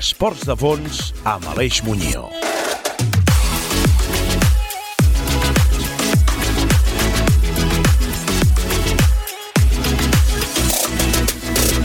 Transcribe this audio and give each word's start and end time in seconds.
Esports 0.00 0.46
de 0.48 0.54
fons 0.56 0.98
amb 1.28 1.44
Aleix 1.52 1.82
Muñoz. 1.84 2.32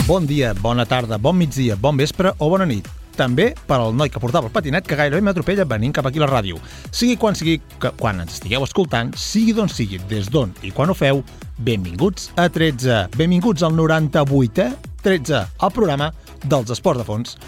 Bon 0.07 0.25
dia, 0.25 0.53
bona 0.61 0.85
tarda, 0.85 1.17
bon 1.17 1.35
migdia, 1.35 1.75
bon 1.75 1.97
vespre 1.97 2.31
o 2.39 2.49
bona 2.49 2.65
nit. 2.69 2.87
També 3.15 3.49
per 3.67 3.81
al 3.81 3.95
noi 3.95 4.11
que 4.11 4.19
portava 4.23 4.47
el 4.47 4.55
patinet 4.55 4.87
que 4.87 4.95
gairebé 4.95 5.19
m'atropella 5.23 5.67
venint 5.67 5.91
cap 5.95 6.07
aquí 6.07 6.21
a 6.21 6.25
la 6.25 6.31
ràdio. 6.31 6.59
Sigui 6.91 7.17
quan 7.19 7.35
sigui, 7.35 7.59
que, 7.79 7.91
quan 7.99 8.23
ens 8.23 8.37
estigueu 8.37 8.63
escoltant, 8.63 9.11
sigui 9.19 9.55
d'on 9.55 9.71
sigui, 9.71 9.99
des 10.07 10.31
d'on 10.31 10.55
i 10.63 10.71
quan 10.71 10.91
ho 10.91 10.95
feu, 10.95 11.23
benvinguts 11.57 12.31
a 12.39 12.47
13. 12.47 13.09
Benvinguts 13.17 13.63
al 13.63 13.75
98è 13.75 14.71
13, 15.03 15.47
el 15.63 15.71
programa 15.75 16.13
dels 16.45 16.71
esports 16.71 17.03
de 17.03 17.07
fons. 17.07 17.39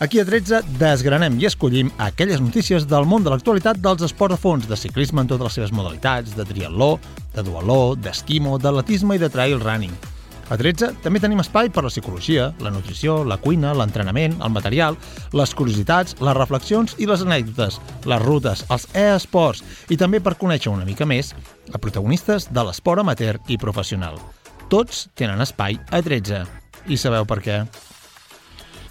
Aquí 0.00 0.16
a 0.16 0.24
13 0.24 0.62
desgranem 0.80 1.34
i 1.36 1.44
escollim 1.44 1.90
aquelles 2.00 2.40
notícies 2.40 2.86
del 2.88 3.04
món 3.04 3.20
de 3.20 3.28
l'actualitat 3.28 3.82
dels 3.84 4.00
esports 4.06 4.32
de 4.32 4.38
fons, 4.40 4.62
de 4.64 4.78
ciclisme 4.80 5.20
en 5.20 5.28
totes 5.28 5.44
les 5.44 5.58
seves 5.58 5.74
modalitats, 5.76 6.32
de 6.38 6.46
triatló, 6.48 6.94
de 7.34 7.44
dualó, 7.44 7.92
d'esquimo, 8.00 8.54
d'atletisme 8.56 9.18
i 9.18 9.20
de 9.20 9.28
trail 9.28 9.60
running. 9.60 9.92
A 10.48 10.56
13 10.56 11.02
també 11.04 11.20
tenim 11.20 11.42
espai 11.44 11.68
per 11.68 11.84
la 11.84 11.92
psicologia, 11.92 12.48
la 12.64 12.72
nutrició, 12.72 13.18
la 13.28 13.36
cuina, 13.44 13.74
l'entrenament, 13.76 14.38
el 14.40 14.54
material, 14.56 14.96
les 15.36 15.52
curiositats, 15.52 16.16
les 16.16 16.38
reflexions 16.40 16.96
i 16.96 17.04
les 17.04 17.26
anècdotes, 17.28 17.76
les 18.08 18.24
rutes, 18.24 18.64
els 18.72 18.88
e-esports 18.96 19.60
i 19.92 20.00
també 20.00 20.24
per 20.24 20.38
conèixer 20.40 20.72
una 20.72 20.88
mica 20.88 21.04
més 21.04 21.34
a 21.74 21.76
protagonistes 21.76 22.48
de 22.48 22.64
l'esport 22.64 23.04
amateur 23.04 23.36
i 23.52 23.60
professional. 23.60 24.16
Tots 24.72 25.10
tenen 25.12 25.44
espai 25.44 25.76
a 25.92 26.00
13. 26.00 26.46
I 26.88 26.96
sabeu 26.96 27.28
per 27.28 27.42
què? 27.44 27.62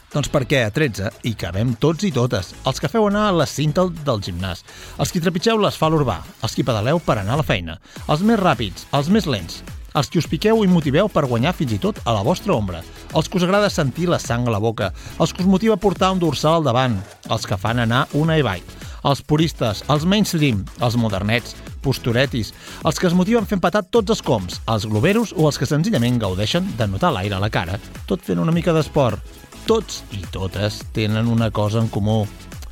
Doncs 0.10 0.30
perquè 0.34 0.64
a 0.66 0.70
13 0.74 1.12
hi 1.30 1.36
cabem 1.38 1.76
tots 1.78 2.06
i 2.08 2.10
totes, 2.10 2.48
els 2.66 2.80
que 2.82 2.90
feu 2.90 3.06
anar 3.06 3.28
a 3.30 3.34
la 3.44 3.46
cinta 3.46 3.84
del 4.08 4.24
gimnàs, 4.26 4.64
els 4.98 5.12
que 5.14 5.22
trepitgeu 5.22 5.60
l'asfalt 5.62 6.00
urbà, 6.00 6.16
els 6.42 6.56
que 6.58 6.66
pedaleu 6.66 6.98
per 7.06 7.20
anar 7.20 7.36
a 7.36 7.42
la 7.44 7.46
feina, 7.46 7.76
els 8.10 8.24
més 8.26 8.40
ràpids, 8.42 8.88
els 8.98 9.12
més 9.14 9.30
lents, 9.30 9.60
els 9.94 10.10
que 10.10 10.18
us 10.18 10.30
piqueu 10.32 10.64
i 10.66 10.72
motiveu 10.72 11.12
per 11.14 11.28
guanyar 11.30 11.54
fins 11.54 11.76
i 11.78 11.80
tot 11.84 12.02
a 12.10 12.16
la 12.18 12.26
vostra 12.26 12.56
ombra, 12.58 12.82
els 13.14 13.30
que 13.30 13.38
us 13.38 13.46
agrada 13.46 13.70
sentir 13.70 14.10
la 14.10 14.18
sang 14.18 14.48
a 14.48 14.54
la 14.56 14.62
boca, 14.64 14.90
els 15.22 15.30
que 15.34 15.46
us 15.46 15.50
motiva 15.50 15.78
a 15.78 15.82
portar 15.82 16.10
un 16.16 16.22
dorsal 16.26 16.58
al 16.58 16.66
davant, 16.66 16.98
els 17.30 17.46
que 17.46 17.58
fan 17.62 17.86
anar 17.86 18.08
una 18.18 18.40
e-bike, 18.42 18.80
els 19.06 19.22
puristes, 19.22 19.84
els 19.94 20.10
mainstream, 20.10 20.64
els 20.82 20.98
modernets, 20.98 21.54
posturetis, 21.86 22.50
els 22.82 22.98
que 23.00 23.08
es 23.08 23.16
motiven 23.16 23.46
fent 23.46 23.62
patar 23.62 23.86
tots 23.86 24.18
els 24.18 24.26
coms, 24.26 24.58
els 24.66 24.90
globeros 24.90 25.36
o 25.38 25.46
els 25.48 25.62
que 25.62 25.70
senzillament 25.70 26.18
gaudeixen 26.18 26.66
de 26.82 26.90
notar 26.90 27.14
l'aire 27.14 27.38
a 27.38 27.44
la 27.44 27.52
cara, 27.54 27.78
tot 28.10 28.26
fent 28.26 28.42
una 28.42 28.56
mica 28.56 28.74
d'esport. 28.76 29.22
Tots 29.70 30.00
i 30.18 30.24
totes 30.34 30.80
tenen 30.96 31.28
una 31.30 31.52
cosa 31.54 31.78
en 31.78 31.92
comú. 31.94 32.24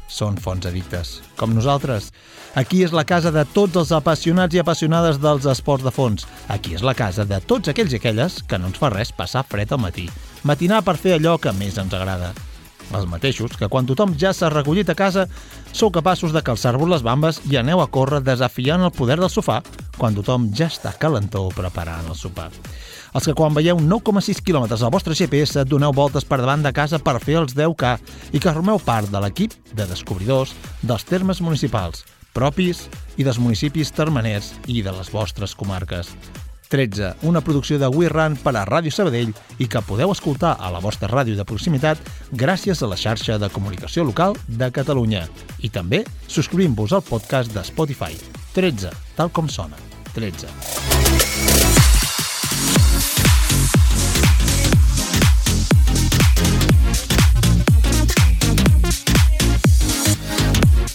Són 0.09 0.39
fons 0.41 0.65
addictes, 0.65 1.11
com 1.37 1.53
nosaltres. 1.53 2.07
Aquí 2.57 2.79
és 2.81 2.95
la 2.95 3.03
casa 3.05 3.29
de 3.35 3.43
tots 3.53 3.77
els 3.77 3.91
apassionats 3.93 4.57
i 4.57 4.63
apassionades 4.63 5.21
dels 5.21 5.45
esports 5.45 5.85
de 5.85 5.93
fons. 5.93 6.25
Aquí 6.49 6.73
és 6.73 6.81
la 6.81 6.95
casa 6.97 7.27
de 7.29 7.37
tots 7.45 7.69
aquells 7.69 7.93
i 7.93 8.01
aquelles 8.01 8.41
que 8.49 8.57
no 8.57 8.71
ens 8.71 8.81
fa 8.81 8.89
res 8.89 9.13
passar 9.13 9.45
fred 9.45 9.77
al 9.77 9.83
matí. 9.85 10.09
Matinar 10.41 10.81
per 10.81 10.97
fer 10.97 11.19
allò 11.19 11.37
que 11.37 11.53
més 11.53 11.77
ens 11.77 11.93
agrada. 11.93 12.33
Els 12.95 13.07
mateixos 13.09 13.57
que 13.59 13.67
quan 13.67 13.87
tothom 13.87 14.13
ja 14.19 14.31
s'ha 14.33 14.51
recollit 14.53 14.89
a 14.89 14.95
casa 14.95 15.25
sou 15.75 15.91
capaços 15.91 16.31
de 16.31 16.43
calçar-vos 16.43 16.89
les 16.89 17.03
bambes 17.03 17.41
i 17.51 17.57
aneu 17.59 17.81
a 17.83 17.89
córrer 17.91 18.21
desafiant 18.23 18.85
el 18.85 18.93
poder 18.95 19.19
del 19.19 19.31
sofà 19.33 19.59
quan 19.97 20.15
tothom 20.15 20.47
ja 20.55 20.69
està 20.71 20.93
calentó 20.95 21.47
preparant 21.55 22.07
el 22.07 22.15
sopar. 22.15 22.49
Els 23.13 23.25
que 23.25 23.35
quan 23.35 23.55
veieu 23.55 23.79
9,6 23.81 24.41
quilòmetres 24.45 24.83
al 24.83 24.93
vostre 24.93 25.15
GPS 25.17 25.65
doneu 25.65 25.95
voltes 25.95 26.27
per 26.27 26.39
davant 26.41 26.63
de 26.63 26.73
casa 26.75 26.99
per 26.99 27.17
fer 27.23 27.39
els 27.41 27.55
10K 27.57 27.95
i 28.31 28.39
que 28.39 28.53
formeu 28.53 28.79
part 28.79 29.11
de 29.11 29.23
l'equip 29.23 29.55
de 29.73 29.87
descobridors 29.89 30.53
dels 30.83 31.07
termes 31.07 31.41
municipals, 31.41 32.05
propis 32.33 32.85
i 33.17 33.25
dels 33.25 33.39
municipis 33.41 33.91
termeners 33.91 34.53
i 34.67 34.83
de 34.85 34.93
les 34.93 35.11
vostres 35.11 35.55
comarques. 35.57 36.13
13, 36.67 37.13
una 37.23 37.41
producció 37.41 37.79
de 37.79 37.87
We 37.87 38.09
Run 38.09 38.35
per 38.43 38.53
a 38.57 38.65
Ràdio 38.67 38.91
Sabadell 38.91 39.33
i 39.59 39.67
que 39.71 39.81
podeu 39.87 40.11
escoltar 40.11 40.55
a 40.59 40.71
la 40.73 40.81
vostra 40.83 41.09
ràdio 41.11 41.37
de 41.37 41.45
proximitat 41.47 42.01
gràcies 42.31 42.83
a 42.83 42.89
la 42.91 42.99
xarxa 42.99 43.37
de 43.39 43.49
comunicació 43.53 44.03
local 44.03 44.35
de 44.47 44.71
Catalunya. 44.71 45.25
I 45.63 45.71
també 45.71 46.03
subscrivint-vos 46.27 46.93
al 46.93 47.05
podcast 47.07 47.53
de 47.55 47.63
Spotify. 47.63 48.19
13, 48.53 48.91
tal 49.15 49.31
com 49.31 49.47
sona. 49.47 49.79
13. 50.13 50.51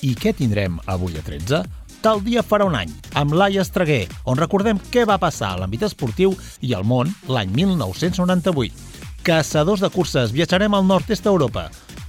I 0.02 0.16
què 0.18 0.32
tindrem 0.34 0.80
avui 0.90 1.14
a 1.14 1.22
13? 1.22 1.62
Tal 2.02 2.18
dia 2.18 2.42
farà 2.42 2.64
un 2.66 2.74
any, 2.74 2.90
amb 3.14 3.36
Laia 3.38 3.62
Estreguer, 3.62 4.08
on 4.26 4.34
recordem 4.34 4.80
què 4.90 5.04
va 5.06 5.20
passar 5.22 5.52
a 5.52 5.58
l'àmbit 5.60 5.84
esportiu 5.86 6.32
i 6.58 6.72
al 6.74 6.82
món 6.82 7.12
l'any 7.30 7.52
1998. 7.54 8.74
Caçadors 9.22 9.84
de 9.84 9.90
curses, 9.94 10.32
viatjarem 10.34 10.74
al 10.74 10.82
nord-est 10.88 11.22
d'Europa, 11.22 11.68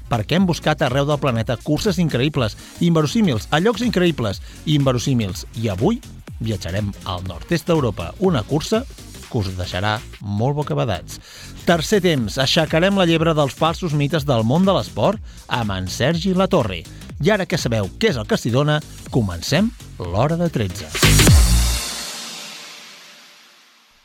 perquè 0.10 0.40
hem 0.40 0.48
buscat 0.50 0.82
arreu 0.82 1.06
del 1.06 1.22
planeta 1.22 1.60
curses 1.62 2.02
increïbles, 2.02 2.58
inverosímils, 2.82 3.46
a 3.54 3.62
llocs 3.62 3.86
increïbles 3.86 4.42
i 4.66 4.80
inverosímils. 4.80 5.46
I 5.62 5.70
avui 5.70 6.02
viatjarem 6.42 6.90
al 7.06 7.22
nord-est 7.30 7.70
d'Europa, 7.70 8.16
una 8.18 8.42
cursa 8.50 8.82
que 9.30 9.44
us 9.44 9.54
deixarà 9.54 10.00
molt 10.26 10.58
bocabadats. 10.58 11.22
Tercer 11.70 12.02
temps, 12.02 12.42
aixecarem 12.42 12.98
la 12.98 13.06
llebre 13.06 13.38
dels 13.38 13.54
falsos 13.54 13.94
mites 13.94 14.26
del 14.26 14.42
món 14.42 14.66
de 14.66 14.74
l'esport 14.74 15.22
amb 15.54 15.78
en 15.78 15.86
Sergi 15.86 16.34
Latorre. 16.34 16.82
I 17.22 17.34
ara 17.36 17.46
que 17.46 17.60
sabeu 17.60 17.90
què 18.00 18.14
és 18.14 18.18
el 18.18 18.28
que 18.28 18.40
s'hi 18.40 18.52
dona, 18.54 18.80
comencem 19.12 19.70
l'hora 20.00 20.40
de 20.40 20.50
13. 20.50 20.90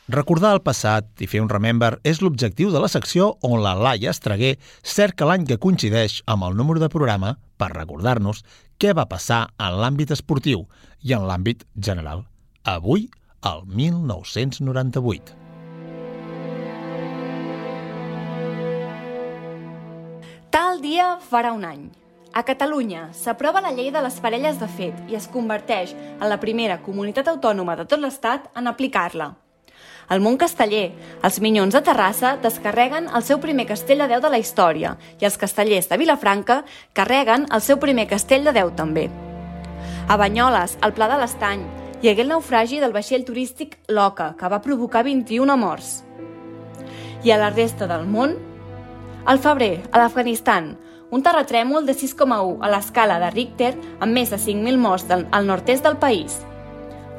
Recordar 0.09 0.55
el 0.55 0.63
passat 0.65 1.21
i 1.21 1.27
fer 1.29 1.37
un 1.43 1.51
remember 1.51 1.99
és 2.01 2.17
l'objectiu 2.23 2.71
de 2.73 2.79
la 2.81 2.89
secció 2.89 3.35
on 3.45 3.61
la 3.61 3.75
Laia 3.77 4.09
Estreguer 4.09 4.55
cerca 4.81 5.27
l'any 5.29 5.45
que 5.45 5.59
coincideix 5.61 6.23
amb 6.25 6.47
el 6.47 6.57
número 6.57 6.81
de 6.81 6.89
programa 6.89 7.35
per 7.61 7.69
recordar-nos 7.75 8.41
què 8.81 8.95
va 8.97 9.05
passar 9.11 9.43
en 9.61 9.77
l'àmbit 9.77 10.15
esportiu 10.15 10.65
i 11.05 11.13
en 11.13 11.29
l'àmbit 11.29 11.61
general. 11.77 12.25
Avui, 12.65 13.05
el 13.45 13.61
1998. 13.69 15.37
Tal 20.49 20.81
dia 20.81 21.19
farà 21.21 21.53
un 21.53 21.69
any. 21.69 21.89
A 22.39 22.43
Catalunya 22.47 23.09
s'aprova 23.11 23.59
la 23.59 23.73
llei 23.75 23.89
de 23.91 23.99
les 23.99 24.15
parelles 24.23 24.59
de 24.61 24.67
fet 24.71 25.09
i 25.11 25.17
es 25.17 25.25
converteix 25.27 25.89
en 25.91 26.29
la 26.31 26.37
primera 26.39 26.77
comunitat 26.79 27.27
autònoma 27.27 27.75
de 27.75 27.83
tot 27.91 27.99
l'Estat 27.99 28.45
en 28.55 28.69
aplicar-la. 28.71 29.27
Al 30.07 30.23
món 30.23 30.37
casteller, 30.39 30.93
els 31.19 31.41
Minyons 31.43 31.75
de 31.75 31.81
Terrassa 31.83 32.37
descarreguen 32.39 33.11
el 33.11 33.27
seu 33.27 33.43
primer 33.43 33.67
castell 33.67 34.05
de 34.05 34.07
Déu 34.13 34.23
de 34.23 34.31
la 34.31 34.39
història 34.39 34.93
i 35.19 35.27
els 35.27 35.35
castellers 35.41 35.91
de 35.91 35.99
Vilafranca 35.99 36.61
carreguen 36.95 37.43
el 37.51 37.65
seu 37.65 37.75
primer 37.83 38.07
castell 38.07 38.47
de 38.47 38.55
Déu 38.55 38.71
també. 38.71 39.09
A 40.07 40.15
Banyoles, 40.15 40.79
al 40.79 40.95
Pla 40.95 41.11
de 41.11 41.19
l'Estany, 41.19 41.67
hi 41.99 42.07
hagué 42.07 42.23
el 42.23 42.31
naufragi 42.31 42.79
del 42.79 42.95
vaixell 42.95 43.27
turístic 43.27 43.81
Loca, 43.91 44.31
que 44.39 44.47
va 44.47 44.63
provocar 44.63 45.03
21 45.03 45.59
morts. 45.59 45.97
I 47.27 47.35
a 47.35 47.43
la 47.43 47.51
resta 47.51 47.83
del 47.91 48.07
món, 48.07 48.39
al 49.25 49.43
febrer, 49.43 49.73
a 49.91 49.99
l'Afganistan, 49.99 50.77
un 51.11 51.23
terratrèmol 51.25 51.87
de 51.87 51.95
6,1 51.97 52.59
a 52.61 52.69
l'escala 52.69 53.17
de 53.23 53.31
Richter 53.33 53.73
amb 53.99 54.13
més 54.13 54.29
de 54.29 54.37
5.000 54.37 54.77
morts 54.77 55.07
del, 55.09 55.25
al 55.31 55.47
nord-est 55.47 55.85
del 55.85 55.97
país. 55.97 56.37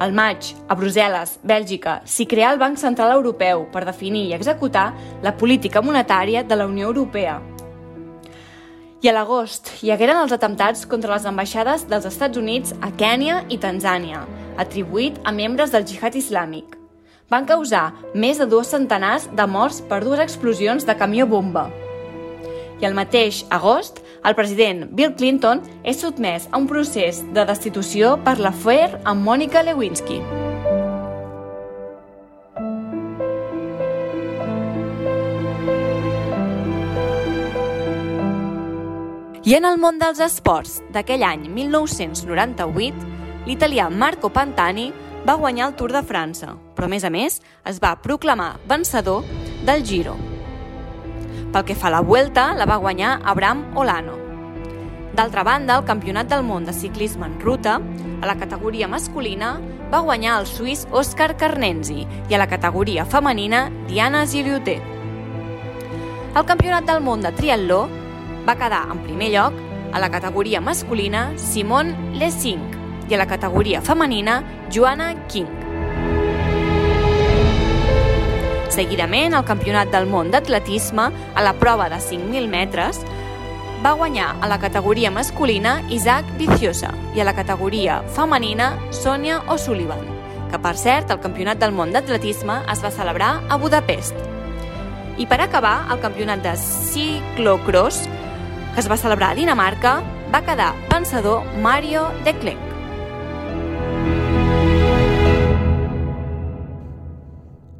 Al 0.00 0.14
maig, 0.16 0.54
a 0.70 0.76
Brussel·les, 0.78 1.36
Bèlgica, 1.44 1.98
s'hi 2.08 2.24
creà 2.30 2.54
el 2.54 2.60
Banc 2.60 2.78
Central 2.80 3.12
Europeu 3.18 3.66
per 3.72 3.84
definir 3.84 4.28
i 4.28 4.36
executar 4.36 4.92
la 5.24 5.34
política 5.36 5.82
monetària 5.82 6.44
de 6.46 6.56
la 6.56 6.68
Unió 6.70 6.88
Europea. 6.88 7.40
I 9.00 9.08
a 9.08 9.14
l'agost 9.16 9.68
hi 9.82 9.90
hagueren 9.92 10.22
els 10.22 10.32
atemptats 10.32 10.86
contra 10.86 11.14
les 11.16 11.26
ambaixades 11.26 11.86
dels 11.88 12.06
Estats 12.08 12.38
Units 12.38 12.74
a 12.80 12.92
Kènia 12.96 13.42
i 13.48 13.58
Tanzània, 13.58 14.22
atribuït 14.60 15.20
a 15.24 15.32
membres 15.32 15.72
del 15.74 15.88
jihad 15.88 16.16
islàmic. 16.16 16.76
Van 17.30 17.46
causar 17.46 17.90
més 18.14 18.38
de 18.38 18.46
dos 18.46 18.70
centenars 18.72 19.28
de 19.36 19.46
morts 19.46 19.80
per 19.88 20.02
dues 20.04 20.20
explosions 20.20 20.84
de 20.84 20.96
camió 20.98 21.26
bomba 21.26 21.68
i 22.80 22.86
el 22.88 22.96
mateix 22.96 23.44
agost, 23.52 24.00
el 24.24 24.36
president 24.36 24.86
Bill 24.96 25.14
Clinton 25.16 25.62
és 25.84 26.00
sotmès 26.00 26.48
a 26.50 26.58
un 26.60 26.68
procés 26.68 27.22
de 27.34 27.44
destitució 27.48 28.16
per 28.24 28.38
l'afer 28.40 28.96
amb 29.04 29.24
Mònica 29.24 29.64
Lewinsky. 29.64 30.20
I 39.50 39.56
en 39.56 39.64
el 39.66 39.80
món 39.82 39.96
dels 39.98 40.20
esports 40.22 40.76
d'aquell 40.94 41.24
any 41.26 41.48
1998, 41.50 43.08
l'italià 43.48 43.88
Marco 43.90 44.30
Pantani 44.30 44.90
va 45.26 45.38
guanyar 45.40 45.70
el 45.70 45.76
Tour 45.80 45.96
de 45.96 46.04
França, 46.06 46.54
però 46.76 46.86
a 46.86 46.94
més 46.94 47.04
a 47.04 47.10
més 47.10 47.40
es 47.66 47.82
va 47.82 47.96
proclamar 47.98 48.58
vencedor 48.68 49.24
del 49.66 49.82
Giro. 49.82 50.29
Pel 51.50 51.64
que 51.66 51.74
fa 51.74 51.88
a 51.88 51.96
la 51.96 52.00
Vuelta, 52.00 52.52
la 52.54 52.66
va 52.66 52.78
guanyar 52.78 53.18
Abraham 53.24 53.64
Olano. 53.74 54.14
D'altra 55.18 55.42
banda, 55.42 55.76
el 55.80 55.84
Campionat 55.84 56.28
del 56.30 56.44
món 56.46 56.64
de 56.64 56.72
ciclisme 56.72 57.26
en 57.26 57.40
ruta, 57.40 57.80
a 58.22 58.26
la 58.26 58.36
categoria 58.38 58.86
masculina, 58.86 59.56
va 59.90 60.04
guanyar 60.06 60.38
el 60.40 60.46
suís 60.46 60.86
Òscar 60.94 61.34
Carnenzi 61.36 62.04
i 62.06 62.34
a 62.34 62.38
la 62.38 62.46
categoria 62.46 63.04
femenina 63.04 63.66
Diana 63.88 64.22
Gilioté. 64.26 64.78
El 66.30 66.46
Campionat 66.46 66.86
del 66.86 67.02
món 67.02 67.26
de 67.26 67.34
triatló 67.34 67.88
va 68.46 68.54
quedar 68.54 68.84
en 68.92 69.02
primer 69.02 69.32
lloc 69.34 69.56
a 69.92 69.98
la 69.98 70.10
categoria 70.14 70.60
masculina 70.62 71.32
Simon 71.36 71.90
Lessing 72.14 72.62
i 73.10 73.18
a 73.18 73.18
la 73.18 73.26
categoria 73.26 73.82
femenina 73.82 74.44
Joanna 74.70 75.10
King. 75.26 75.59
Seguidament, 78.80 79.34
al 79.36 79.44
Campionat 79.44 79.90
del 79.92 80.06
món 80.08 80.30
d'atletisme, 80.32 81.10
a 81.36 81.42
la 81.44 81.52
prova 81.60 81.90
de 81.92 81.98
5.000 82.00 82.48
metres, 82.48 83.02
va 83.84 83.92
guanyar 83.92 84.30
a 84.40 84.48
la 84.48 84.56
categoria 84.62 85.10
masculina 85.12 85.74
Isaac 85.92 86.30
Viciosa 86.38 86.94
i 87.12 87.20
a 87.20 87.26
la 87.28 87.34
categoria 87.36 87.98
femenina 88.16 88.70
Sonia 88.88 89.42
O'Sullivan, 89.52 90.00
que 90.48 90.62
per 90.64 90.72
cert 90.80 91.12
el 91.12 91.20
Campionat 91.20 91.60
del 91.60 91.76
món 91.76 91.92
d'atletisme 91.92 92.62
es 92.72 92.80
va 92.80 92.94
celebrar 92.96 93.34
a 93.52 93.60
Budapest. 93.60 94.16
I 95.20 95.28
per 95.28 95.42
acabar, 95.44 95.90
el 95.92 96.00
Campionat 96.00 96.40
de 96.40 96.56
ciclocross, 96.64 98.06
que 98.72 98.80
es 98.80 98.88
va 98.88 98.96
celebrar 98.96 99.34
a 99.34 99.40
Dinamarca, 99.42 99.98
va 100.32 100.46
quedar 100.48 100.72
pensador 100.88 101.44
Mario 101.60 102.08
de 102.24 102.32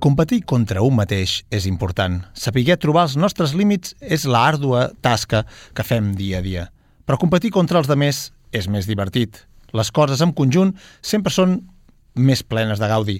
Competir 0.00 0.46
contra 0.48 0.80
un 0.80 0.94
mateix 0.96 1.42
és 1.52 1.66
important. 1.68 2.22
Saber 2.32 2.62
trobar 2.80 3.02
els 3.04 3.18
nostres 3.20 3.52
límits 3.52 3.92
és 4.00 4.24
la 4.24 4.46
tasca 5.04 5.42
que 5.76 5.84
fem 5.84 6.14
dia 6.16 6.38
a 6.38 6.40
dia. 6.40 6.62
Però 7.04 7.18
competir 7.20 7.50
contra 7.52 7.76
els 7.78 7.86
demés 7.90 8.32
és 8.50 8.66
més 8.66 8.86
divertit. 8.88 9.44
Les 9.76 9.90
coses 9.92 10.22
en 10.24 10.32
conjunt 10.32 10.72
sempre 11.02 11.30
són 11.30 11.68
més 12.14 12.42
plenes 12.42 12.80
de 12.80 12.88
gaudi. 12.88 13.18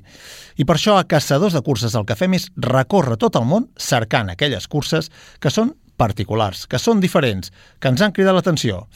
I 0.56 0.64
per 0.64 0.78
això 0.78 0.96
a 0.96 1.04
Caçadors 1.04 1.52
de 1.52 1.60
Curses 1.60 1.94
el 1.94 2.06
que 2.08 2.16
fem 2.16 2.32
és 2.32 2.48
recórrer 2.56 3.18
tot 3.20 3.36
el 3.36 3.44
món 3.44 3.68
cercant 3.76 4.32
aquelles 4.32 4.66
curses 4.66 5.10
que 5.38 5.52
són 5.52 5.74
particulars, 6.00 6.64
que 6.64 6.80
són 6.80 7.04
diferents, 7.04 7.52
que 7.78 7.92
ens 7.92 8.00
han 8.00 8.16
cridat 8.16 8.34
l'atenció. 8.34 8.86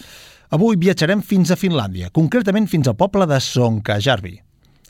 Avui 0.56 0.80
viatjarem 0.80 1.20
fins 1.20 1.52
a 1.52 1.60
Finlàndia, 1.60 2.08
concretament 2.08 2.64
fins 2.64 2.88
al 2.88 2.96
poble 2.96 3.28
de 3.28 3.40
Sonkajärvi. 3.44 4.38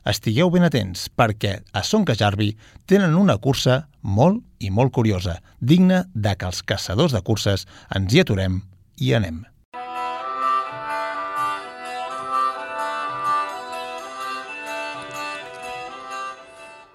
Estigueu 0.04 0.50
ben 0.52 0.66
atents, 0.66 1.06
perquè 1.08 1.62
a 1.72 1.80
Sonkajärvi 1.80 2.50
tenen 2.84 3.14
una 3.16 3.38
cursa 3.40 3.86
molt 4.04 4.42
i 4.60 4.68
molt 4.68 4.92
curiosa, 4.92 5.38
digna 5.64 6.02
de 6.12 6.34
que 6.36 6.44
els 6.44 6.60
caçadors 6.60 7.14
de 7.16 7.22
curses 7.24 7.64
ens 7.88 8.12
hi 8.12 8.20
aturem 8.20 8.58
i 9.00 9.14
anem. 9.16 9.38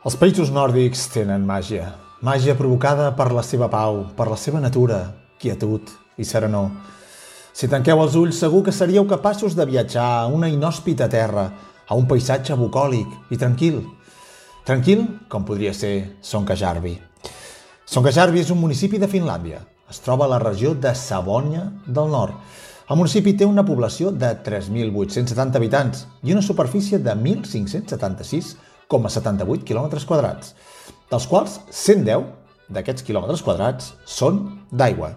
Els 0.06 0.17
països 0.21 0.53
nòrdics 0.53 1.07
tenen 1.15 1.50
màgia. 1.50 1.89
Màgia 2.21 2.53
provocada 2.53 3.09
per 3.17 3.31
la 3.33 3.41
seva 3.41 3.71
pau, 3.73 4.03
per 4.13 4.29
la 4.29 4.38
seva 4.38 4.61
natura, 4.61 5.01
quietud 5.41 5.89
i 6.21 6.29
serenor. 6.29 6.69
Si 7.57 7.67
tanqueu 7.73 8.03
els 8.06 8.13
ulls, 8.15 8.38
segur 8.38 8.61
que 8.67 8.71
seríeu 8.71 9.09
capaços 9.09 9.57
de 9.57 9.65
viatjar 9.65 10.06
a 10.21 10.27
una 10.29 10.47
inhòspita 10.47 11.09
terra, 11.09 11.50
a 11.89 11.97
un 11.97 12.06
paisatge 12.07 12.56
bucòlic 12.56 13.33
i 13.33 13.38
tranquil. 13.41 13.81
Tranquil 14.65 15.06
com 15.27 15.45
podria 15.45 15.74
ser 15.74 16.18
Sonkajärvi. 16.21 17.00
Sonkajärvi 17.89 18.39
és 18.44 18.51
un 18.53 18.59
municipi 18.62 19.00
de 19.01 19.07
Finlàndia. 19.09 19.59
Es 19.89 19.97
troba 20.06 20.25
a 20.27 20.30
la 20.30 20.38
regió 20.38 20.75
de 20.77 20.94
Savònia 20.94 21.74
del 21.88 22.12
Nord. 22.13 22.33
El 22.89 22.97
municipi 22.97 23.33
té 23.38 23.45
una 23.45 23.65
població 23.65 24.12
de 24.13 24.36
3.870 24.45 25.56
habitants 25.57 26.07
i 26.21 26.31
una 26.33 26.41
superfície 26.45 27.00
de 27.01 27.13
1.576,78 27.18 29.63
km 29.65 30.06
quadrats, 30.06 30.56
dels 31.09 31.27
quals 31.30 31.59
110 31.69 32.24
d'aquests 32.69 33.03
quilòmetres 33.06 33.42
quadrats 33.45 33.94
són 34.06 34.62
d'aigua. 34.69 35.15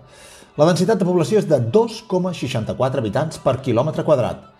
La 0.57 0.67
densitat 0.69 1.01
de 1.01 1.05
població 1.09 1.39
és 1.41 1.49
de 1.49 1.57
2,64 1.73 3.01
habitants 3.01 3.39
per 3.41 3.65
quilòmetre 3.65 4.05
quadrat. 4.05 4.52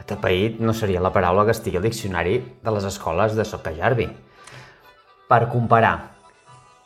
Atapeït 0.00 0.60
no 0.60 0.72
seria 0.76 1.00
la 1.04 1.12
paraula 1.12 1.44
que 1.46 1.54
estigui 1.56 1.78
al 1.80 1.86
diccionari 1.86 2.34
de 2.64 2.70
les 2.74 2.84
escoles 2.88 3.36
de 3.36 3.44
Socajarvi. 3.44 4.08
Per 5.30 5.42
comparar, 5.52 5.96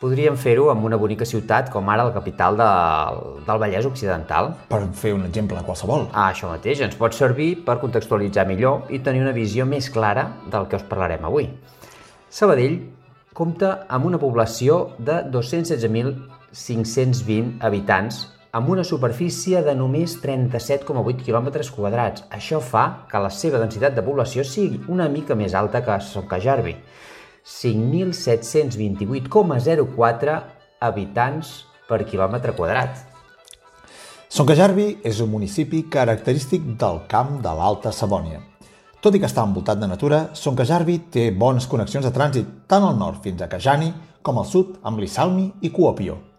podríem 0.03 0.37
fer-ho 0.37 0.71
amb 0.73 0.85
una 0.85 0.99
bonica 1.01 1.25
ciutat 1.25 1.71
com 1.73 1.89
ara 1.89 2.05
la 2.09 2.13
capital 2.13 2.57
del, 2.61 3.15
del 3.47 3.61
Vallès 3.63 3.87
Occidental. 3.89 4.45
Per 4.69 4.81
fer 4.99 5.13
un 5.17 5.25
exemple 5.29 5.65
qualsevol. 5.65 6.03
Ah, 6.13 6.29
això 6.33 6.47
mateix, 6.51 6.81
ens 6.85 6.97
pot 7.01 7.13
servir 7.17 7.65
per 7.65 7.81
contextualitzar 7.81 8.47
millor 8.51 8.75
i 8.93 8.99
tenir 8.99 9.23
una 9.25 9.37
visió 9.37 9.67
més 9.67 9.91
clara 9.95 10.25
del 10.53 10.65
que 10.69 10.77
us 10.81 10.89
parlarem 10.91 11.23
avui. 11.25 11.47
Sabadell 12.29 12.77
compta 13.35 13.87
amb 13.89 14.07
una 14.11 14.19
població 14.19 14.91
de 14.99 15.23
216.520 15.33 17.65
habitants 17.65 18.34
amb 18.55 18.71
una 18.71 18.85
superfície 18.87 19.59
de 19.67 19.73
només 19.75 20.13
37,8 20.23 21.27
km 21.27 21.51
quadrats. 21.75 22.23
Això 22.31 22.63
fa 22.63 23.03
que 23.11 23.19
la 23.19 23.27
seva 23.35 23.59
densitat 23.59 23.91
de 23.97 24.03
població 24.07 24.45
sigui 24.47 24.79
una 24.87 25.09
mica 25.11 25.35
més 25.35 25.59
alta 25.59 25.83
que 25.83 25.99
Socajarvi, 25.99 26.79
5.728,04 27.43 30.39
habitants 30.81 31.65
per 31.89 32.05
quilòmetre 32.07 32.53
quadrat. 32.55 32.97
Socajarvi 34.31 34.99
és 35.03 35.21
un 35.21 35.31
municipi 35.35 35.83
característic 35.91 36.63
del 36.79 37.01
camp 37.11 37.43
de 37.43 37.51
l'Alta 37.59 37.93
Savònia. 37.93 38.41
Tot 39.03 39.15
i 39.15 39.21
que 39.21 39.27
està 39.27 39.43
envoltat 39.43 39.79
de 39.83 39.87
natura, 39.91 40.29
Socajarvi 40.33 40.99
té 41.11 41.31
bones 41.35 41.67
connexions 41.67 42.07
de 42.07 42.13
trànsit 42.15 42.47
tant 42.71 42.85
al 42.87 42.95
nord 43.03 43.19
fins 43.27 43.43
a 43.43 43.51
Kajani 43.51 43.91
com 44.23 44.39
al 44.39 44.47
sud 44.47 44.79
amb 44.87 45.03
Lisalmi 45.03 45.51
i 45.67 45.75
Kuopio. 45.75 46.34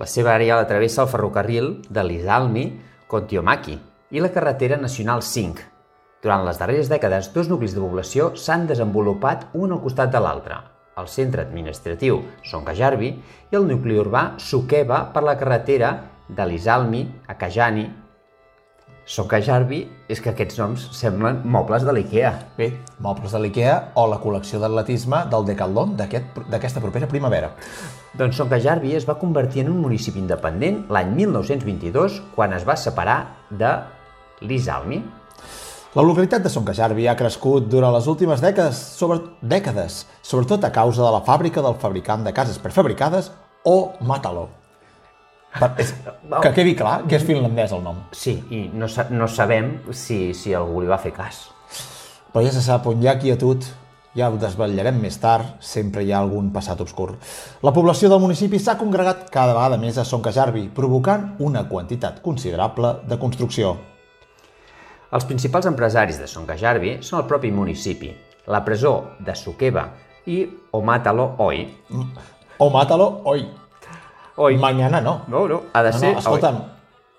La 0.00 0.06
seva 0.08 0.30
àrea 0.32 0.56
la 0.56 0.64
travessa 0.64 1.02
el 1.02 1.10
ferrocarril 1.12 1.66
de 1.92 2.02
Lisalmi 2.06 2.62
Kontiomaki 3.10 3.74
i 4.16 4.22
la 4.24 4.30
carretera 4.32 4.78
nacional 4.80 5.20
5. 5.20 5.66
Durant 6.24 6.46
les 6.46 6.56
darreres 6.56 6.88
dècades, 6.88 7.28
dos 7.34 7.50
nuclis 7.52 7.74
de 7.76 7.82
població 7.82 8.30
s'han 8.32 8.64
desenvolupat 8.70 9.50
un 9.60 9.74
al 9.76 9.82
costat 9.84 10.08
de 10.14 10.22
l'altre, 10.24 10.56
el 10.96 11.10
centre 11.12 11.44
administratiu 11.44 12.22
Sonkajärvi 12.48 13.10
i 13.52 13.60
el 13.60 13.68
nucli 13.68 14.00
urbà 14.00 14.38
Sukeva 14.40 15.02
per 15.12 15.24
la 15.26 15.36
carretera 15.36 15.92
de 16.28 16.48
Lisalmi 16.48 17.02
a 17.28 17.36
Kajani. 17.36 17.84
Sonkajärvi 19.10 19.80
és 20.06 20.20
que 20.22 20.30
aquests 20.30 20.58
noms 20.60 20.82
semblen 20.94 21.40
mobles 21.50 21.82
de 21.82 21.90
l'IKEA. 21.96 22.30
Bé, 22.54 22.68
mobles 23.02 23.32
de 23.34 23.40
l'IKEA 23.42 23.72
o 23.98 24.04
la 24.06 24.20
col·lecció 24.22 24.60
d'atletisme 24.62 25.24
del 25.32 25.48
Decathlon 25.48 25.96
d'aquesta 25.98 26.54
aquest, 26.54 26.78
propera 26.78 27.08
primavera. 27.10 27.48
Doncs 28.14 28.38
Sonkajärvi 28.38 28.94
es 28.94 29.08
va 29.08 29.18
convertir 29.18 29.64
en 29.64 29.72
un 29.72 29.80
municipi 29.82 30.22
independent 30.22 30.84
l'any 30.94 31.10
1922 31.16 32.20
quan 32.36 32.54
es 32.54 32.66
va 32.68 32.78
separar 32.78 33.18
de 33.50 33.72
Lisalmi. 34.46 35.02
La 35.98 36.06
localitat 36.06 36.46
de 36.46 36.54
Sonkajärvi 36.54 37.10
ha 37.10 37.18
crescut 37.18 37.66
durant 37.66 37.90
les 37.96 38.06
últimes 38.06 38.38
dècades, 38.38 38.78
sobre, 38.94 39.18
dècades, 39.42 40.04
sobretot 40.22 40.62
a 40.62 40.70
causa 40.70 41.02
de 41.02 41.10
la 41.18 41.24
fàbrica 41.26 41.66
del 41.66 41.74
fabricant 41.82 42.22
de 42.22 42.36
cases 42.36 42.62
prefabricades 42.62 43.34
o 43.66 43.90
Matalo. 44.06 44.59
Per, 45.50 45.72
és, 45.82 45.90
que 46.44 46.52
quedi 46.54 46.76
clar 46.78 47.00
que 47.10 47.18
és 47.18 47.26
finlandès 47.26 47.72
el 47.74 47.82
nom. 47.82 48.04
Sí, 48.14 48.36
i 48.54 48.68
no, 48.70 48.86
no 49.10 49.26
sabem 49.28 49.72
si, 49.90 50.30
si 50.36 50.54
algú 50.54 50.84
li 50.84 50.90
va 50.90 51.00
fer 51.02 51.10
cas. 51.16 51.48
Però 52.30 52.44
ja 52.46 52.52
se 52.54 52.62
sap, 52.62 52.86
on 52.86 53.02
hi 53.02 53.10
ha 53.10 53.16
quietud, 53.18 53.66
ja 54.14 54.28
ho 54.30 54.38
desvetllarem 54.38 54.98
més 55.02 55.18
tard, 55.22 55.56
sempre 55.62 56.02
hi 56.02 56.12
ha 56.12 56.20
algun 56.22 56.52
passat 56.54 56.80
obscur. 56.82 57.12
La 57.66 57.74
població 57.74 58.10
del 58.10 58.22
municipi 58.22 58.58
s'ha 58.62 58.76
congregat 58.78 59.28
cada 59.34 59.54
vegada 59.56 59.78
més 59.82 59.98
a 59.98 60.06
Sonkajärvi, 60.06 60.68
provocant 60.74 61.32
una 61.46 61.64
quantitat 61.68 62.20
considerable 62.22 62.96
de 63.10 63.18
construcció. 63.18 63.74
Els 65.10 65.26
principals 65.26 65.66
empresaris 65.66 66.20
de 66.22 66.28
Sonkajärvi 66.30 67.00
són 67.02 67.24
el 67.24 67.26
propi 67.30 67.50
municipi, 67.50 68.12
la 68.46 68.62
presó 68.66 69.16
de 69.18 69.34
Sukeva 69.34 69.88
i 70.30 70.44
Omatalo 70.78 71.32
Oi. 71.42 71.64
Omatalo 72.62 73.10
Oi. 73.32 73.42
Oi. 74.40 74.56
Mañana 74.56 75.02
no. 75.04 75.22
No, 75.28 75.46
no, 75.46 75.62
ha 75.72 75.82
de 75.82 75.92
no, 75.92 75.98
ser... 75.98 76.12
No, 76.14 76.18
escolta'm, 76.22 76.62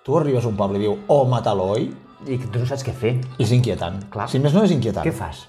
tu 0.02 0.16
arribes 0.18 0.42
a 0.42 0.50
un 0.50 0.56
poble 0.58 0.80
i 0.80 0.82
diu 0.82 0.96
Omatalo 1.14 1.68
Oi 1.76 1.84
i 2.26 2.38
tu 2.42 2.50
no 2.58 2.66
saps 2.66 2.82
què 2.86 2.94
fer. 2.94 3.12
És 3.38 3.52
inquietant. 3.54 4.00
Clar. 4.10 4.26
Si 4.30 4.40
més 4.42 4.54
no 4.56 4.64
és 4.66 4.74
inquietant. 4.74 5.06
Què 5.06 5.14
fas? 5.14 5.44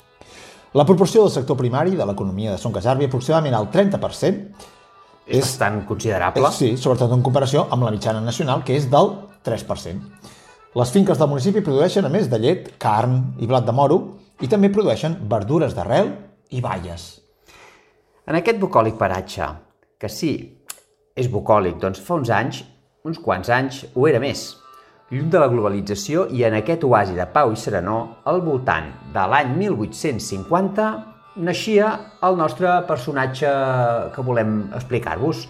La 0.78 0.86
proporció 0.86 1.24
del 1.26 1.34
sector 1.34 1.58
primari 1.58 1.98
de 1.98 2.06
l'economia 2.06 2.54
de 2.54 2.62
Sonkajärvi, 2.62 3.10
aproximadament 3.10 3.58
el 3.58 3.68
30%, 3.74 4.70
és, 5.26 5.40
és 5.40 5.44
bastant 5.46 5.82
considerable. 5.90 6.46
És, 6.50 6.62
sí, 6.62 6.72
sobretot 6.82 7.14
en 7.14 7.26
comparació 7.26 7.68
amb 7.74 7.86
la 7.86 7.92
mitjana 7.94 8.22
nacional, 8.22 8.62
que 8.66 8.78
és 8.78 8.88
del 8.94 9.12
3%. 9.46 10.32
Les 10.78 10.94
finques 10.94 11.18
del 11.18 11.30
municipi 11.30 11.62
produeixen, 11.66 12.06
a 12.06 12.14
més 12.14 12.30
de 12.30 12.42
llet, 12.42 12.72
carn 12.82 13.20
i 13.42 13.50
blat 13.50 13.66
de 13.66 13.74
moro, 13.74 14.00
i 14.42 14.50
també 14.50 14.70
produeixen 14.74 15.20
verdures 15.30 15.74
d'arrel 15.78 16.10
i 16.54 16.62
baies. 16.62 17.12
En 18.26 18.38
aquest 18.38 18.62
bucòlic 18.62 18.98
paratge, 18.98 19.50
que 20.02 20.10
sí, 20.10 20.34
és 21.16 21.30
bucòlic, 21.30 21.78
doncs 21.82 22.02
fa 22.02 22.18
uns 22.18 22.32
anys, 22.34 22.64
uns 23.06 23.20
quants 23.22 23.50
anys, 23.54 23.84
ho 23.94 24.08
era 24.10 24.22
més. 24.24 24.54
Lluny 25.14 25.30
de 25.30 25.42
la 25.42 25.50
globalització 25.52 26.26
i 26.34 26.42
en 26.48 26.56
aquest 26.58 26.86
oasi 26.88 27.14
de 27.18 27.26
pau 27.30 27.54
i 27.54 27.60
serenor, 27.60 28.24
al 28.26 28.42
voltant 28.42 28.90
de 29.14 29.26
l'any 29.30 29.52
1850, 29.60 30.88
naixia 31.44 31.90
el 32.26 32.38
nostre 32.38 32.80
personatge 32.90 33.52
que 34.16 34.26
volem 34.26 34.56
explicar-vos, 34.74 35.46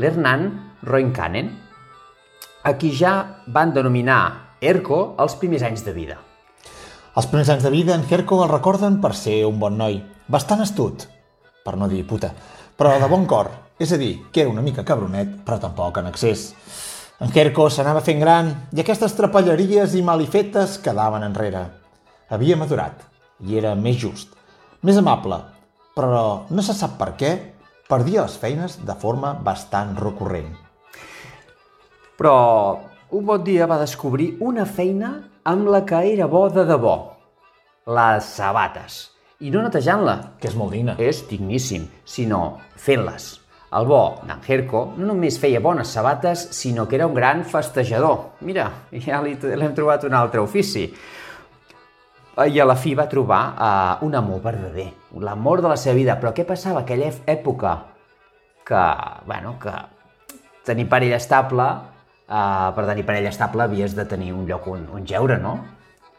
l'Hernan 0.00 0.48
Roinkanen, 0.88 1.50
a 2.64 2.72
qui 2.78 2.92
ja 2.96 3.42
van 3.52 3.72
denominar 3.74 4.22
Erco 4.62 5.16
els 5.20 5.34
primers 5.40 5.64
anys 5.66 5.82
de 5.84 5.92
vida. 5.92 6.16
Els 7.18 7.26
primers 7.28 7.50
anys 7.52 7.66
de 7.66 7.72
vida 7.74 7.96
en 7.98 8.06
Herco 8.08 8.38
el 8.44 8.52
recorden 8.52 9.00
per 9.02 9.12
ser 9.18 9.42
un 9.44 9.58
bon 9.60 9.76
noi, 9.76 9.98
bastant 10.32 10.62
astut, 10.64 11.08
per 11.66 11.76
no 11.76 11.90
dir 11.90 12.06
puta, 12.08 12.32
però 12.82 12.96
de 12.98 13.06
bon 13.06 13.28
cor, 13.30 13.46
és 13.78 13.92
a 13.94 13.96
dir, 13.96 14.24
que 14.34 14.40
era 14.42 14.50
una 14.50 14.62
mica 14.66 14.82
cabronet, 14.82 15.36
però 15.46 15.54
tampoc 15.62 16.00
en 16.00 16.08
excés. 16.08 16.48
En 17.22 17.30
Herco 17.30 17.68
s'anava 17.70 18.00
fent 18.02 18.18
gran 18.18 18.48
i 18.74 18.80
aquestes 18.82 19.14
trapelleries 19.14 19.94
i 19.94 20.02
malifetes 20.02 20.80
quedaven 20.82 21.22
enrere. 21.22 21.60
Havia 22.34 22.56
madurat 22.58 23.04
i 23.46 23.54
era 23.60 23.76
més 23.78 24.00
just, 24.02 24.34
més 24.82 24.98
amable, 24.98 25.38
però 25.94 26.24
no 26.50 26.66
se 26.66 26.74
sap 26.74 26.98
per 26.98 27.12
què 27.20 27.30
perdia 27.86 28.26
les 28.26 28.34
feines 28.42 28.80
de 28.82 28.98
forma 28.98 29.30
bastant 29.46 29.94
recurrent. 30.02 30.50
Però 32.18 32.36
un 33.14 33.30
bon 33.30 33.46
dia 33.46 33.70
va 33.70 33.78
descobrir 33.78 34.32
una 34.42 34.66
feina 34.66 35.20
amb 35.46 35.70
la 35.70 35.84
que 35.86 36.02
era 36.16 36.26
bo 36.26 36.48
de 36.50 36.66
debò. 36.66 36.98
Les 37.86 38.34
sabates. 38.42 39.04
I 39.42 39.50
no 39.50 39.62
netejant-la, 39.64 40.16
Que 40.38 40.48
és 40.48 40.54
molt 40.54 40.72
digne. 40.72 40.94
és 40.98 41.24
digníssim, 41.28 41.88
sinó 42.04 42.58
fent-les. 42.76 43.40
El 43.72 43.86
bo 43.88 44.20
d'en 44.22 44.40
Herco 44.46 44.92
no 44.98 45.06
només 45.08 45.38
feia 45.40 45.60
bones 45.60 45.88
sabates, 45.88 46.48
sinó 46.52 46.86
que 46.86 46.96
era 46.96 47.06
un 47.06 47.14
gran 47.14 47.44
festejador. 47.44 48.34
Mira, 48.40 48.70
ja 48.92 49.22
l'hem 49.22 49.74
trobat 49.74 50.04
un 50.04 50.14
altre 50.14 50.40
ofici. 50.40 50.92
I 52.36 52.60
a 52.60 52.64
la 52.64 52.76
fi 52.76 52.94
va 52.94 53.08
trobar 53.08 53.40
uh, 53.52 54.04
un 54.06 54.14
amor 54.14 54.40
verdader, 54.42 54.90
l'amor 55.20 55.60
de 55.62 55.68
la 55.68 55.76
seva 55.76 55.96
vida. 55.96 56.18
Però 56.20 56.32
què 56.32 56.46
passava 56.48 56.80
aquella 56.80 57.10
època? 57.26 57.74
Que, 58.64 58.84
bueno, 59.26 59.58
que 59.60 59.72
tenir 60.64 60.86
parella 60.88 61.16
estable, 61.16 61.66
uh, 62.28 62.72
per 62.76 62.86
tenir 62.86 63.04
parella 63.04 63.32
estable 63.32 63.64
havies 63.64 63.96
de 63.96 64.04
tenir 64.04 64.32
un 64.32 64.46
lloc 64.46 64.68
on, 64.68 64.86
on 64.92 65.06
geure, 65.06 65.38
no? 65.38 65.58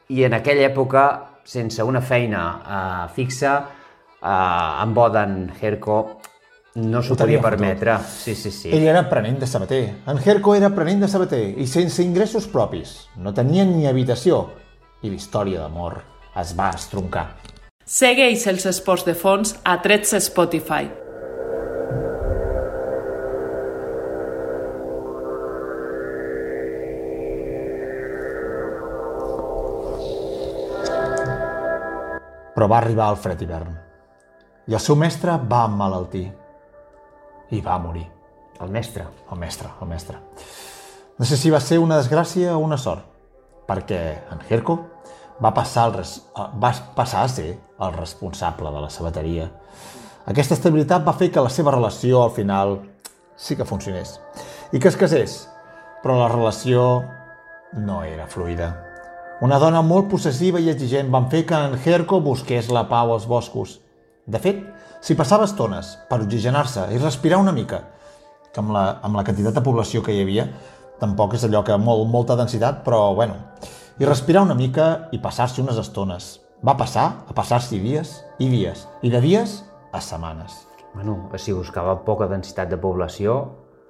I 0.09 0.25
en 0.25 0.33
aquella 0.33 0.67
època, 0.67 1.05
sense 1.43 1.83
una 1.83 2.01
feina 2.01 2.43
uh, 2.57 3.09
fixa, 3.13 3.57
uh, 4.21 4.83
en 4.83 4.93
bo 4.93 5.09
d'en 5.11 5.51
Herco 5.59 5.97
no 6.75 7.03
s'ho 7.05 7.15
podia 7.15 7.41
permetre. 7.41 7.99
Sí, 8.09 8.33
sí, 8.33 8.49
sí. 8.49 8.71
Ell 8.73 8.87
era 8.87 9.03
aprenent 9.05 9.37
de 9.43 9.47
sabater. 9.47 9.83
En 10.07 10.17
Herco 10.17 10.55
era 10.55 10.71
aprenent 10.71 11.05
de 11.05 11.11
sabater 11.11 11.43
i 11.61 11.67
sense 11.69 12.01
ingressos 12.01 12.47
propis. 12.49 12.95
No 13.15 13.33
tenia 13.33 13.65
ni 13.69 13.85
habitació. 13.85 14.47
I 15.03 15.11
la 15.11 15.19
història 15.19 15.61
d'amor 15.61 15.99
es 16.41 16.55
va 16.57 16.71
estroncar. 16.73 17.27
Segueix 17.85 18.47
els 18.47 18.65
esports 18.65 19.05
de 19.05 19.13
fons 19.13 19.57
a 19.67 19.77
Trets 19.83 20.15
Spotify. 20.31 21.02
Però 32.53 32.67
va 32.69 32.77
arribar 32.79 33.09
el 33.11 33.17
fred 33.17 33.41
hivern. 33.41 33.73
I 34.67 34.75
el 34.77 34.81
seu 34.81 34.95
mestre 34.95 35.35
va 35.49 35.65
emmalaltir. 35.67 36.27
I 37.51 37.61
va 37.61 37.79
morir. 37.81 38.05
El 38.61 38.69
mestre. 38.71 39.07
El 39.31 39.39
mestre, 39.41 39.69
el 39.81 39.89
mestre. 39.89 40.19
No 41.17 41.25
sé 41.25 41.37
si 41.37 41.51
va 41.53 41.59
ser 41.61 41.77
una 41.79 41.99
desgràcia 41.99 42.55
o 42.55 42.61
una 42.63 42.77
sort, 42.77 43.03
perquè 43.69 43.99
en 44.33 44.39
Herco 44.49 44.79
va 45.43 45.53
passar, 45.53 45.89
el 45.89 45.97
res... 45.99 46.13
va 46.33 46.71
passar 46.95 47.23
a 47.23 47.29
ser 47.29 47.51
el 47.53 47.93
responsable 47.93 48.71
de 48.73 48.81
la 48.81 48.89
sabateria. 48.89 49.49
Aquesta 50.25 50.57
estabilitat 50.57 51.05
va 51.05 51.13
fer 51.19 51.29
que 51.31 51.43
la 51.43 51.51
seva 51.53 51.73
relació 51.75 52.23
al 52.23 52.31
final 52.31 52.79
sí 53.35 53.57
que 53.59 53.67
funcionés 53.67 54.19
i 54.71 54.79
que 54.79 54.89
es 54.89 54.97
casés, 54.97 55.35
però 56.01 56.17
la 56.17 56.31
relació 56.31 57.03
no 57.73 58.03
era 58.03 58.27
fluida. 58.27 58.92
Una 59.43 59.57
dona 59.59 59.81
molt 59.83 60.05
possessiva 60.07 60.59
i 60.63 60.69
exigent 60.71 61.09
van 61.11 61.25
fer 61.31 61.41
que 61.43 61.57
en 61.57 61.73
Herco 61.75 62.21
busqués 62.23 62.69
la 62.71 62.85
pau 62.87 63.09
als 63.11 63.25
boscos. 63.27 63.73
De 64.23 64.39
fet, 64.39 64.61
s'hi 65.03 65.17
passava 65.19 65.43
estones 65.49 65.89
per 66.07 66.21
oxigenar-se 66.23 66.85
i 66.95 66.99
respirar 67.01 67.41
una 67.41 67.51
mica, 67.51 67.81
que 68.53 68.61
amb 68.61 68.71
la, 68.71 68.83
amb 69.03 69.19
la 69.19 69.25
quantitat 69.27 69.57
de 69.57 69.63
població 69.65 69.99
que 70.05 70.15
hi 70.15 70.21
havia, 70.23 70.45
tampoc 71.01 71.35
és 71.35 71.43
allò 71.43 71.59
que 71.67 71.75
molt, 71.75 72.07
molta 72.07 72.37
densitat, 72.39 72.85
però 72.85 73.01
bueno, 73.17 73.35
i 73.99 74.07
respirar 74.07 74.45
una 74.47 74.55
mica 74.55 75.09
i 75.11 75.19
passar-s'hi 75.19 75.65
unes 75.65 75.81
estones. 75.81 76.29
Va 76.63 76.77
passar 76.79 77.09
a 77.27 77.35
passar-s'hi 77.35 77.81
dies 77.83 78.21
i 78.39 78.47
dies, 78.47 78.87
i 79.03 79.11
de 79.11 79.19
dies 79.19 79.59
a 79.91 79.99
setmanes. 79.99 80.61
Bueno, 80.93 81.17
si 81.35 81.51
buscava 81.51 81.99
poca 82.07 82.31
densitat 82.31 82.71
de 82.71 82.79
població, 82.79 83.41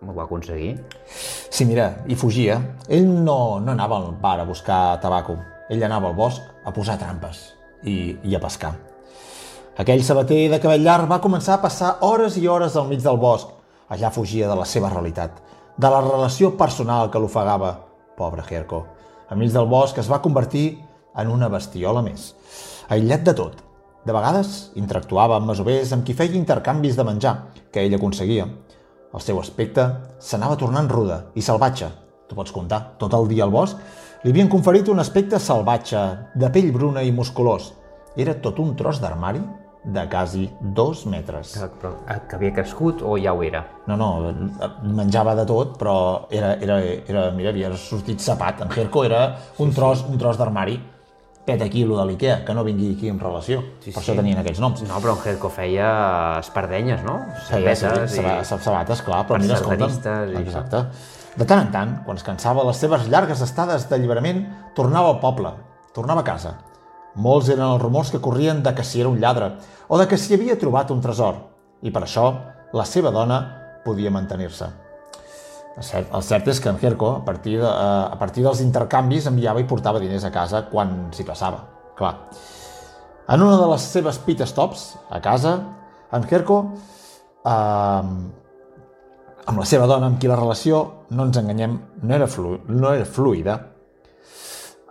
ho 0.10 0.16
va 0.16 0.24
aconseguir. 0.28 0.78
Sí, 1.08 1.66
mira, 1.66 2.04
i 2.08 2.16
fugia. 2.16 2.60
Ell 2.88 3.08
no, 3.08 3.60
no 3.60 3.72
anava 3.74 4.00
al 4.00 4.12
bar 4.22 4.40
a 4.42 4.48
buscar 4.48 5.00
tabaco. 5.02 5.38
Ell 5.70 5.84
anava 5.84 6.10
al 6.12 6.18
bosc 6.18 6.42
a 6.66 6.74
posar 6.76 6.98
trampes 7.02 7.44
i, 7.84 8.18
i 8.24 8.36
a 8.36 8.42
pescar. 8.44 8.74
Aquell 9.80 10.04
sabater 10.06 10.46
de 10.52 10.60
cabell 10.62 10.84
llarg 10.86 11.10
va 11.10 11.22
començar 11.22 11.56
a 11.58 11.64
passar 11.64 11.96
hores 12.06 12.38
i 12.38 12.48
hores 12.48 12.76
al 12.78 12.90
mig 12.92 13.02
del 13.02 13.18
bosc. 13.18 13.50
Allà 13.90 14.12
fugia 14.14 14.50
de 14.50 14.58
la 14.58 14.66
seva 14.70 14.90
realitat, 14.92 15.40
de 15.78 15.90
la 15.90 16.02
relació 16.02 16.54
personal 16.58 17.10
que 17.10 17.22
l'ofegava. 17.22 17.74
Pobre 18.18 18.46
Herco. 18.50 18.84
Al 19.30 19.40
mig 19.42 19.52
del 19.54 19.66
bosc 19.70 19.98
es 19.98 20.10
va 20.12 20.22
convertir 20.22 20.68
en 21.18 21.30
una 21.34 21.50
bestiola 21.50 22.04
més. 22.06 22.34
Aïllat 22.94 23.24
de 23.26 23.34
tot. 23.38 23.62
De 24.04 24.14
vegades 24.14 24.74
interactuava 24.76 25.38
amb 25.40 25.48
masovers 25.50 25.94
amb 25.96 26.06
qui 26.06 26.14
feia 26.14 26.36
intercanvis 26.38 26.98
de 27.00 27.06
menjar, 27.08 27.34
que 27.72 27.86
ell 27.86 27.96
aconseguia. 27.98 28.46
El 29.14 29.22
seu 29.22 29.38
aspecte 29.38 29.84
s'anava 30.18 30.58
tornant 30.58 30.88
ruda 30.90 31.20
i 31.38 31.42
salvatge. 31.46 31.90
Tu 32.30 32.38
pots 32.38 32.54
comptar, 32.56 32.80
tot 32.98 33.14
el 33.14 33.28
dia 33.30 33.44
al 33.46 33.54
bosc 33.54 33.78
li 34.24 34.32
havien 34.32 34.48
conferit 34.50 34.88
un 34.90 35.04
aspecte 35.04 35.38
salvatge, 35.40 36.00
de 36.40 36.50
pell 36.50 36.72
bruna 36.72 37.04
i 37.04 37.12
musculós. 37.12 37.74
Era 38.18 38.34
tot 38.42 38.62
un 38.64 38.72
tros 38.80 39.02
d'armari 39.04 39.42
de 39.84 40.06
quasi 40.10 40.46
dos 40.62 41.06
metres. 41.12 41.58
Però, 41.82 41.92
eh, 42.08 42.20
que 42.30 42.38
havia 42.38 42.54
crescut 42.56 43.04
o 43.04 43.18
ja 43.20 43.34
ho 43.34 43.44
era? 43.44 43.66
No, 43.88 43.98
no, 44.00 44.10
menjava 44.82 45.36
de 45.36 45.46
tot, 45.46 45.76
però 45.78 45.96
era, 46.32 46.54
era, 46.56 46.80
era 46.82 47.26
mira, 47.36 47.52
havia 47.52 47.74
sortit 47.76 48.24
sapat. 48.24 48.64
En 48.64 48.72
Herco 48.72 49.04
era 49.04 49.36
un 49.60 49.74
tros, 49.76 50.06
un 50.08 50.18
tros 50.18 50.40
d'armari. 50.40 50.80
Peta 51.46 51.66
aquí, 51.66 51.84
lo 51.84 51.98
de 52.00 52.06
l'Ikea, 52.08 52.46
que 52.46 52.54
no 52.56 52.64
vingui 52.64 52.94
aquí 52.96 53.10
en 53.12 53.18
relació. 53.20 53.60
Sí, 53.84 53.92
per 53.92 54.00
sí. 54.00 54.12
això 54.12 54.16
tenien 54.16 54.38
aquests 54.40 54.62
noms. 54.64 54.84
No, 54.88 55.00
però 55.04 55.18
en 55.18 55.26
Herco 55.28 55.50
feia 55.52 55.90
espardenyes, 56.40 57.02
no? 57.04 57.18
Sabetes 57.50 57.82
sab- 57.84 58.06
i... 58.06 58.46
sab- 58.48 58.62
sabates, 58.64 59.02
clar, 59.04 59.26
però 59.28 59.36
per 59.36 59.42
mira, 59.44 59.58
escolta'm. 59.60 60.32
i 60.32 60.40
Exacte. 60.40 60.86
De 61.36 61.48
tant 61.50 61.66
en 61.66 61.72
tant, 61.74 61.92
quan 62.06 62.16
es 62.16 62.24
cansava 62.24 62.64
les 62.64 62.78
seves 62.80 63.10
llargues 63.12 63.42
estades 63.44 63.90
d'alliberament, 63.90 64.46
tornava 64.78 65.10
al 65.10 65.20
poble, 65.20 65.52
tornava 65.94 66.22
a 66.22 66.28
casa. 66.28 66.54
Molts 67.16 67.50
eren 67.50 67.66
els 67.66 67.82
rumors 67.82 68.10
que 68.14 68.22
corrien 68.22 68.64
de 68.64 68.74
que 68.74 68.84
si 68.88 69.02
era 69.02 69.10
un 69.10 69.20
lladre 69.20 69.52
o 69.90 69.98
de 70.00 70.08
que 70.08 70.18
s'hi 70.18 70.38
havia 70.38 70.56
trobat 70.58 70.92
un 70.96 71.02
tresor, 71.02 71.36
i 71.84 71.92
per 71.92 72.06
això 72.06 72.30
la 72.74 72.86
seva 72.86 73.12
dona 73.12 73.42
podia 73.84 74.10
mantenir-se. 74.10 74.70
El 75.74 75.84
cert, 75.84 76.12
el 76.14 76.22
cert 76.22 76.50
és 76.54 76.60
que 76.62 76.70
en 76.70 76.78
Herco, 76.82 77.10
a 77.18 77.26
partir, 77.26 77.58
de, 77.60 77.66
eh, 77.66 78.04
a 78.14 78.18
partir 78.20 78.44
dels 78.46 78.62
intercanvis, 78.62 79.26
enviava 79.32 79.62
i 79.62 79.66
portava 79.70 80.02
diners 80.02 80.26
a 80.28 80.32
casa 80.32 80.68
quan 80.70 81.10
s'hi 81.12 81.26
passava. 81.26 81.64
Clar. 81.98 82.14
En 83.34 83.42
una 83.42 83.58
de 83.58 83.68
les 83.72 83.82
seves 83.82 84.20
pit 84.22 84.44
stops, 84.46 84.94
a 85.10 85.22
casa, 85.22 85.56
en 86.14 86.28
Herco, 86.30 86.60
eh, 87.46 88.04
amb 89.46 89.60
la 89.60 89.66
seva 89.66 89.88
dona, 89.90 90.08
amb 90.08 90.20
qui 90.20 90.30
la 90.30 90.38
relació, 90.40 90.84
no 91.10 91.26
ens 91.26 91.38
enganyem, 91.42 91.78
no 92.04 92.16
era, 92.16 92.28
flu, 92.28 92.60
no 92.70 92.94
era 92.94 93.06
fluida, 93.06 93.60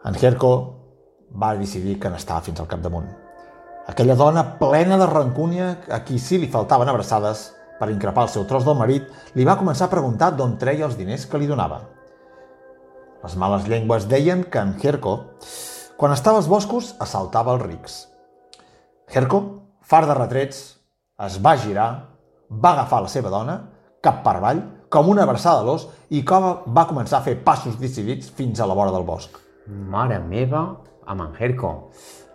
en 0.05 0.19
Herco 0.19 0.53
va 1.39 1.55
decidir 1.57 1.99
que 2.01 2.11
n'estava 2.11 2.43
fins 2.43 2.61
al 2.61 2.69
capdamunt. 2.69 3.07
Aquella 3.87 4.15
dona 4.19 4.45
plena 4.59 4.99
de 4.99 5.07
rancúnia, 5.07 5.77
a 5.91 6.03
qui 6.05 6.19
sí 6.19 6.39
li 6.39 6.51
faltaven 6.51 6.91
abraçades, 6.91 7.53
per 7.83 7.91
increpar 7.91 8.29
el 8.29 8.31
seu 8.31 8.45
tros 8.47 8.63
del 8.63 8.79
marit, 8.79 9.09
li 9.35 9.43
va 9.43 9.59
començar 9.59 9.89
a 9.89 9.91
preguntar 9.91 10.29
d'on 10.39 10.55
treia 10.61 10.87
els 10.87 10.95
diners 10.95 11.27
que 11.27 11.41
li 11.43 11.49
donava. 11.51 11.81
Les 13.25 13.35
males 13.35 13.67
llengües 13.67 14.07
deien 14.11 14.45
que 14.47 14.61
en 14.63 14.77
Herco, 14.79 15.17
quan 15.99 16.15
estava 16.15 16.39
als 16.39 16.47
boscos, 16.51 16.93
assaltava 17.03 17.57
els 17.57 17.65
rics. 17.65 17.97
Herco, 19.11 19.41
far 19.83 20.05
de 20.07 20.15
retrets, 20.15 20.61
es 21.27 21.41
va 21.43 21.57
girar, 21.59 21.89
va 22.51 22.73
agafar 22.77 23.01
la 23.03 23.11
seva 23.11 23.33
dona, 23.35 23.57
cap 24.03 24.21
per 24.23 24.37
avall, 24.39 24.63
com 24.93 25.11
una 25.11 25.25
abraçada 25.27 25.65
a 25.65 25.67
l'os, 25.67 25.89
i 26.15 26.23
com 26.27 26.47
va 26.77 26.85
començar 26.87 27.19
a 27.19 27.27
fer 27.27 27.35
passos 27.43 27.81
decidits 27.81 28.31
fins 28.37 28.61
a 28.61 28.69
la 28.71 28.77
vora 28.79 28.93
del 28.95 29.07
bosc. 29.09 29.41
Mare 29.67 30.21
meva, 30.23 30.63
amb 31.07 31.27
en 31.27 31.35
Herco. 31.35 31.73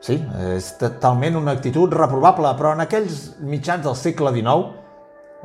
Sí, 0.04 0.18
és 0.56 0.74
totalment 0.80 1.40
una 1.40 1.56
actitud 1.56 1.96
reprovable, 1.96 2.52
però 2.60 2.74
en 2.76 2.84
aquells 2.84 3.38
mitjans 3.40 3.88
del 3.88 3.96
segle 3.96 4.36
XIX 4.36 4.87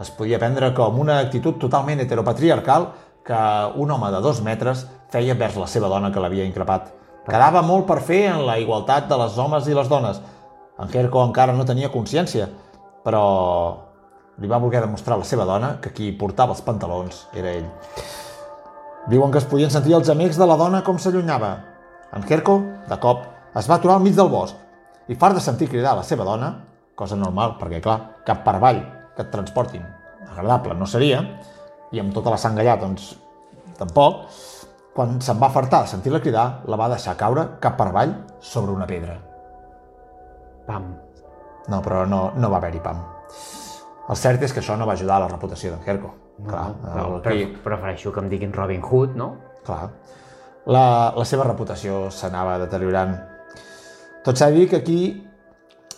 es 0.01 0.11
podia 0.11 0.39
prendre 0.41 0.73
com 0.75 0.99
una 1.01 1.19
actitud 1.21 1.59
totalment 1.61 2.01
heteropatriarcal 2.01 2.89
que 3.25 3.39
un 3.77 3.91
home 3.91 4.11
de 4.11 4.21
dos 4.25 4.41
metres 4.43 4.87
feia 5.13 5.37
vers 5.39 5.57
la 5.61 5.69
seva 5.69 5.91
dona 5.93 6.11
que 6.13 6.21
l'havia 6.21 6.47
increpat. 6.49 6.89
Quedava 7.27 7.63
molt 7.63 7.87
per 7.87 8.01
fer 8.03 8.25
en 8.33 8.43
la 8.47 8.59
igualtat 8.59 9.07
de 9.11 9.19
les 9.21 9.37
homes 9.39 9.69
i 9.69 9.77
les 9.77 9.89
dones. 9.89 10.19
En 10.81 10.89
Herco 10.91 11.23
encara 11.23 11.53
no 11.55 11.67
tenia 11.69 11.93
consciència, 11.93 12.49
però 13.05 13.23
li 14.41 14.49
va 14.49 14.59
voler 14.59 14.81
demostrar 14.83 15.19
a 15.19 15.23
la 15.23 15.29
seva 15.29 15.45
dona 15.47 15.77
que 15.83 15.93
qui 15.93 16.11
portava 16.19 16.57
els 16.57 16.65
pantalons 16.65 17.27
era 17.37 17.53
ell. 17.53 17.69
Diuen 19.13 19.31
que 19.31 19.39
es 19.43 19.47
podien 19.47 19.71
sentir 19.71 19.95
els 19.95 20.11
amics 20.11 20.41
de 20.41 20.49
la 20.49 20.57
dona 20.57 20.83
com 20.83 20.99
s'allunyava. 20.99 21.53
En 22.17 22.25
Herco, 22.29 22.59
de 22.89 22.99
cop, 22.99 23.29
es 23.55 23.69
va 23.69 23.77
aturar 23.77 24.01
al 24.01 24.03
mig 24.09 24.17
del 24.17 24.33
bosc 24.33 24.57
i 25.13 25.19
fart 25.19 25.37
de 25.37 25.45
sentir 25.45 25.69
cridar 25.69 25.93
a 25.93 26.01
la 26.01 26.09
seva 26.09 26.25
dona, 26.25 26.55
cosa 26.97 27.19
normal, 27.19 27.59
perquè, 27.61 27.83
clar, 27.85 28.01
cap 28.27 28.43
per 28.47 28.57
avall 28.57 28.83
que 29.17 29.25
et 29.25 29.31
transportin 29.33 29.85
agradable 30.33 30.75
no 30.79 30.89
seria, 30.89 31.21
i 31.93 32.01
amb 32.01 32.15
tota 32.15 32.33
la 32.33 32.41
sang 32.41 32.59
allà, 32.59 32.79
doncs, 32.81 33.13
tampoc, 33.79 34.27
quan 34.97 35.19
se'n 35.25 35.41
va 35.41 35.51
fartar 35.53 35.85
de 35.85 35.93
sentir-la 35.93 36.21
cridar, 36.25 36.47
la 36.69 36.79
va 36.81 36.91
deixar 36.93 37.17
caure 37.21 37.47
cap 37.61 37.77
per 37.79 37.89
avall 37.91 38.15
sobre 38.41 38.73
una 38.73 38.89
pedra. 38.89 39.17
Pam. 40.67 40.89
No, 41.73 41.81
però 41.81 42.05
no, 42.09 42.23
no 42.37 42.51
va 42.51 42.59
haver-hi 42.59 42.81
pam. 42.83 43.01
El 44.11 44.19
cert 44.19 44.43
és 44.43 44.53
que 44.53 44.61
això 44.61 44.77
no 44.77 44.87
va 44.89 44.97
ajudar 44.99 45.21
a 45.21 45.25
la 45.25 45.31
reputació 45.31 45.73
d'en 45.73 45.85
Herco. 45.87 46.11
No, 46.43 46.49
clar, 46.49 46.65
però, 46.83 47.05
el, 47.05 47.21
però, 47.23 47.61
prefereixo 47.65 48.13
que 48.13 48.21
em 48.25 48.31
diguin 48.33 48.55
Robin 48.57 48.83
Hood, 48.83 49.17
no? 49.17 49.29
clar. 49.67 49.91
La, 50.67 50.85
la 51.17 51.25
seva 51.27 51.47
reputació 51.47 52.07
s'anava 52.15 52.57
deteriorant. 52.63 53.15
Tot 54.27 54.39
s'ha 54.39 54.51
de 54.51 54.61
dir 54.61 54.69
que 54.71 54.81
aquí 54.83 54.99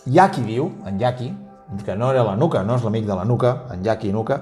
hi 0.05 0.19
ha 0.21 0.29
qui 0.33 0.45
diu, 0.45 0.69
en 0.85 1.01
Yaki, 1.01 1.31
que 1.85 1.95
no 1.95 2.11
era 2.11 2.23
la 2.23 2.35
Nuca, 2.37 2.63
no 2.63 2.75
és 2.77 2.83
l'amic 2.85 3.07
de 3.07 3.15
la 3.17 3.25
Nuca, 3.25 3.55
en 3.73 3.83
Yaki 3.85 4.11
Nuca, 4.13 4.41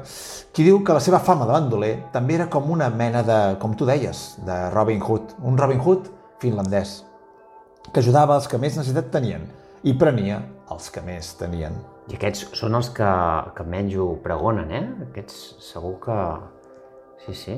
qui 0.54 0.66
diu 0.68 0.82
que 0.84 0.96
la 0.96 1.02
seva 1.04 1.22
fama 1.24 1.48
de 1.48 1.56
bandoler 1.56 1.94
també 2.14 2.36
era 2.36 2.50
com 2.52 2.70
una 2.72 2.90
mena 2.90 3.24
de, 3.24 3.40
com 3.62 3.76
tu 3.80 3.88
deies, 3.88 4.24
de 4.46 4.58
Robin 4.74 5.02
Hood, 5.02 5.38
un 5.44 5.58
Robin 5.58 5.80
Hood 5.80 6.10
finlandès, 6.44 7.04
que 7.92 8.04
ajudava 8.04 8.36
els 8.40 8.50
que 8.52 8.60
més 8.60 8.76
necessitat 8.78 9.12
tenien 9.14 9.48
i 9.84 9.96
prenia 10.00 10.42
els 10.72 10.90
que 10.92 11.04
més 11.04 11.34
tenien. 11.40 11.76
I 12.12 12.18
aquests 12.18 12.50
són 12.60 12.76
els 12.76 12.90
que, 12.96 13.12
que 13.56 13.64
menys 13.68 13.96
ho 13.96 14.10
pregonen, 14.24 14.72
eh? 14.72 14.84
Aquests 15.10 15.40
segur 15.64 15.96
que... 16.04 16.18
Sí, 17.24 17.36
sí. 17.40 17.56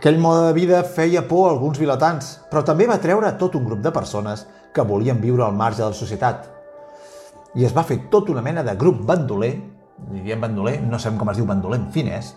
Aquell 0.00 0.16
mode 0.16 0.46
de 0.46 0.54
vida 0.56 0.80
feia 0.88 1.20
por 1.28 1.48
a 1.48 1.52
alguns 1.52 1.76
vilatans, 1.80 2.38
però 2.48 2.62
també 2.64 2.86
va 2.88 2.96
treure 3.02 3.34
tot 3.36 3.58
un 3.58 3.66
grup 3.68 3.82
de 3.84 3.92
persones 3.92 4.46
que 4.72 4.86
volien 4.86 5.20
viure 5.20 5.44
al 5.44 5.56
marge 5.56 5.82
de 5.82 5.90
la 5.90 5.98
societat. 5.98 6.46
I 7.58 7.66
es 7.66 7.74
va 7.76 7.82
fer 7.82 7.98
tot 8.10 8.28
una 8.30 8.42
mena 8.42 8.62
de 8.62 8.74
grup 8.78 9.02
bandoler, 9.06 9.52
li 10.12 10.22
diem 10.24 10.40
bandoler, 10.40 10.78
no 10.82 10.98
sabem 10.98 11.18
com 11.18 11.30
es 11.32 11.40
diu 11.40 11.46
bandoler 11.48 11.80
en 11.80 11.88
finès, 11.92 12.34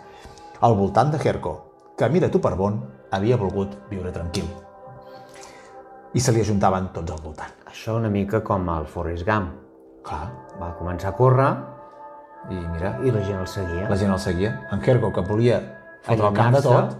al 0.61 0.75
voltant 0.79 1.11
de 1.13 1.19
Herco, 1.21 1.53
que 1.97 2.09
mira 2.09 2.31
tu 2.31 2.41
per 2.41 2.55
bon, 2.57 2.79
havia 3.11 3.37
volgut 3.37 3.75
viure 3.91 4.11
tranquil. 4.11 4.47
I 6.13 6.21
se 6.21 6.31
li 6.33 6.41
ajuntaven 6.41 6.91
tots 6.93 7.13
al 7.13 7.21
voltant. 7.23 7.53
Això 7.69 7.95
una 7.97 8.09
mica 8.09 8.43
com 8.45 8.67
el 8.69 8.85
Forrest 8.85 9.25
Gump. 9.25 9.53
Clar, 10.03 10.25
Va 10.59 10.73
començar 10.77 11.09
a 11.09 11.15
córrer 11.17 11.47
i 12.51 12.57
mira, 12.59 12.97
i 13.01 13.11
la 13.11 13.21
gent 13.23 13.39
el 13.39 13.47
seguia. 13.47 13.87
la 13.89 13.97
gent 13.97 14.11
el 14.13 14.19
seguia. 14.19 14.51
En 14.71 14.81
Herco, 14.85 15.11
que 15.13 15.21
volia 15.21 15.59
fotre 16.03 16.27
el 16.27 16.35
camp 16.37 16.55
de 16.57 16.61
tot, 16.61 16.97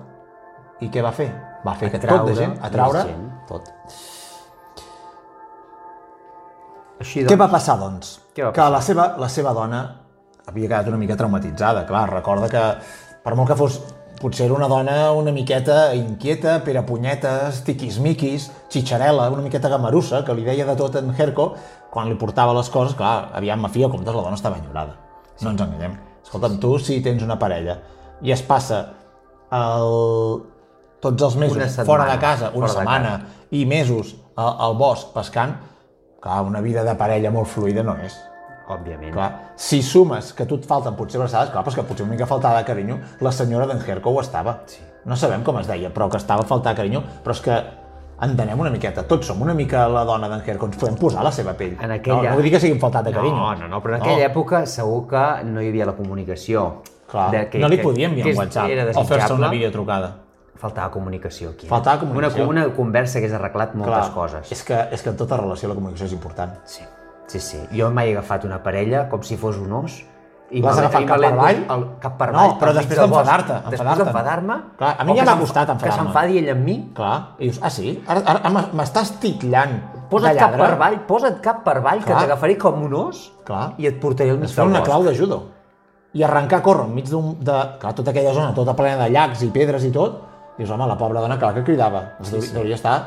i 0.82 0.90
què 0.90 1.04
va 1.04 1.12
fer? 1.12 1.30
Va 1.66 1.76
fer 1.80 1.92
que 1.92 2.00
tot 2.00 2.26
de 2.28 2.36
gent, 2.36 2.58
atraure 2.62 3.04
gent. 3.08 3.28
tot. 3.48 3.70
Així 7.04 7.26
Què 7.28 7.36
va 7.40 7.50
passar, 7.52 7.76
doncs? 7.82 8.16
Què 8.34 8.48
va 8.48 8.54
Que 8.56 8.70
la 8.72 8.80
seva, 8.84 9.10
la 9.20 9.30
seva 9.32 9.54
dona 9.56 9.84
havia 10.48 10.70
quedat 10.70 10.88
una 10.92 11.00
mica 11.00 11.18
traumatitzada, 11.20 11.86
clar, 11.88 12.08
recorda 12.12 12.50
que 12.52 12.64
per 13.24 13.36
molt 13.40 13.52
que 13.52 13.60
fos 13.60 13.78
potser 14.20 14.46
era 14.48 14.56
una 14.56 14.68
dona 14.72 15.12
una 15.16 15.32
miqueta 15.36 15.94
inquieta, 15.96 16.58
pere 16.64 16.84
punyetes, 16.88 17.64
tiquismiquis, 17.68 18.50
xitxarela, 18.72 19.30
una 19.34 19.44
miqueta 19.44 19.72
gamarussa, 19.72 20.24
que 20.28 20.36
li 20.36 20.46
deia 20.48 20.68
de 20.68 20.76
tot 20.80 20.96
en 21.00 21.12
Herco, 21.16 21.54
quan 21.92 22.12
li 22.12 22.18
portava 22.20 22.56
les 22.56 22.72
coses, 22.72 22.96
clar, 23.00 23.30
aviam, 23.36 23.64
a 23.68 23.72
fi 23.72 23.84
o 23.84 23.92
comptes, 23.92 24.16
la 24.16 24.26
dona 24.28 24.40
estava 24.40 24.60
enyorada. 24.60 24.96
No 25.42 25.52
ens 25.54 25.64
enganyem. 25.66 25.98
Escolta'm, 26.24 26.58
tu 26.64 26.78
si 26.80 27.02
tens 27.04 27.24
una 27.26 27.40
parella 27.40 27.78
i 28.24 28.32
es 28.32 28.44
passa 28.48 28.80
el... 29.52 29.94
tots 31.04 31.26
els 31.28 31.36
mesos 31.36 31.60
setmana, 31.60 31.88
fora 31.90 32.08
de 32.08 32.20
casa, 32.22 32.52
una 32.56 32.70
fora 32.70 32.80
setmana, 32.80 33.14
i 33.52 33.66
mesos 33.68 34.14
al, 34.40 34.54
al 34.68 34.78
bosc 34.80 35.12
pescant, 35.16 35.58
clar, 36.24 36.42
una 36.48 36.62
vida 36.62 36.84
de 36.88 36.96
parella 36.96 37.32
molt 37.32 37.48
fluida 37.52 37.84
no 37.84 37.98
és. 38.00 38.16
Òbviament. 38.72 39.12
Clar, 39.12 39.30
si 39.60 39.82
sumes 39.84 40.32
que 40.34 40.44
a 40.44 40.48
tu 40.48 40.56
et 40.56 40.66
falten 40.66 40.96
potser 40.96 41.20
abraçades, 41.20 41.50
clar, 41.52 41.66
però 41.66 41.76
que 41.76 41.84
potser 41.84 42.06
una 42.06 42.14
mica 42.16 42.26
faltada 42.26 42.58
de 42.62 42.66
carinyo, 42.66 42.98
la 43.20 43.32
senyora 43.36 43.68
d'en 43.68 43.82
Herco 43.86 44.10
ho 44.10 44.22
estava. 44.22 44.62
Sí. 44.72 44.80
No 45.06 45.18
sabem 45.20 45.44
com 45.44 45.60
es 45.60 45.68
deia, 45.68 45.90
però 45.94 46.08
que 46.10 46.16
estava 46.18 46.44
faltada 46.48 46.72
de 46.74 46.78
carinyo, 46.82 47.02
però 47.26 47.32
és 47.36 47.42
que 47.44 47.58
entenem 48.24 48.58
una 48.64 48.70
miqueta, 48.72 49.04
tots 49.04 49.28
som 49.28 49.42
una 49.44 49.54
mica 49.54 49.84
la 49.92 50.06
dona 50.08 50.30
d'en 50.32 50.42
Herco, 50.48 50.66
ens 50.72 50.78
podem 50.80 50.96
posar 50.96 51.20
a 51.20 51.24
la 51.28 51.32
seva 51.36 51.54
pell. 51.60 51.76
En 51.82 51.92
aquella- 51.92 52.22
no, 52.24 52.30
no 52.30 52.36
vull 52.38 52.44
dir 52.48 52.52
que 52.54 52.60
siguin 52.62 52.80
faltat 52.80 53.04
de 53.04 53.12
carinyo. 53.12 53.36
No, 53.36 53.56
no, 53.56 53.68
no, 53.68 53.82
però 53.84 53.96
en 53.98 54.02
aquella 54.02 54.30
època 54.32 54.66
segur 54.66 55.08
que 55.10 55.44
no 55.44 55.62
hi 55.62 55.68
havia 55.68 55.86
la 55.86 55.94
comunicació. 56.00 56.84
Clar, 57.12 57.32
de 57.32 57.50
que- 57.50 57.60
no 57.60 57.68
li 57.68 57.78
podíem 57.78 58.12
enviar 58.12 58.28
un 58.32 58.38
WhatsApp 58.38 58.70
o 58.96 59.04
fer-se 59.04 59.34
una 59.34 59.50
videotrucada. 59.50 60.16
Faltava 60.64 60.90
comunicació 60.96 61.50
aquí. 61.52 61.68
eh? 61.68 61.70
Faltava 61.70 62.00
comunicació. 62.06 62.48
Una, 62.48 62.64
una 62.66 62.76
conversa 62.78 63.20
hagués 63.20 63.34
arreglat 63.36 63.76
moltes 63.76 64.08
Clar, 64.08 64.14
coses. 64.16 64.52
És 64.56 64.64
que, 64.64 64.80
és 64.96 65.04
que 65.04 65.12
en 65.12 65.18
tota 65.20 65.38
relació 65.42 65.68
la 65.70 65.76
comunicació 65.76 66.08
és 66.08 66.14
important. 66.16 66.56
Sí, 66.64 66.84
sí, 67.28 67.40
sí. 67.44 67.60
Jo 67.76 67.92
mai 67.92 68.10
he 68.14 68.18
agafat 68.18 68.46
una 68.48 68.62
parella 68.64 69.06
com 69.12 69.22
si 69.28 69.36
fos 69.38 69.60
un 69.60 69.74
os. 69.84 70.00
I 70.54 70.62
L'has 70.62 70.78
agafat 70.78 71.06
cap 71.10 71.18
per 71.18 71.30
avall? 71.32 71.60
al- 71.74 71.84
cap 72.00 72.18
per 72.20 72.28
No, 72.32 72.38
avall. 72.40 72.52
però 72.62 72.70
al 72.70 72.76
mig 72.78 72.84
després 72.86 73.00
d'enfadar-te, 73.10 73.56
Després 73.74 73.98
d'enfadar-me... 73.98 74.58
Clar, 74.78 74.92
a 75.00 75.04
mi 75.08 75.16
ja 75.18 75.24
que 75.24 75.30
m'ha 75.32 75.40
costat 75.40 75.66
Que 75.66 75.74
enfadar-me. 75.74 76.04
s'enfadi 76.04 76.38
ell 76.44 76.50
amb 76.54 76.64
mi. 76.68 76.76
Clar, 77.00 77.16
i 77.40 77.48
dius, 77.50 77.60
ah 77.64 77.72
sí? 77.74 77.94
Ara, 78.08 78.22
ara, 78.36 78.52
m'estàs 78.78 79.14
titllant 79.24 79.74
Posa't 80.12 80.36
de 80.36 80.40
cap 80.44 80.54
per 80.60 80.68
avall, 80.76 81.00
posa't 81.10 81.40
cap 81.42 81.64
per 81.66 81.78
avall, 81.80 82.04
que 82.06 82.14
t'agafaré 82.14 82.56
com 82.62 82.84
un 82.86 82.94
os 82.94 83.24
Clar. 83.48 83.74
i 83.82 83.88
et 83.90 83.98
portaré 84.04 84.30
al 84.30 84.38
mig 84.38 84.54
del 84.54 84.68
una 84.68 84.80
bosc. 84.84 84.86
clau 84.92 85.04
de 85.08 85.16
judo. 85.18 85.40
I 86.14 86.22
arrencar 86.22 86.60
a 86.60 86.62
córrer 86.62 86.86
enmig 86.86 87.10
d'un... 87.10 87.34
De... 87.42 87.56
Clar, 87.82 87.96
tota 87.98 88.12
aquella 88.14 88.34
zona, 88.36 88.54
tota 88.54 88.76
plena 88.78 89.06
de 89.06 89.10
llacs 89.10 89.42
i 89.42 89.50
pedres 89.50 89.84
i 89.90 89.90
tot, 89.96 90.22
dius, 90.58 90.70
home, 90.70 90.88
la 90.88 90.98
pobra 90.98 91.22
dona, 91.24 91.38
clar 91.40 91.54
que 91.58 91.64
cridava. 91.68 92.04
Sí, 92.22 92.42
sí. 92.42 92.54
Deuria 92.56 92.76
estar, 92.80 92.98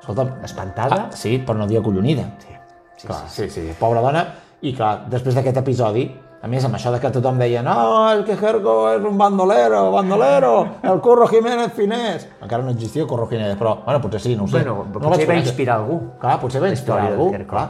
escolta'm... 0.00 0.38
Espantada? 0.44 1.04
Ah, 1.06 1.16
sí, 1.16 1.38
per 1.38 1.56
no 1.56 1.68
dir 1.70 1.80
acollonida. 1.80 2.26
Sí, 2.40 2.56
sí, 2.96 3.06
clar, 3.06 3.22
sí. 3.28 3.48
sí, 3.48 3.68
sí, 3.68 3.76
pobra 3.78 4.02
dona. 4.04 4.26
I 4.60 4.74
clar, 4.76 5.06
després 5.12 5.38
d'aquest 5.38 5.62
episodi, 5.62 6.08
a 6.40 6.48
més, 6.48 6.64
amb 6.64 6.76
això 6.76 6.88
de 6.92 6.98
que 7.00 7.10
tothom 7.12 7.36
deia 7.40 7.60
no, 7.64 7.74
el 8.08 8.22
que 8.24 8.32
Jerko 8.40 8.74
és 8.94 9.04
un 9.04 9.18
bandolero, 9.20 9.82
bandolero, 9.92 10.52
el 10.88 11.00
Curro 11.04 11.26
Jiménez 11.28 11.74
finès. 11.76 12.24
Encara 12.40 12.64
no 12.64 12.72
existia 12.72 13.04
el 13.04 13.08
Curro 13.08 13.26
Jiménez, 13.28 13.58
però, 13.60 13.74
bueno, 13.84 14.00
potser 14.00 14.22
sí, 14.24 14.36
no 14.36 14.44
ho 14.44 14.48
sé. 14.48 14.62
Bueno, 14.62 14.86
no 14.88 15.02
potser 15.04 15.28
va 15.28 15.36
inspirar 15.36 15.76
algú. 15.82 15.98
Clar, 16.20 16.38
potser 16.40 16.62
va 16.64 16.70
inspirar 16.72 17.10
algú, 17.10 17.28
clar. 17.48 17.66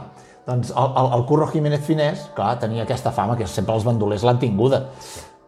Doncs 0.47 0.71
el, 0.71 0.95
el, 1.01 1.09
el 1.17 1.25
Curro 1.27 1.49
Jiménez 1.51 1.83
Finès, 1.83 2.23
clar, 2.35 2.53
tenia 2.63 2.85
aquesta 2.87 3.11
fama 3.11 3.35
que 3.37 3.47
sempre 3.47 3.75
els 3.75 3.83
bandolers 3.87 4.23
l'han 4.23 4.39
tinguda. 4.39 4.85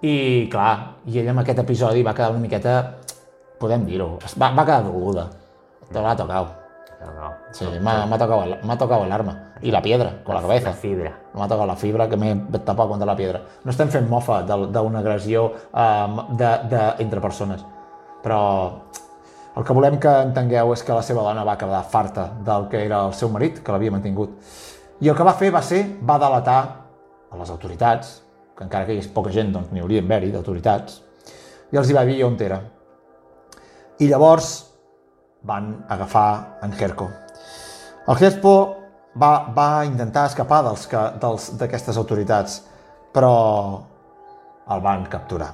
I, 0.03 0.15
clar, 0.51 0.73
i 1.07 1.21
ell 1.21 1.31
amb 1.31 1.45
aquest 1.45 1.63
episodi 1.63 2.03
va 2.03 2.11
quedar 2.15 2.33
una 2.35 2.43
miqueta, 2.43 2.75
podem 3.63 3.85
dir-ho, 3.87 4.17
va, 4.37 4.51
va 4.51 4.65
quedar 4.67 4.83
dolguda. 4.85 5.29
Te 5.93 6.01
l'ha 6.03 6.13
tocat. 6.19 6.59
No, 7.03 7.09
no. 7.17 7.29
Sí, 7.51 7.65
m'ha 7.83 8.05
m'ha 8.07 8.17
tocado, 8.17 8.43
el- 8.47 8.59
m'ha 8.63 8.77
tocado 8.79 9.03
el 9.03 9.11
arma. 9.11 9.33
I 9.61 9.71
la 9.71 9.81
piedra, 9.81 10.21
con 10.23 10.35
la 10.35 10.41
cabeza. 10.41 10.69
La 10.69 10.75
fibra. 10.75 11.11
M'ha 11.35 11.47
tocat 11.51 11.67
la 11.67 11.75
fibra 11.75 12.07
que 12.09 12.17
m'he 12.19 12.33
tapat 12.63 12.87
contra 12.87 13.05
la 13.07 13.15
piedra. 13.15 13.41
No 13.63 13.71
estem 13.71 13.89
fent 13.91 14.07
mofa 14.09 14.41
d'una 14.43 14.99
agressió 14.99 15.45
eh, 15.73 16.07
de, 16.29 16.51
de, 16.71 16.81
entre 17.03 17.21
persones, 17.21 17.63
però 18.23 18.39
el 19.55 19.63
que 19.67 19.73
volem 19.75 19.99
que 20.01 20.09
entengueu 20.29 20.71
és 20.73 20.83
que 20.83 20.95
la 20.95 21.03
seva 21.05 21.21
dona 21.27 21.43
va 21.45 21.57
quedar 21.59 21.83
farta 21.85 22.29
del 22.45 22.67
que 22.71 22.85
era 22.85 23.03
el 23.05 23.13
seu 23.13 23.29
marit, 23.29 23.59
que 23.63 23.71
l'havia 23.71 23.91
mantingut. 23.93 24.39
I 25.03 25.09
el 25.11 25.15
que 25.17 25.27
va 25.27 25.35
fer 25.37 25.51
va 25.53 25.61
ser, 25.61 25.83
va 26.01 26.17
delatar 26.21 26.59
a 27.31 27.37
les 27.37 27.49
autoritats, 27.51 28.21
que 28.57 28.63
encara 28.63 28.85
que 28.87 28.93
hi 28.95 28.99
hagués 29.01 29.11
poca 29.13 29.31
gent, 29.33 29.51
doncs 29.53 29.71
n'hi 29.73 29.83
hauria 29.83 30.01
d'haver-hi 30.01 30.31
d'autoritats, 30.31 31.01
i 31.73 31.77
els 31.77 31.89
hi 31.89 31.93
va 31.97 32.05
dir 32.05 32.23
on 32.25 32.37
era. 32.41 32.61
I 33.99 34.07
llavors 34.09 34.53
van 35.43 35.85
agafar 35.89 36.59
en 36.63 36.73
Herco. 36.73 37.09
El 38.07 38.15
Gespo 38.17 38.53
va, 39.19 39.53
va 39.53 39.85
intentar 39.85 40.25
escapar 40.27 40.63
d'aquestes 40.63 41.97
autoritats, 41.97 42.61
però 43.13 43.33
el 44.73 44.81
van 44.81 45.05
capturar. 45.11 45.51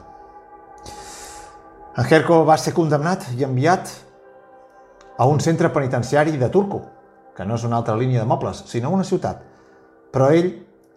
En 1.98 2.06
Herco 2.08 2.46
va 2.48 2.56
ser 2.58 2.74
condemnat 2.74 3.28
i 3.36 3.44
enviat 3.44 3.92
a 5.20 5.26
un 5.28 5.42
centre 5.44 5.70
penitenciari 5.70 6.38
de 6.38 6.50
Turco, 6.50 6.82
que 7.36 7.46
no 7.46 7.58
és 7.60 7.66
una 7.68 7.78
altra 7.82 7.98
línia 7.98 8.22
de 8.22 8.30
mobles, 8.30 8.64
sinó 8.68 8.94
una 8.96 9.04
ciutat. 9.04 9.42
Però 10.14 10.30
ell 10.32 10.54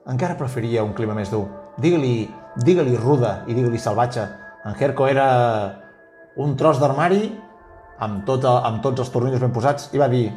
encara 0.06 0.38
preferia 0.38 0.84
un 0.84 0.94
clima 0.94 1.14
més 1.14 1.30
dur. 1.30 1.48
Digue-li 1.82 2.28
digue 2.62 2.84
ruda 2.98 3.42
i 3.48 3.54
digue-li 3.54 3.78
salvatge. 3.78 4.28
En 4.64 4.76
Herco 4.78 5.08
era 5.08 5.81
un 6.36 6.56
tros 6.56 6.80
d'armari 6.80 7.26
amb, 7.98 8.24
tot, 8.26 8.44
el- 8.44 8.64
amb 8.64 8.82
tots 8.82 9.00
els 9.00 9.10
tornillos 9.12 9.40
ben 9.40 9.52
posats 9.52 9.90
i 9.92 9.98
va 9.98 10.08
dir 10.08 10.32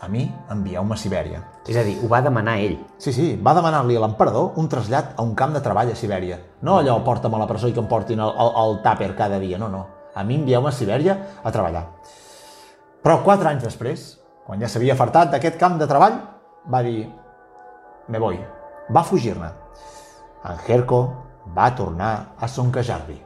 a 0.00 0.08
mi 0.08 0.22
envieu-me 0.50 0.94
a 0.94 0.96
Sibèria. 0.96 1.42
És 1.68 1.76
a 1.76 1.82
dir, 1.84 1.98
ho 2.02 2.08
va 2.08 2.22
demanar 2.24 2.56
ell. 2.58 2.78
Sí, 2.98 3.12
sí, 3.12 3.36
va 3.42 3.52
demanar-li 3.54 3.96
a 3.96 4.00
l'emperador 4.00 4.52
un 4.56 4.68
trasllat 4.68 5.12
a 5.18 5.22
un 5.22 5.34
camp 5.34 5.52
de 5.52 5.60
treball 5.60 5.90
a 5.92 5.94
Sibèria. 5.96 6.38
No 6.62 6.78
allò, 6.78 7.02
porta'm 7.04 7.34
a 7.34 7.38
la 7.38 7.46
presó 7.46 7.68
i 7.68 7.74
que 7.76 7.80
em 7.80 7.86
portin 7.88 8.18
el, 8.20 8.30
el, 8.32 8.52
el 8.62 8.78
tàper 8.82 9.14
cada 9.16 9.38
dia, 9.38 9.58
no, 9.58 9.68
no. 9.68 9.86
A 10.14 10.24
mi 10.24 10.36
envieu-me 10.40 10.68
a 10.68 10.72
Sibèria 10.72 11.18
a 11.44 11.52
treballar. 11.52 11.84
Però 13.04 13.20
quatre 13.24 13.48
anys 13.48 13.62
després, 13.68 14.18
quan 14.46 14.60
ja 14.60 14.68
s'havia 14.68 14.96
fartat 14.96 15.30
d'aquest 15.34 15.58
camp 15.60 15.76
de 15.78 15.86
treball, 15.86 16.16
va 16.72 16.82
dir, 16.82 17.04
me 18.08 18.18
voy. 18.18 18.40
Va 18.90 19.04
fugir-ne. 19.04 19.52
En 20.48 20.56
Herco 20.66 21.02
va 21.54 21.74
tornar 21.76 22.32
a 22.40 22.48
Soncajarvi. 22.48 23.20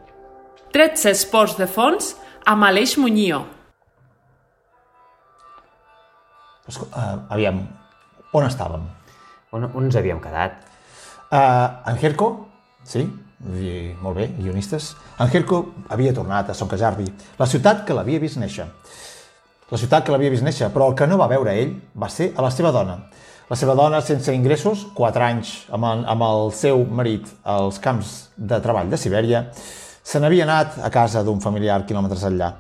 13 0.75 1.13
esports 1.15 1.55
de 1.55 1.69
fons 1.71 2.17
amb 2.51 2.67
Aleix 2.67 2.97
Muñio. 2.99 3.45
Uh, 6.67 7.21
aviam, 7.31 7.61
on 8.35 8.47
estàvem? 8.49 8.89
On, 9.55 9.69
on 9.69 9.87
ens 9.87 9.99
havíem 10.01 10.19
quedat? 10.25 10.57
Uh, 11.29 11.79
en 11.93 12.01
Herco, 12.03 12.31
sí, 12.83 13.05
i, 13.55 13.69
molt 14.03 14.19
bé, 14.19 14.27
guionistes. 14.35 14.89
En 15.23 15.31
Herco 15.31 15.61
havia 15.95 16.15
tornat 16.17 16.51
a 16.51 16.59
Soncajarvi, 16.59 17.07
la 17.39 17.47
ciutat 17.47 17.87
que 17.87 17.95
l'havia 17.95 18.19
vist 18.19 18.43
néixer. 18.43 18.67
La 19.71 19.79
ciutat 19.79 20.03
que 20.03 20.11
l'havia 20.11 20.35
vist 20.35 20.43
néixer, 20.43 20.73
però 20.75 20.91
el 20.91 20.99
que 20.99 21.07
no 21.07 21.21
va 21.23 21.31
veure 21.31 21.55
ell 21.55 21.77
va 21.95 22.11
ser 22.11 22.33
a 22.35 22.43
la 22.43 22.51
seva 22.51 22.75
dona. 22.75 22.99
La 23.47 23.61
seva 23.61 23.79
dona, 23.79 24.03
sense 24.03 24.35
ingressos, 24.35 24.89
4 24.99 25.29
anys 25.31 25.55
amb 25.71 25.87
el, 25.87 26.05
amb 26.11 26.29
el 26.33 26.51
seu 26.57 26.83
marit 26.91 27.31
als 27.45 27.79
camps 27.79 28.17
de 28.35 28.59
treball 28.65 28.91
de 28.91 28.99
Sibèria, 28.99 29.47
se 30.05 30.21
n'havia 30.21 30.45
anat 30.45 30.77
a 30.85 30.91
casa 30.93 31.25
d'un 31.25 31.41
familiar 31.41 31.81
quilòmetres 31.89 32.27
enllà. 32.29 32.51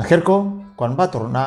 En 0.00 0.06
Herco, 0.08 0.38
quan 0.76 0.96
va 0.96 1.10
tornar, 1.12 1.46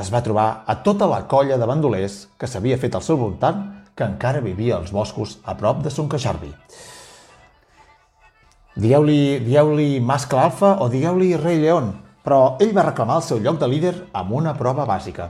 es 0.00 0.08
va 0.08 0.22
trobar 0.24 0.64
a 0.66 0.78
tota 0.82 1.06
la 1.06 1.26
colla 1.28 1.58
de 1.60 1.68
bandolers 1.68 2.22
que 2.40 2.48
s'havia 2.48 2.80
fet 2.80 2.96
al 2.96 3.04
seu 3.04 3.20
voltant 3.20 3.60
que 3.94 4.06
encara 4.08 4.40
vivia 4.40 4.78
als 4.78 4.90
boscos 4.90 5.36
a 5.44 5.52
prop 5.58 5.82
de 5.84 5.92
Soncajarvi. 5.92 6.48
Digueu-li 8.72 9.42
dieu 9.44 9.76
mascle 10.00 10.40
alfa 10.40 10.78
o 10.80 10.88
digueu-li 10.88 11.36
rei 11.36 11.60
lleón, 11.60 11.92
però 12.24 12.56
ell 12.58 12.72
va 12.72 12.86
reclamar 12.88 13.18
el 13.20 13.26
seu 13.26 13.38
lloc 13.38 13.60
de 13.60 13.68
líder 13.68 13.94
amb 14.16 14.32
una 14.32 14.56
prova 14.56 14.86
bàsica. 14.88 15.28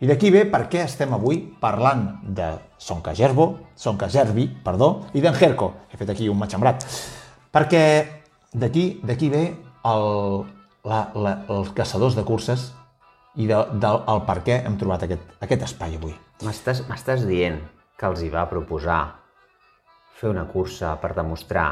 I 0.00 0.06
d'aquí 0.06 0.30
ve 0.30 0.44
per 0.46 0.68
què 0.70 0.84
estem 0.84 1.10
avui 1.12 1.42
parlant 1.60 2.06
de 2.22 2.54
Soncajervo, 2.78 3.58
Soncajervi, 3.74 4.46
perdó, 4.64 5.10
i 5.12 5.20
d'en 5.20 5.34
Herco. 5.34 5.74
He 5.90 5.98
fet 5.98 6.14
aquí 6.14 6.28
un 6.28 6.38
matxembrat. 6.38 6.86
Perquè 7.50 8.19
d'aquí 8.52 9.00
d'aquí 9.06 9.30
ve 9.30 9.44
el, 9.86 10.06
la, 10.84 11.00
la, 11.14 11.34
els 11.48 11.70
caçadors 11.76 12.16
de 12.18 12.24
curses 12.26 12.70
i 13.36 13.46
de, 13.46 13.58
de, 13.78 13.90
el 14.10 14.24
per 14.26 14.40
què 14.46 14.60
hem 14.66 14.78
trobat 14.80 15.06
aquest, 15.06 15.22
aquest 15.40 15.66
espai 15.68 15.96
avui. 16.00 16.16
M'estàs 16.42 16.82
m'estàs 16.88 17.26
dient 17.28 17.60
que 18.00 18.08
els 18.08 18.24
hi 18.24 18.30
va 18.32 18.48
proposar 18.50 19.00
fer 20.20 20.32
una 20.32 20.46
cursa 20.48 20.96
per 21.00 21.14
demostrar 21.16 21.68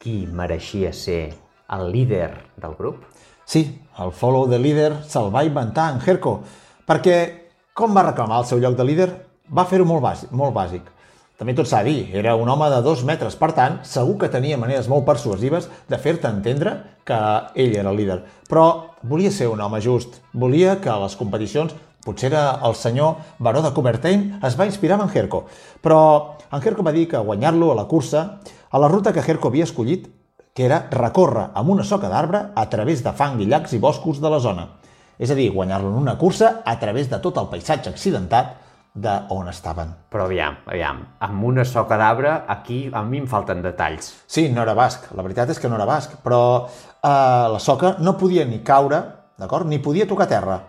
qui 0.00 0.24
mereixia 0.26 0.92
ser 0.92 1.34
el 1.72 1.90
líder 1.92 2.30
del 2.60 2.74
grup? 2.76 3.04
Sí, 3.44 3.62
el 4.00 4.12
follow 4.12 4.48
the 4.48 4.58
leader 4.58 5.04
se'l 5.08 5.30
va 5.32 5.44
inventar 5.44 5.90
en 5.92 6.00
Herco, 6.00 6.38
perquè 6.88 7.16
com 7.76 7.94
va 7.96 8.06
reclamar 8.08 8.40
el 8.42 8.48
seu 8.48 8.60
lloc 8.60 8.76
de 8.76 8.84
líder, 8.88 9.08
va 9.52 9.66
fer-ho 9.68 9.84
molt 9.88 10.02
bàsic, 10.04 10.32
molt 10.32 10.54
bàsic. 10.56 10.88
També 11.34 11.50
tot 11.58 11.66
s'ha 11.66 11.80
dir, 11.82 12.12
era 12.14 12.36
un 12.38 12.48
home 12.48 12.68
de 12.70 12.76
dos 12.86 13.00
metres, 13.02 13.34
per 13.34 13.50
tant, 13.56 13.80
segur 13.82 14.14
que 14.20 14.30
tenia 14.30 14.58
maneres 14.60 14.86
molt 14.86 15.02
persuasives 15.08 15.66
de 15.90 15.98
fer-te 15.98 16.30
entendre 16.30 16.76
que 17.02 17.18
ell 17.58 17.74
era 17.74 17.90
el 17.90 17.98
líder. 17.98 18.20
Però 18.46 18.94
volia 19.02 19.32
ser 19.34 19.48
un 19.50 19.60
home 19.64 19.80
just, 19.82 20.20
volia 20.32 20.76
que 20.80 20.92
a 20.92 21.00
les 21.02 21.16
competicions 21.18 21.74
potser 22.04 22.30
era 22.30 22.60
el 22.62 22.76
senyor 22.78 23.16
Baró 23.42 23.64
de 23.64 23.72
Coubertin, 23.74 24.38
es 24.46 24.54
va 24.60 24.68
inspirar 24.68 25.00
en 25.02 25.10
Herco. 25.10 25.46
Però 25.82 26.36
en 26.52 26.62
Herco 26.62 26.86
va 26.86 26.94
dir 26.94 27.08
que 27.10 27.18
guanyar-lo 27.18 27.72
a 27.72 27.78
la 27.80 27.88
cursa, 27.90 28.38
a 28.70 28.78
la 28.78 28.88
ruta 28.88 29.12
que 29.12 29.24
Herco 29.26 29.50
havia 29.50 29.66
escollit, 29.66 30.06
que 30.54 30.68
era 30.68 30.84
recórrer 30.92 31.48
amb 31.58 31.74
una 31.74 31.82
soca 31.82 32.08
d'arbre 32.12 32.44
a 32.54 32.68
través 32.70 33.02
de 33.02 33.10
fang 33.10 33.40
i 33.42 33.48
llacs 33.50 33.74
i 33.74 33.82
boscos 33.82 34.20
de 34.22 34.30
la 34.30 34.38
zona. 34.38 34.68
És 35.18 35.30
a 35.30 35.34
dir, 35.34 35.50
guanyar-lo 35.50 35.90
en 35.90 35.98
una 35.98 36.14
cursa 36.18 36.60
a 36.64 36.78
través 36.78 37.10
de 37.10 37.18
tot 37.18 37.40
el 37.42 37.50
paisatge 37.50 37.90
accidentat 37.90 38.60
de 38.94 39.14
on 39.34 39.48
estaven. 39.50 39.90
Però 40.10 40.28
aviam, 40.28 40.60
aviam, 40.70 41.00
amb 41.26 41.46
una 41.50 41.64
soca 41.66 41.98
d'arbre, 41.98 42.30
aquí 42.48 42.84
a 42.92 43.02
mi 43.02 43.18
em 43.18 43.26
falten 43.30 43.62
detalls. 43.62 44.12
Sí, 44.26 44.46
no 44.54 44.62
era 44.62 44.76
basc, 44.78 45.10
la 45.18 45.24
veritat 45.26 45.50
és 45.50 45.58
que 45.58 45.68
no 45.68 45.76
era 45.78 45.88
basc, 45.88 46.14
però 46.22 46.40
eh, 46.64 47.08
la 47.52 47.58
soca 47.58 47.96
no 47.98 48.14
podia 48.20 48.46
ni 48.46 48.62
caure, 48.62 49.02
d'acord? 49.38 49.66
Ni 49.66 49.82
podia 49.82 50.06
tocar 50.06 50.30
terra, 50.30 50.60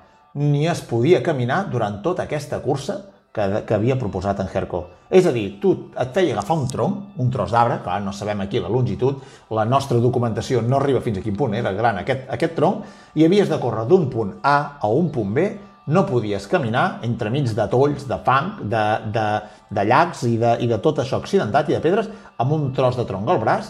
ni 0.42 0.66
es 0.68 0.82
podia 0.82 1.22
caminar 1.24 1.68
durant 1.70 2.02
tota 2.04 2.26
aquesta 2.26 2.60
cursa 2.66 2.98
que, 3.36 3.46
que 3.68 3.76
havia 3.76 3.98
proposat 4.00 4.40
en 4.42 4.50
Herco. 4.52 4.82
És 5.10 5.28
a 5.28 5.34
dir, 5.36 5.60
tu 5.62 5.74
et 5.94 6.12
feia 6.16 6.34
agafar 6.34 6.58
un 6.58 6.66
tronc, 6.72 7.20
un 7.22 7.30
tros 7.32 7.52
d'arbre, 7.54 7.82
clar, 7.84 8.00
no 8.02 8.14
sabem 8.16 8.42
aquí 8.42 8.62
la 8.64 8.72
longitud, 8.72 9.22
la 9.54 9.68
nostra 9.70 10.00
documentació 10.02 10.64
no 10.66 10.80
arriba 10.80 11.04
fins 11.04 11.20
a 11.20 11.24
quin 11.24 11.38
punt 11.38 11.54
era 11.54 11.76
gran 11.76 12.02
aquest, 12.02 12.26
aquest 12.32 12.56
tronc, 12.58 12.88
i 13.14 13.28
havies 13.28 13.52
de 13.52 13.60
córrer 13.62 13.86
d'un 13.90 14.10
punt 14.10 14.38
A 14.42 14.58
a 14.82 14.90
un 14.90 15.12
punt 15.14 15.36
B, 15.36 15.46
no 15.88 16.06
podies 16.10 16.48
caminar 16.50 17.00
entremig 17.06 17.52
de 17.54 17.68
tolls, 17.70 18.08
de 18.10 18.18
fang, 18.26 18.52
de, 18.72 18.84
de, 19.14 19.26
de 19.70 19.86
llacs 19.86 20.24
i 20.26 20.36
de, 20.42 20.56
i 20.66 20.70
de 20.70 20.80
tot 20.82 21.02
això 21.02 21.20
accidentat 21.22 21.70
i 21.70 21.78
de 21.78 21.82
pedres, 21.84 22.10
amb 22.42 22.56
un 22.58 22.72
tros 22.74 22.98
de 22.98 23.06
tronc 23.06 23.30
al 23.30 23.42
braç, 23.44 23.70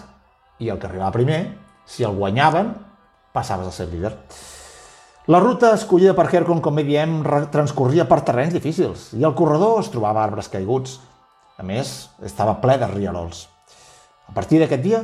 i 0.60 0.72
el 0.72 0.80
que 0.80 0.88
arribava 0.88 1.16
primer, 1.16 1.42
si 1.86 2.06
el 2.08 2.16
guanyaven, 2.16 2.72
passaves 3.36 3.68
a 3.68 3.74
ser 3.76 3.90
líder. 3.92 4.14
La 5.28 5.42
ruta 5.42 5.74
escollida 5.74 6.14
per 6.16 6.28
Hercon, 6.30 6.62
com 6.62 6.78
bé 6.78 6.86
diem, 6.88 7.18
transcorria 7.52 8.06
per 8.08 8.22
terrenys 8.24 8.54
difícils 8.54 9.10
i 9.18 9.26
al 9.26 9.36
corredor 9.36 9.80
es 9.82 9.90
trobava 9.90 10.24
arbres 10.24 10.52
caiguts. 10.54 11.00
A 11.58 11.64
més, 11.66 12.12
estava 12.24 12.60
ple 12.62 12.78
de 12.78 12.88
rierols. 12.92 13.48
A 14.30 14.36
partir 14.38 14.60
d'aquest 14.62 14.84
dia, 14.84 15.02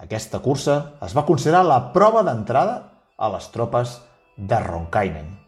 aquesta 0.00 0.40
cursa 0.44 0.98
es 1.04 1.14
va 1.16 1.26
considerar 1.26 1.64
la 1.66 1.80
prova 1.94 2.22
d'entrada 2.26 2.82
a 3.18 3.30
les 3.34 3.50
tropes 3.54 3.98
de 4.36 4.60
Ronkainen. 4.62 5.43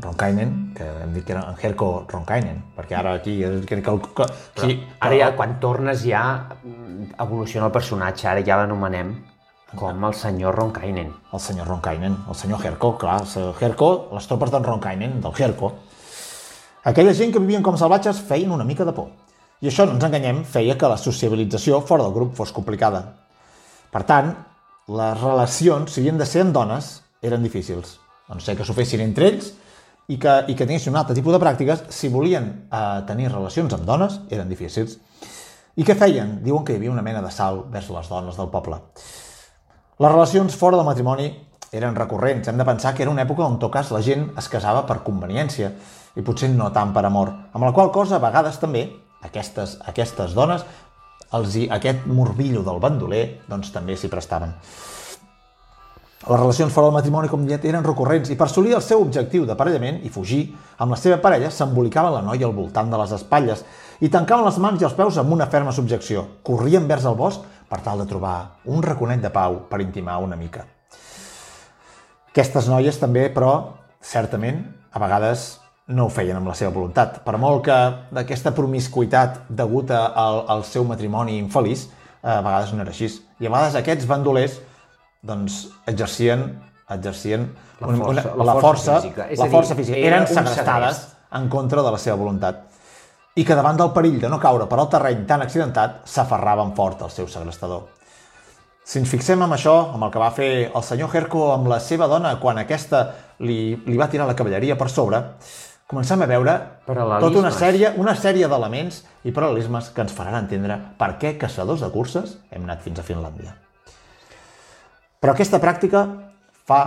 Ronkainen, 0.00 0.74
que 0.76 0.84
hem 1.02 1.14
dit 1.14 1.24
que 1.26 1.32
era 1.32 1.42
en 1.50 1.74
Ronkainen, 2.08 2.62
perquè 2.76 2.94
ara 2.94 3.14
aquí... 3.14 3.38
Que, 3.66 3.82
que, 3.82 3.82
que, 3.82 4.26
que, 4.54 4.76
Ara 5.00 5.16
ja, 5.18 5.32
quan 5.36 5.58
tornes 5.60 6.04
ja, 6.04 6.48
mm, 6.62 7.18
evoluciona 7.18 7.66
el 7.66 7.72
personatge, 7.72 8.28
ara 8.28 8.44
ja 8.46 8.56
l'anomenem 8.60 9.16
com 9.74 10.04
el 10.04 10.14
senyor 10.14 10.54
Ronkainen. 10.54 11.12
el 11.32 11.40
senyor 11.40 11.66
Ronkainen, 11.66 12.16
el 12.28 12.34
senyor 12.34 12.64
Herco, 12.64 12.96
clar, 12.96 13.22
el 13.36 13.54
Herco, 13.60 14.08
les 14.12 14.26
tropes 14.26 14.50
d'en 14.50 14.64
Ronkainen, 14.64 15.20
del 15.20 15.32
Herco. 15.36 15.74
Aquella 16.84 17.12
gent 17.12 17.32
que 17.32 17.38
vivien 17.38 17.62
com 17.62 17.76
salvatges 17.76 18.20
feien 18.20 18.52
una 18.52 18.64
mica 18.64 18.84
de 18.84 18.92
por. 18.92 19.10
I 19.60 19.68
això, 19.68 19.84
no 19.84 19.96
ens 19.98 20.04
enganyem, 20.04 20.44
feia 20.44 20.78
que 20.78 20.88
la 20.88 20.96
sociabilització 20.96 21.80
fora 21.82 22.04
del 22.04 22.14
grup 22.14 22.36
fos 22.36 22.52
complicada. 22.52 23.02
Per 23.90 24.04
tant, 24.06 24.30
les 24.88 25.20
relacions, 25.20 25.90
si 25.90 26.00
havien 26.00 26.18
de 26.18 26.26
ser 26.26 26.44
amb 26.46 26.54
dones, 26.54 27.02
eren 27.20 27.42
difícils. 27.42 27.98
A 28.28 28.34
no 28.34 28.40
sé 28.40 28.54
que 28.54 28.64
s'ho 28.64 28.76
fessin 28.76 29.02
entre 29.02 29.26
ells 29.26 29.50
i 30.08 30.16
que, 30.16 30.34
i 30.48 30.56
que 30.56 30.64
tinguessin 30.64 30.94
un 30.94 31.00
altre 31.02 31.16
tipus 31.16 31.34
de 31.36 31.40
pràctiques, 31.42 31.84
si 31.92 32.08
volien 32.08 32.48
eh, 32.72 32.80
tenir 33.08 33.28
relacions 33.28 33.74
amb 33.76 33.84
dones, 33.88 34.20
eren 34.32 34.48
difícils. 34.48 34.96
I 35.78 35.84
què 35.86 35.94
feien? 35.94 36.38
Diuen 36.42 36.64
que 36.64 36.74
hi 36.74 36.80
havia 36.80 36.94
una 36.94 37.04
mena 37.04 37.20
de 37.22 37.30
salt 37.30 37.68
vers 37.72 37.90
les 37.92 38.08
dones 38.10 38.38
del 38.40 38.48
poble. 38.50 38.80
Les 39.98 40.12
relacions 40.12 40.56
fora 40.56 40.78
del 40.78 40.88
matrimoni 40.88 41.28
eren 41.76 41.96
recurrents. 41.98 42.48
Hem 42.48 42.58
de 42.58 42.66
pensar 42.66 42.94
que 42.94 43.04
era 43.04 43.12
una 43.12 43.22
època 43.26 43.44
on, 43.44 43.58
en 43.58 43.62
tot 43.62 43.72
cas, 43.74 43.92
la 43.92 44.02
gent 44.02 44.30
es 44.40 44.48
casava 44.48 44.86
per 44.88 45.02
conveniència 45.06 45.70
i 46.16 46.24
potser 46.24 46.48
no 46.54 46.72
tant 46.74 46.94
per 46.96 47.04
amor. 47.06 47.34
Amb 47.52 47.68
la 47.68 47.74
qual 47.76 47.92
cosa, 47.94 48.16
a 48.16 48.24
vegades 48.24 48.58
també, 48.62 48.86
aquestes, 49.28 49.76
aquestes 49.92 50.34
dones, 50.34 50.64
els, 51.36 51.58
aquest 51.76 52.06
morbillo 52.08 52.64
del 52.66 52.80
bandoler, 52.80 53.24
doncs 53.50 53.74
també 53.74 53.96
s'hi 53.98 54.10
prestaven. 54.10 54.56
Les 56.28 56.36
relacions 56.36 56.72
fora 56.72 56.90
del 56.90 56.96
matrimoni, 56.98 57.28
com 57.32 57.46
dit, 57.48 57.62
eren 57.64 57.84
recurrents 57.86 58.28
i 58.28 58.34
per 58.36 58.44
assolir 58.50 58.74
el 58.76 58.82
seu 58.84 59.00
objectiu 59.00 59.46
d'aparellament 59.48 60.02
i 60.04 60.10
fugir 60.12 60.42
amb 60.76 60.92
la 60.92 60.98
seva 61.00 61.16
parella 61.22 61.48
s'embolicava 61.48 62.10
la 62.12 62.20
noia 62.26 62.44
al 62.44 62.52
voltant 62.52 62.90
de 62.92 62.98
les 63.00 63.14
espatlles 63.16 63.62
i 64.04 64.10
tancaven 64.12 64.44
les 64.44 64.58
mans 64.60 64.82
i 64.82 64.84
els 64.84 64.96
peus 64.98 65.16
amb 65.16 65.32
una 65.32 65.46
ferma 65.48 65.72
subjecció. 65.72 66.26
Corrien 66.44 66.84
vers 66.90 67.08
el 67.08 67.16
bosc 67.16 67.48
per 67.70 67.80
tal 67.80 68.04
de 68.04 68.08
trobar 68.12 68.60
un 68.68 68.84
raconet 68.84 69.24
de 69.24 69.32
pau 69.32 69.62
per 69.70 69.80
intimar 69.80 70.18
una 70.20 70.36
mica. 70.36 70.66
Aquestes 72.28 72.68
noies 72.68 73.00
també, 73.00 73.30
però, 73.32 73.54
certament, 74.04 74.60
a 74.92 75.00
vegades 75.00 75.48
no 75.96 76.10
ho 76.10 76.12
feien 76.12 76.36
amb 76.36 76.52
la 76.52 76.60
seva 76.60 76.76
voluntat. 76.76 77.22
Per 77.24 77.38
molt 77.40 77.64
que 77.64 77.78
d'aquesta 78.12 78.52
promiscuitat 78.52 79.46
degut 79.48 79.96
al, 79.96 80.44
al 80.44 80.68
seu 80.68 80.84
matrimoni 80.84 81.40
infeliç, 81.40 81.88
eh, 82.20 82.36
a 82.36 82.42
vegades 82.44 82.76
no 82.76 82.84
era 82.84 82.92
així. 82.92 83.14
I 83.40 83.48
a 83.48 83.54
vegades 83.54 83.80
aquests 83.80 84.04
bandolers 84.04 84.60
doncs, 85.22 85.68
exercien, 85.86 86.60
exercien 86.88 87.48
La 87.80 87.86
força- 87.88 88.32
una, 88.32 88.44
la 88.44 88.44
la, 88.44 88.60
força 88.60 89.00
física. 89.00 89.26
La 89.36 89.44
dir, 89.44 89.52
força 89.52 89.74
física. 89.74 89.98
Eren 89.98 90.26
segrestades 90.26 90.96
segrest. 90.96 91.16
en 91.32 91.48
contra 91.48 91.82
de 91.82 91.90
la 91.90 91.98
seva 91.98 92.16
voluntat 92.16 92.64
i 93.38 93.44
que 93.44 93.54
davant 93.54 93.76
del 93.78 93.92
perill 93.94 94.18
de 94.20 94.28
no 94.28 94.40
caure 94.40 94.66
per 94.66 94.78
al 94.80 94.88
terreny 94.90 95.24
tan 95.26 95.42
accidentat 95.42 96.00
s'aferraven 96.08 96.72
fort 96.74 97.02
al 97.02 97.10
seu 97.10 97.28
segrestador. 97.28 97.84
Si 98.84 98.98
ens 98.98 99.08
fixem 99.10 99.42
en 99.44 99.52
això, 99.52 99.92
amb 99.94 100.04
el 100.04 100.10
que 100.10 100.18
va 100.18 100.30
fer 100.32 100.72
el 100.74 100.82
senyor 100.82 101.14
Herco 101.14 101.52
amb 101.52 101.68
la 101.68 101.78
seva 101.78 102.06
dona 102.08 102.38
quan 102.40 102.58
aquesta 102.58 103.02
li, 103.38 103.76
li 103.86 103.96
va 104.00 104.08
tirar 104.08 104.26
la 104.26 104.34
cavalleria 104.34 104.78
per 104.80 104.88
sobre, 104.88 105.20
comencem 105.86 106.22
a 106.22 106.26
veure 106.26 106.54
tota 107.20 107.38
una 107.38 107.50
sèrie, 107.52 107.92
una 108.00 108.16
sèrie 108.16 108.48
d'elements 108.48 109.02
i 109.24 109.30
paral·lelismes 109.30 109.92
que 109.94 110.00
ens 110.02 110.12
faran 110.12 110.34
entendre 110.40 110.80
per 110.98 111.18
què 111.20 111.36
caçadors 111.38 111.80
de 111.84 111.90
curses 111.92 112.38
hem 112.50 112.64
anat 112.64 112.80
fins 112.82 112.98
a 112.98 113.02
Finlàndia. 113.04 113.54
Però 115.20 115.32
aquesta 115.34 115.58
pràctica 115.62 116.04
fa 116.68 116.80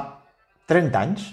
30 0.72 1.00
anys 1.02 1.28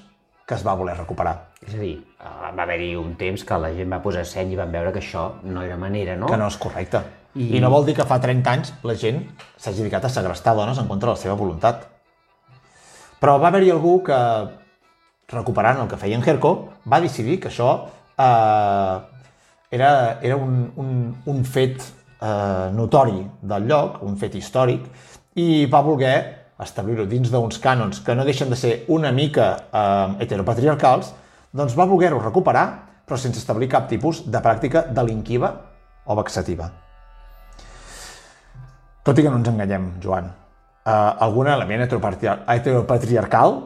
que 0.49 0.57
es 0.57 0.65
va 0.65 0.75
voler 0.75 0.97
recuperar. 0.97 1.35
És 1.61 1.75
a 1.75 1.79
dir, 1.83 1.95
eh, 1.99 2.53
va 2.57 2.63
haver-hi 2.65 2.95
un 2.97 3.15
temps 3.21 3.45
que 3.45 3.59
la 3.61 3.71
gent 3.77 3.91
va 3.93 4.01
posar 4.03 4.25
seny 4.27 4.55
i 4.55 4.57
van 4.59 4.73
veure 4.73 4.93
que 4.95 5.03
això 5.03 5.35
no 5.45 5.63
era 5.63 5.77
manera, 5.77 6.17
no? 6.17 6.27
que 6.27 6.37
no 6.41 6.47
és 6.49 6.57
correcte. 6.57 7.03
I... 7.35 7.45
I- 7.45 7.57
I 7.59 7.61
no 7.61 7.71
vol 7.71 7.85
dir 7.87 7.95
que 7.95 8.07
fa 8.09 8.19
30 8.21 8.51
anys 8.51 8.73
la 8.83 8.95
gent 8.97 9.21
s'hagi 9.57 9.83
dedicat 9.85 10.07
a 10.09 10.09
segrestar 10.09 10.57
dones 10.57 10.79
en 10.79 10.89
contra 10.89 11.11
de 11.11 11.15
la 11.17 11.21
seva 11.21 11.35
voluntat. 11.37 11.85
Però 13.21 13.37
va 13.39 13.49
haver-hi 13.53 13.71
algú 13.75 13.99
que, 14.07 14.17
recuperant 15.29 15.83
el 15.83 15.89
que 15.91 15.99
feia 16.01 16.17
en 16.17 16.25
Herco, 16.27 16.55
va 16.89 17.01
decidir 17.05 17.39
que 17.43 17.49
això 17.53 17.71
eh, 18.17 18.97
era, 19.71 20.19
era 20.23 20.37
un, 20.37 20.73
un, 20.77 20.91
un 21.27 21.45
fet 21.45 21.83
eh, 22.23 22.71
notori 22.73 23.27
del 23.43 23.67
lloc, 23.69 24.03
un 24.03 24.17
fet 24.17 24.35
històric, 24.39 24.87
i 25.37 25.67
va 25.71 25.83
voler 25.83 26.17
establir-ho 26.63 27.07
dins 27.07 27.31
d'uns 27.31 27.61
cànons 27.63 28.01
que 28.05 28.15
no 28.19 28.25
deixen 28.27 28.51
de 28.51 28.57
ser 28.59 28.73
una 28.89 29.13
mica 29.13 29.49
eh, 29.73 30.25
heteropatriarcals, 30.25 31.13
doncs 31.53 31.77
va 31.79 31.87
voler-ho 31.87 32.19
recuperar, 32.21 32.67
però 33.07 33.17
sense 33.17 33.39
establir 33.41 33.69
cap 33.73 33.87
tipus 33.89 34.25
de 34.27 34.41
pràctica 34.45 34.83
delinquiva 34.93 35.53
o 36.07 36.17
vexativa. 36.19 36.67
Tot 39.05 39.19
i 39.19 39.23
que 39.25 39.31
no 39.31 39.39
ens 39.41 39.49
enganyem, 39.49 39.87
Joan, 40.03 40.27
eh, 40.85 40.91
algun 41.27 41.49
element 41.49 41.85
heteropatriar 41.87 42.43
heteropatriarcal 42.57 43.57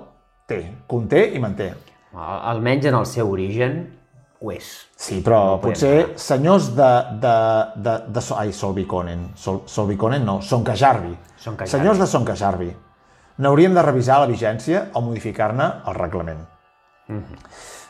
té, 0.46 0.60
conté 0.86 1.24
i 1.34 1.40
manté. 1.42 1.72
Al- 2.14 2.42
Almenys 2.52 2.86
en 2.90 2.94
el 3.00 3.06
seu 3.06 3.30
origen 3.32 3.80
ho 4.42 4.50
és. 4.52 4.68
Sí, 4.98 5.20
però 5.24 5.38
No 5.54 5.60
potser 5.62 6.12
senyors 6.18 6.70
de... 6.76 6.88
de, 7.22 7.34
de, 7.84 7.94
de 8.16 8.20
so- 8.20 8.36
ai, 8.38 8.52
Solvikonen. 8.52 9.28
Sol, 9.38 9.62
Solvikonen 9.66 10.24
no, 10.26 10.40
Sonkajarvi. 10.42 11.14
Sonkajarvi. 11.36 11.70
Senyors 11.76 11.98
de 12.02 12.06
Sonkajarvi. 12.10 12.70
N'hauríem 13.42 13.74
de 13.74 13.82
revisar 13.82 14.18
la 14.20 14.26
vigència 14.30 14.88
o 14.94 15.00
modificar-ne 15.00 15.70
el 15.88 15.94
reglament. 15.96 16.42
Mhm. 17.08 17.38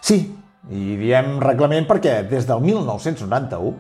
Sí, 0.01 0.19
i 0.71 0.97
diem 1.01 1.39
reglament 1.43 1.89
perquè 1.89 2.21
des 2.29 2.47
del 2.47 2.61
1991 2.63 3.73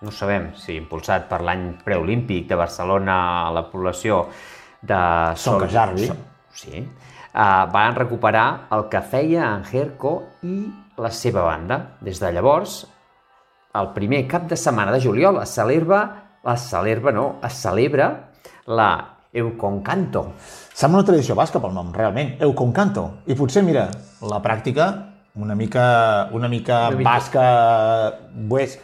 No 0.00 0.10
sabem 0.16 0.46
si 0.56 0.78
impulsat 0.80 1.26
per 1.28 1.42
l'any 1.44 1.74
preolímpic 1.84 2.46
de 2.48 2.56
Barcelona 2.56 3.50
la 3.52 3.66
població 3.68 4.22
de... 4.80 4.96
Sol- 5.36 5.58
Sonkajarvi. 5.60 6.06
So- 6.06 6.16
Sí. 6.56 6.80
Uh, 7.30 7.66
van 7.70 7.94
recuperar 7.94 8.66
el 8.74 8.88
que 8.90 9.00
feia 9.06 9.44
en 9.54 9.62
Herco 9.70 10.14
i 10.42 10.56
la 11.00 11.10
seva 11.10 11.46
banda. 11.48 11.80
Des 12.04 12.20
de 12.20 12.32
llavors, 12.32 12.82
el 13.74 13.92
primer 13.96 14.26
cap 14.28 14.48
de 14.50 14.58
setmana 14.58 14.92
de 14.92 15.00
juliol 15.02 15.40
es 15.42 15.54
celebra, 15.56 16.02
es 16.54 16.66
celebra, 16.70 17.12
no, 17.12 17.26
es 17.46 17.60
celebra 17.62 18.10
la 18.66 18.90
Euconcanto. 19.32 20.32
Sembla 20.74 21.00
una 21.00 21.06
tradició 21.06 21.36
basca 21.38 21.60
pel 21.62 21.74
nom, 21.74 21.92
realment. 21.94 22.34
Euconcanto. 22.42 23.22
I 23.30 23.36
potser, 23.38 23.62
mira, 23.62 23.86
la 24.26 24.40
pràctica 24.42 24.88
una 25.34 25.54
mica, 25.54 26.28
una 26.32 26.48
mica, 26.48 26.90
basca 26.90 27.44
és. 28.58 28.78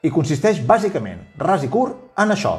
I 0.00 0.10
consisteix, 0.14 0.62
bàsicament, 0.64 1.26
ras 1.36 1.64
i 1.66 1.68
curt, 1.68 1.96
en 2.22 2.32
això. 2.32 2.54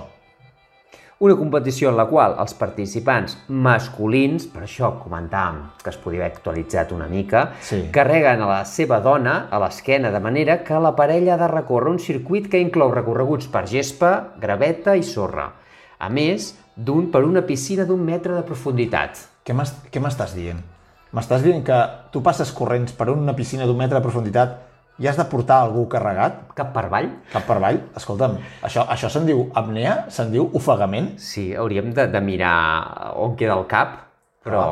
Una 1.22 1.36
competició 1.38 1.92
en 1.92 1.98
la 2.00 2.08
qual 2.10 2.34
els 2.42 2.56
participants 2.58 3.36
masculins, 3.48 4.48
per 4.50 4.64
això 4.66 4.88
comentàvem 5.04 5.60
que 5.84 5.92
es 5.92 6.00
podia 6.02 6.24
haver 6.24 6.32
actualitzat 6.32 6.92
una 6.96 7.06
mica, 7.12 7.52
Sí. 7.62 7.90
carreguen 7.94 8.42
a 8.42 8.48
la 8.50 8.64
seva 8.66 8.98
dona 9.06 9.48
a 9.52 9.60
l'esquena 9.60 10.10
de 10.10 10.20
manera 10.20 10.64
que 10.64 10.80
la 10.80 10.96
parella 10.96 11.36
ha 11.36 11.38
de 11.38 11.48
recórrer 11.48 11.92
un 11.92 12.00
circuit 12.00 12.50
que 12.50 12.58
inclou 12.60 12.90
recorreguts 12.92 13.46
per 13.54 13.68
gespa, 13.68 14.30
graveta 14.42 14.96
i 14.98 15.04
sorra. 15.04 15.52
A 16.00 16.10
més, 16.10 16.56
d'un 16.76 17.12
per 17.12 17.24
una 17.24 17.46
piscina 17.46 17.86
d'un 17.86 18.02
metre 18.04 18.34
de 18.34 18.42
profunditat. 18.42 19.16
Què 19.46 19.54
m'es- 19.54 19.76
què 19.92 20.02
m'estàs 20.02 20.34
dient? 20.34 20.58
M'estàs 21.14 21.44
dient 21.44 21.64
que 21.64 21.86
tu 22.12 22.24
passes 22.24 22.52
corrents 22.52 22.94
per 22.94 23.10
una 23.12 23.36
piscina 23.36 23.68
d'un 23.68 23.78
metre 23.78 24.00
de 24.00 24.02
profunditat 24.02 24.58
i 25.02 25.10
has 25.10 25.18
de 25.18 25.26
portar 25.26 25.64
algú 25.66 25.88
carregat 25.90 26.52
Cap 26.58 26.72
per 26.76 26.86
avall? 26.86 27.10
cap 27.34 27.46
per 27.48 27.58
avall? 27.58 27.80
Escolta'm, 27.98 28.38
això, 28.62 28.86
això 28.94 29.10
se'n 29.10 29.26
diu 29.26 29.48
apnea? 29.58 29.96
Se'n 30.14 30.30
diu 30.34 30.50
ofegament? 30.58 31.16
Sí, 31.22 31.52
hauríem 31.58 31.90
de, 31.98 32.06
de 32.14 32.22
mirar 32.22 33.14
on 33.20 33.34
queda 33.40 33.58
el 33.58 33.66
cap, 33.72 33.98
però... 34.46 34.66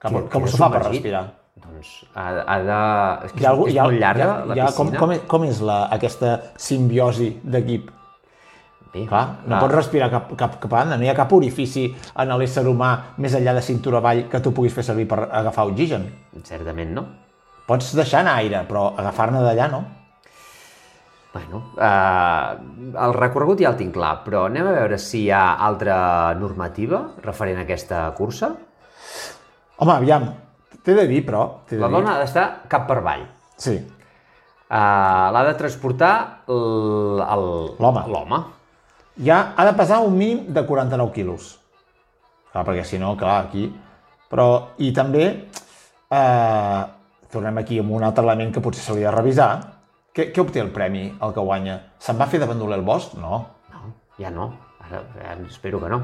Cap, 0.00 0.12
Queda- 0.12 0.28
com 0.28 0.44
queda 0.44 0.52
s'ho 0.52 0.60
fa 0.60 0.70
per 0.72 0.86
respirar? 0.86 1.24
Doncs 1.56 1.92
ha, 2.14 2.24
ha 2.44 2.56
de... 2.62 2.80
És 3.26 3.32
que 3.34 3.42
Hi 3.42 3.46
ha, 3.46 3.52
algú, 3.52 3.66
és 3.68 3.76
ha, 3.80 3.86
molt 3.88 4.00
llarga, 4.00 4.24
hi 4.24 4.30
ha, 4.30 4.54
la 4.54 4.66
ha, 4.66 4.72
com, 4.76 4.90
piscina. 4.90 5.00
com, 5.00 5.12
és, 5.14 5.22
com 5.32 5.46
és 5.48 5.60
la, 5.64 5.78
aquesta 5.96 6.32
simbiosi 6.60 7.30
d'equip? 7.42 7.92
Bé, 8.92 9.04
Clar, 9.08 9.24
no 9.44 9.56
ah, 9.56 9.60
pots 9.60 9.74
respirar 9.74 10.08
cap, 10.12 10.30
cap, 10.38 10.58
cap 10.62 10.74
no 10.92 11.00
hi 11.02 11.10
ha 11.10 11.16
cap 11.16 11.32
orifici 11.36 11.88
en 12.16 12.32
l'ésser 12.40 12.64
humà 12.68 12.90
més 13.20 13.34
enllà 13.36 13.56
de 13.56 13.64
cintura 13.64 14.00
avall 14.00 14.24
que 14.32 14.40
tu 14.40 14.52
puguis 14.56 14.72
fer 14.76 14.84
servir 14.86 15.08
per 15.10 15.26
agafar 15.26 15.66
oxigen. 15.68 16.06
Certament 16.44 16.94
no. 16.96 17.06
Pots 17.66 17.92
deixar 17.98 18.20
anar 18.22 18.36
aire, 18.42 18.60
però 18.68 18.92
agafar-ne 18.96 19.40
d'allà 19.42 19.66
no. 19.72 19.82
Bueno, 21.36 21.58
eh, 21.76 22.92
el 23.04 23.12
recorregut 23.18 23.60
ja 23.60 23.72
el 23.74 23.76
tinc 23.76 23.92
clar, 23.96 24.20
però 24.24 24.46
anem 24.48 24.68
a 24.70 24.76
veure 24.78 24.96
si 25.02 25.24
hi 25.26 25.30
ha 25.34 25.56
altra 25.66 26.32
normativa 26.38 27.02
referent 27.24 27.58
a 27.60 27.66
aquesta 27.66 28.04
cursa. 28.16 28.52
Home, 29.76 29.92
aviam, 29.98 30.30
t'he 30.82 30.94
de 30.96 31.04
dir, 31.10 31.20
però... 31.26 31.42
de 31.68 31.76
La 31.82 31.90
dir- 31.90 31.96
dona 31.98 32.14
ha 32.14 32.22
d'estar 32.22 32.46
cap 32.72 32.86
per 32.88 32.98
avall. 33.02 33.26
Sí, 33.56 33.76
Uh, 34.66 35.28
L'ha 35.30 35.44
de 35.46 35.52
transportar 35.54 36.40
L'home. 36.50 38.00
L'home. 38.10 38.38
ja 39.22 39.52
ha 39.54 39.64
de 39.64 39.72
pesar 39.78 40.00
un 40.02 40.16
mínim 40.18 40.40
de 40.52 40.64
49 40.66 41.12
quilos. 41.14 41.52
Clar, 42.50 42.64
perquè 42.66 42.82
si 42.82 42.98
no, 42.98 43.12
clar, 43.16 43.44
aquí... 43.44 43.68
Però, 44.28 44.48
i 44.82 44.90
també, 44.90 45.28
eh, 46.10 46.80
tornem 47.32 47.58
aquí 47.62 47.80
amb 47.82 47.92
un 47.96 48.04
altre 48.06 48.24
element 48.24 48.52
que 48.54 48.62
potser 48.64 48.84
s'hauria 48.84 49.10
de 49.10 49.16
revisar. 49.16 49.50
Què, 50.16 50.30
què 50.32 50.40
obté 50.42 50.62
el 50.62 50.72
premi, 50.72 51.08
el 51.22 51.34
que 51.36 51.44
guanya? 51.44 51.80
Se'n 52.00 52.20
va 52.20 52.28
fer 52.30 52.40
de 52.40 52.48
bandoler 52.48 52.78
el 52.80 52.86
bosc? 52.86 53.16
No. 53.20 53.42
No, 53.72 53.92
ja 54.20 54.32
no. 54.32 54.52
Ara, 54.86 55.02
ara 55.18 55.40
espero 55.48 55.80
que 55.82 55.90
no. 55.92 56.00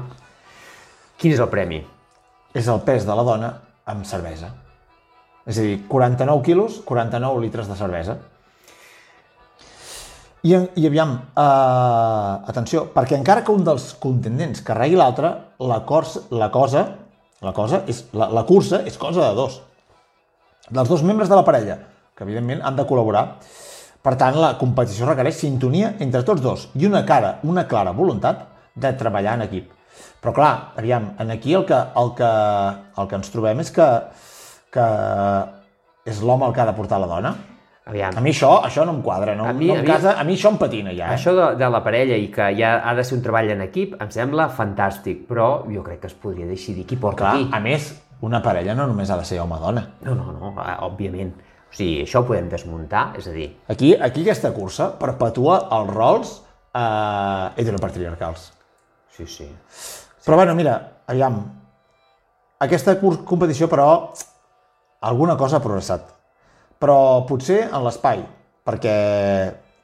Quin 1.17 1.33
és 1.33 1.41
el 1.41 1.49
premi? 1.49 1.79
És 2.53 2.67
el 2.69 2.83
pes 2.85 3.07
de 3.07 3.15
la 3.15 3.25
dona 3.25 3.53
amb 3.89 4.05
cervesa. 4.05 4.51
És 5.47 5.57
a 5.57 5.65
dir, 5.65 5.79
49 5.89 6.43
quilos, 6.45 6.79
49 6.87 7.41
litres 7.43 7.67
de 7.71 7.75
cervesa. 7.79 8.17
I, 10.43 10.51
i 10.51 10.87
aviam, 10.87 11.13
uh, 11.39 12.43
atenció, 12.51 12.83
perquè 12.91 13.15
encara 13.15 13.45
que 13.47 13.53
un 13.55 13.63
dels 13.63 13.93
contendents 14.03 14.63
carregui 14.67 14.99
l'altre, 14.99 15.31
la, 15.63 15.79
cors, 15.87 16.17
la 16.35 16.49
cosa, 16.51 16.83
la 17.43 17.53
cosa 17.55 17.83
és, 17.87 18.01
la, 18.11 18.27
la 18.31 18.43
cursa 18.47 18.81
és 18.87 18.99
cosa 18.99 19.29
de 19.29 19.37
dos. 19.39 19.61
Dels 20.69 20.89
dos 20.89 21.03
membres 21.03 21.29
de 21.29 21.35
la 21.35 21.43
parella, 21.45 21.77
que 22.15 22.23
evidentment 22.23 22.61
han 22.63 22.75
de 22.77 22.85
col·laborar. 22.87 23.23
Per 24.03 24.15
tant, 24.19 24.35
la 24.39 24.53
competició 24.59 25.07
requereix 25.07 25.37
sintonia 25.39 25.93
entre 26.03 26.23
tots 26.27 26.41
dos 26.43 26.67
i 26.75 26.85
una 26.87 27.05
cara, 27.07 27.37
una 27.43 27.65
clara 27.67 27.91
voluntat 27.95 28.45
de 28.75 28.91
treballar 28.99 29.37
en 29.39 29.45
equip. 29.47 29.71
Però 30.23 30.33
clar, 30.35 30.53
aviam, 30.79 31.11
en 31.19 31.31
aquí 31.31 31.53
el 31.53 31.65
que, 31.67 31.75
el 31.99 32.13
que, 32.17 32.29
el 33.01 33.07
que 33.11 33.15
ens 33.19 33.31
trobem 33.31 33.59
és 33.63 33.71
que, 33.75 33.87
que 34.73 34.85
és 36.09 36.21
l'home 36.23 36.47
el 36.47 36.53
que 36.55 36.61
ha 36.63 36.67
de 36.69 36.75
portar 36.77 36.99
la 37.03 37.07
dona. 37.11 37.33
Aviam, 37.85 38.15
A 38.15 38.21
mi 38.23 38.31
això, 38.31 38.61
això 38.63 38.85
no 38.87 38.93
em 38.95 39.01
quadra, 39.03 39.33
no, 39.35 39.43
A 39.49 39.53
mi- 39.53 39.67
no 39.67 39.75
em 39.75 39.85
casa, 39.85 40.13
a 40.19 40.23
mi 40.23 40.37
això 40.37 40.53
em 40.53 40.57
patina 40.57 40.93
ja. 40.95 41.09
Eh? 41.11 41.17
això 41.17 41.33
de, 41.35 41.49
de 41.59 41.67
la 41.69 41.81
parella 41.83 42.15
i 42.15 42.29
que 42.31 42.45
ja 42.55 42.77
ha 42.79 42.93
de 42.95 43.03
ser 43.03 43.17
un 43.17 43.23
treball 43.25 43.49
en 43.51 43.61
equip 43.65 43.97
em 44.01 44.11
sembla 44.11 44.45
fantàstic, 44.55 45.25
però 45.27 45.65
jo 45.67 45.83
crec 45.83 45.99
que 45.99 46.07
es 46.07 46.15
podria 46.15 46.47
decidir 46.47 46.85
qui 46.87 46.95
porta 46.95 47.25
Clar, 47.25 47.33
qui. 47.41 47.49
a 47.51 47.59
més, 47.59 47.89
una 48.23 48.39
parella 48.43 48.75
no 48.77 48.87
només 48.87 49.11
ha 49.11 49.17
de 49.19 49.25
ser 49.27 49.41
home-dona. 49.43 49.83
No, 50.07 50.15
no, 50.15 50.31
no, 50.31 50.53
eh, 50.63 50.75
òbviament. 50.87 51.33
O 51.67 51.75
sigui, 51.75 52.03
això 52.05 52.21
ho 52.21 52.27
podem 52.27 52.47
desmuntar, 52.51 53.07
és 53.17 53.27
a 53.27 53.33
dir, 53.35 53.49
Aquí, 53.73 53.95
aquí 53.95 54.21
aquesta 54.21 54.53
cursa 54.53 54.91
perpetua 54.99 55.57
els 55.73 55.89
rols 55.89 56.33
eh, 56.73 57.49
heteropatriarcals. 57.57 58.51
sí, 59.11 59.27
sí. 59.27 59.49
Però 60.23 60.37
bueno, 60.39 60.55
mira, 60.55 60.77
aviam, 61.07 61.41
aquesta 62.63 62.95
competició, 63.01 63.67
però, 63.67 64.13
alguna 65.01 65.35
cosa 65.35 65.57
ha 65.57 65.63
progressat. 65.65 66.05
Però 66.79 67.25
potser 67.27 67.65
en 67.65 67.83
l'espai, 67.83 68.23
perquè 68.63 68.93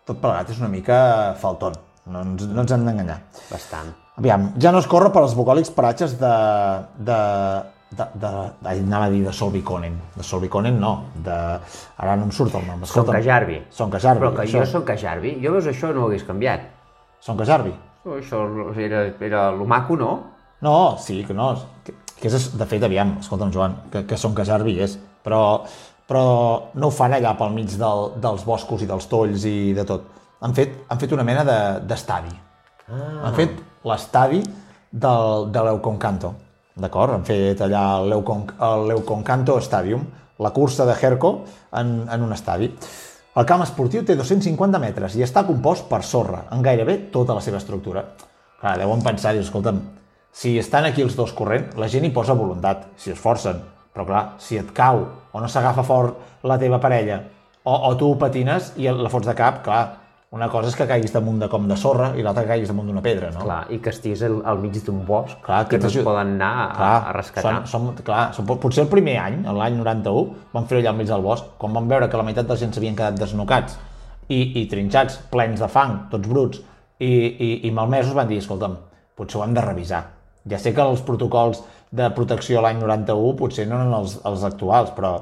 tot 0.07 0.21
plegat 0.21 0.53
és 0.53 0.61
una 0.61 0.69
mica 0.71 0.99
falton, 1.41 1.75
no 2.07 2.23
ens, 2.23 2.45
no 2.47 2.63
ens 2.63 2.71
hem 2.71 2.87
d'enganyar. 2.87 3.19
Bastant. 3.49 3.91
Aviam, 4.19 4.53
ja 4.59 4.71
no 4.71 4.79
es 4.79 4.87
corre 4.87 5.11
per 5.11 5.25
als 5.25 5.35
bucòlics 5.35 5.73
paratges 5.75 6.15
de... 6.21 6.31
de 7.03 7.19
de, 7.91 8.05
de, 8.21 8.29
de, 8.61 8.69
anava 8.75 9.05
a 9.05 9.09
dir 9.13 9.23
de 9.25 9.33
Solvikonen. 9.33 9.95
De 10.15 10.23
Solvikonen 10.23 10.79
no, 10.79 10.91
de... 11.25 11.35
Ara 11.97 12.15
no 12.15 12.27
em 12.27 12.31
surt 12.31 12.53
el 12.55 12.65
nom. 12.67 12.83
escolta'm. 12.85 13.13
Sonkajarvi. 13.15 13.61
Sonkajarvi, 13.73 14.21
Però 14.25 14.33
que 14.35 14.43
això. 14.45 14.59
jo 14.61 14.65
som 14.69 14.83
Cajarvi, 14.87 15.35
jo 15.43 15.53
veus 15.55 15.67
això 15.71 15.93
no 15.95 16.03
ho 16.05 16.09
hagués 16.09 16.23
canviat. 16.27 16.67
Sonkajarvi. 17.25 17.73
Oh, 18.05 18.15
Això 18.15 18.39
era, 18.79 19.01
era 19.19 19.51
lo 19.51 19.65
maco, 19.67 19.97
no? 19.99 20.11
No, 20.61 20.97
sí, 20.99 21.23
que 21.27 21.33
no. 21.33 21.51
Que, 21.83 21.93
que 22.19 22.27
és, 22.31 22.49
de 22.57 22.65
fet, 22.67 22.83
aviam, 22.83 23.17
escolta'm, 23.19 23.51
Joan, 23.51 23.75
que, 23.91 24.05
que 24.07 24.17
són 24.19 24.33
Cajarbi 24.37 24.77
és, 24.83 24.97
però, 25.23 25.41
però 26.07 26.23
no 26.75 26.87
ho 26.87 26.91
fan 26.95 27.13
allà 27.17 27.33
pel 27.39 27.51
mig 27.55 27.73
del, 27.79 28.05
dels 28.21 28.45
boscos 28.47 28.81
i 28.83 28.87
dels 28.89 29.07
tolls 29.11 29.45
i 29.49 29.73
de 29.75 29.85
tot. 29.87 30.07
Han 30.41 30.53
fet, 30.55 30.77
han 30.87 30.99
fet 31.01 31.11
una 31.15 31.25
mena 31.27 31.43
de- 31.47 31.79
d'estadi. 31.89 32.31
De, 32.31 32.93
ah. 32.95 33.27
Han 33.27 33.35
fet 33.35 33.57
l'estadi 33.87 34.39
del, 34.91 35.49
de 35.51 35.63
l'Euconcanto. 35.67 36.33
D'acord? 36.79 37.13
Han 37.13 37.25
fet 37.27 37.61
allà 37.61 37.99
l'Eucon- 38.01 38.47
l'Euconcanto 38.87 39.59
Stadium, 39.61 40.05
la 40.39 40.51
cursa 40.55 40.85
de 40.87 40.95
Herco 40.95 41.43
en, 41.75 42.07
en 42.09 42.23
un 42.23 42.33
estadi. 42.33 42.69
El 43.35 43.45
camp 43.45 43.61
esportiu 43.63 44.03
té 44.03 44.15
250 44.15 44.79
metres 44.81 45.15
i 45.15 45.23
està 45.23 45.45
compost 45.47 45.87
per 45.89 46.01
sorra, 46.03 46.45
en 46.51 46.63
gairebé 46.65 46.97
tota 47.13 47.35
la 47.35 47.43
seva 47.43 47.59
estructura. 47.59 48.03
Clar, 48.59 48.77
deuen 48.79 49.03
pensar, 49.03 49.33
dius, 49.35 49.47
escolta'm, 49.47 49.79
si 50.31 50.57
estan 50.59 50.85
aquí 50.87 51.03
els 51.03 51.15
dos 51.15 51.33
corrent, 51.35 51.69
la 51.79 51.87
gent 51.91 52.05
hi 52.05 52.13
posa 52.15 52.35
voluntat, 52.35 52.87
si 52.97 53.11
es 53.11 53.19
forcen. 53.19 53.61
Però 53.93 54.05
clar, 54.05 54.23
si 54.39 54.57
et 54.59 54.71
cau 54.75 55.01
o 55.31 55.41
no 55.41 55.47
s'agafa 55.49 55.83
fort 55.83 56.43
la 56.47 56.59
teva 56.61 56.79
parella 56.79 57.19
o, 57.63 57.73
o 57.73 57.95
tu 57.97 58.13
patines 58.21 58.73
i 58.77 58.87
la 58.87 59.09
fots 59.11 59.27
de 59.27 59.35
cap, 59.35 59.63
clar, 59.65 59.83
una 60.29 60.45
cosa 60.53 60.69
és 60.69 60.75
que 60.77 60.85
caiguis 60.85 61.13
damunt 61.13 61.39
de 61.41 61.47
com 61.49 61.63
de 61.65 61.75
sorra 61.79 62.11
i 62.13 62.21
l'altra 62.21 62.43
que 62.45 62.51
caiguis 62.51 62.69
damunt 62.69 62.91
d'una 62.91 63.01
pedra, 63.01 63.31
no? 63.33 63.41
Clar, 63.41 63.63
i 63.73 63.79
que 63.81 63.89
estiguis 63.89 64.21
al, 64.27 64.35
al 64.45 64.59
mig 64.61 64.75
d'un 64.85 64.99
bosc 65.07 65.39
Clar, 65.45 65.63
que 65.69 65.79
no 65.81 65.89
es 65.89 65.97
poden 66.05 66.35
anar 66.35 66.51
a, 66.53 66.67
clar, 66.75 66.91
a 67.09 67.15
rescatar. 67.17 67.53
Som, 67.65 67.87
som, 67.95 68.03
clar, 68.05 68.27
som, 68.37 68.45
potser 68.61 68.83
el 68.85 68.91
primer 68.91 69.17
any, 69.23 69.39
l'any 69.57 69.79
91, 69.79 70.37
vam 70.53 70.69
fer 70.69 70.83
allà 70.83 70.93
al 70.93 71.01
mig 71.01 71.09
del 71.09 71.25
bosc, 71.25 71.49
quan 71.57 71.73
vam 71.73 71.89
veure 71.89 72.11
que 72.11 72.21
la 72.21 72.27
meitat 72.27 72.45
de 72.45 72.53
la 72.53 72.61
gent 72.61 72.77
s'havien 72.77 72.99
quedat 72.99 73.17
desnocats 73.17 73.79
i, 74.29 74.61
i 74.61 74.67
trinxats, 74.69 75.17
plens 75.33 75.65
de 75.65 75.71
fang, 75.73 75.97
tots 76.13 76.29
bruts, 76.29 76.61
i, 77.01 77.09
i, 77.09 77.51
i 77.65 77.73
malmesos, 77.73 78.13
van 78.13 78.29
dir, 78.29 78.37
escolta'm, 78.43 78.77
potser 79.17 79.41
ho 79.41 79.45
hem 79.47 79.57
de 79.57 79.65
revisar. 79.65 80.05
Ja 80.49 80.61
sé 80.61 80.77
que 80.77 80.85
els 80.85 81.01
protocols 81.05 81.63
de 81.89 82.09
protecció 82.13 82.61
l'any 82.61 82.77
91 82.83 83.37
potser 83.39 83.65
no 83.65 83.81
eren 83.81 83.97
els, 83.97 84.19
els 84.29 84.45
actuals, 84.45 84.93
però 84.93 85.15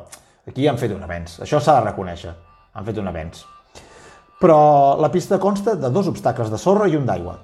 aquí 0.50 0.68
han 0.68 0.80
fet 0.82 0.92
un 0.92 1.08
avenç. 1.08 1.40
Això 1.48 1.64
s'ha 1.64 1.80
de 1.80 1.88
reconèixer. 1.88 2.36
Han 2.76 2.86
fet 2.92 3.00
un 3.00 3.08
avenç. 3.08 3.48
Però 4.40 4.98
la 5.02 5.10
pista 5.12 5.40
consta 5.42 5.76
de 5.76 5.90
dos 5.90 6.08
obstacles 6.08 6.52
de 6.54 6.58
sorra 6.62 6.88
i 6.88 6.96
un 6.96 7.06
d'aigua. 7.06 7.40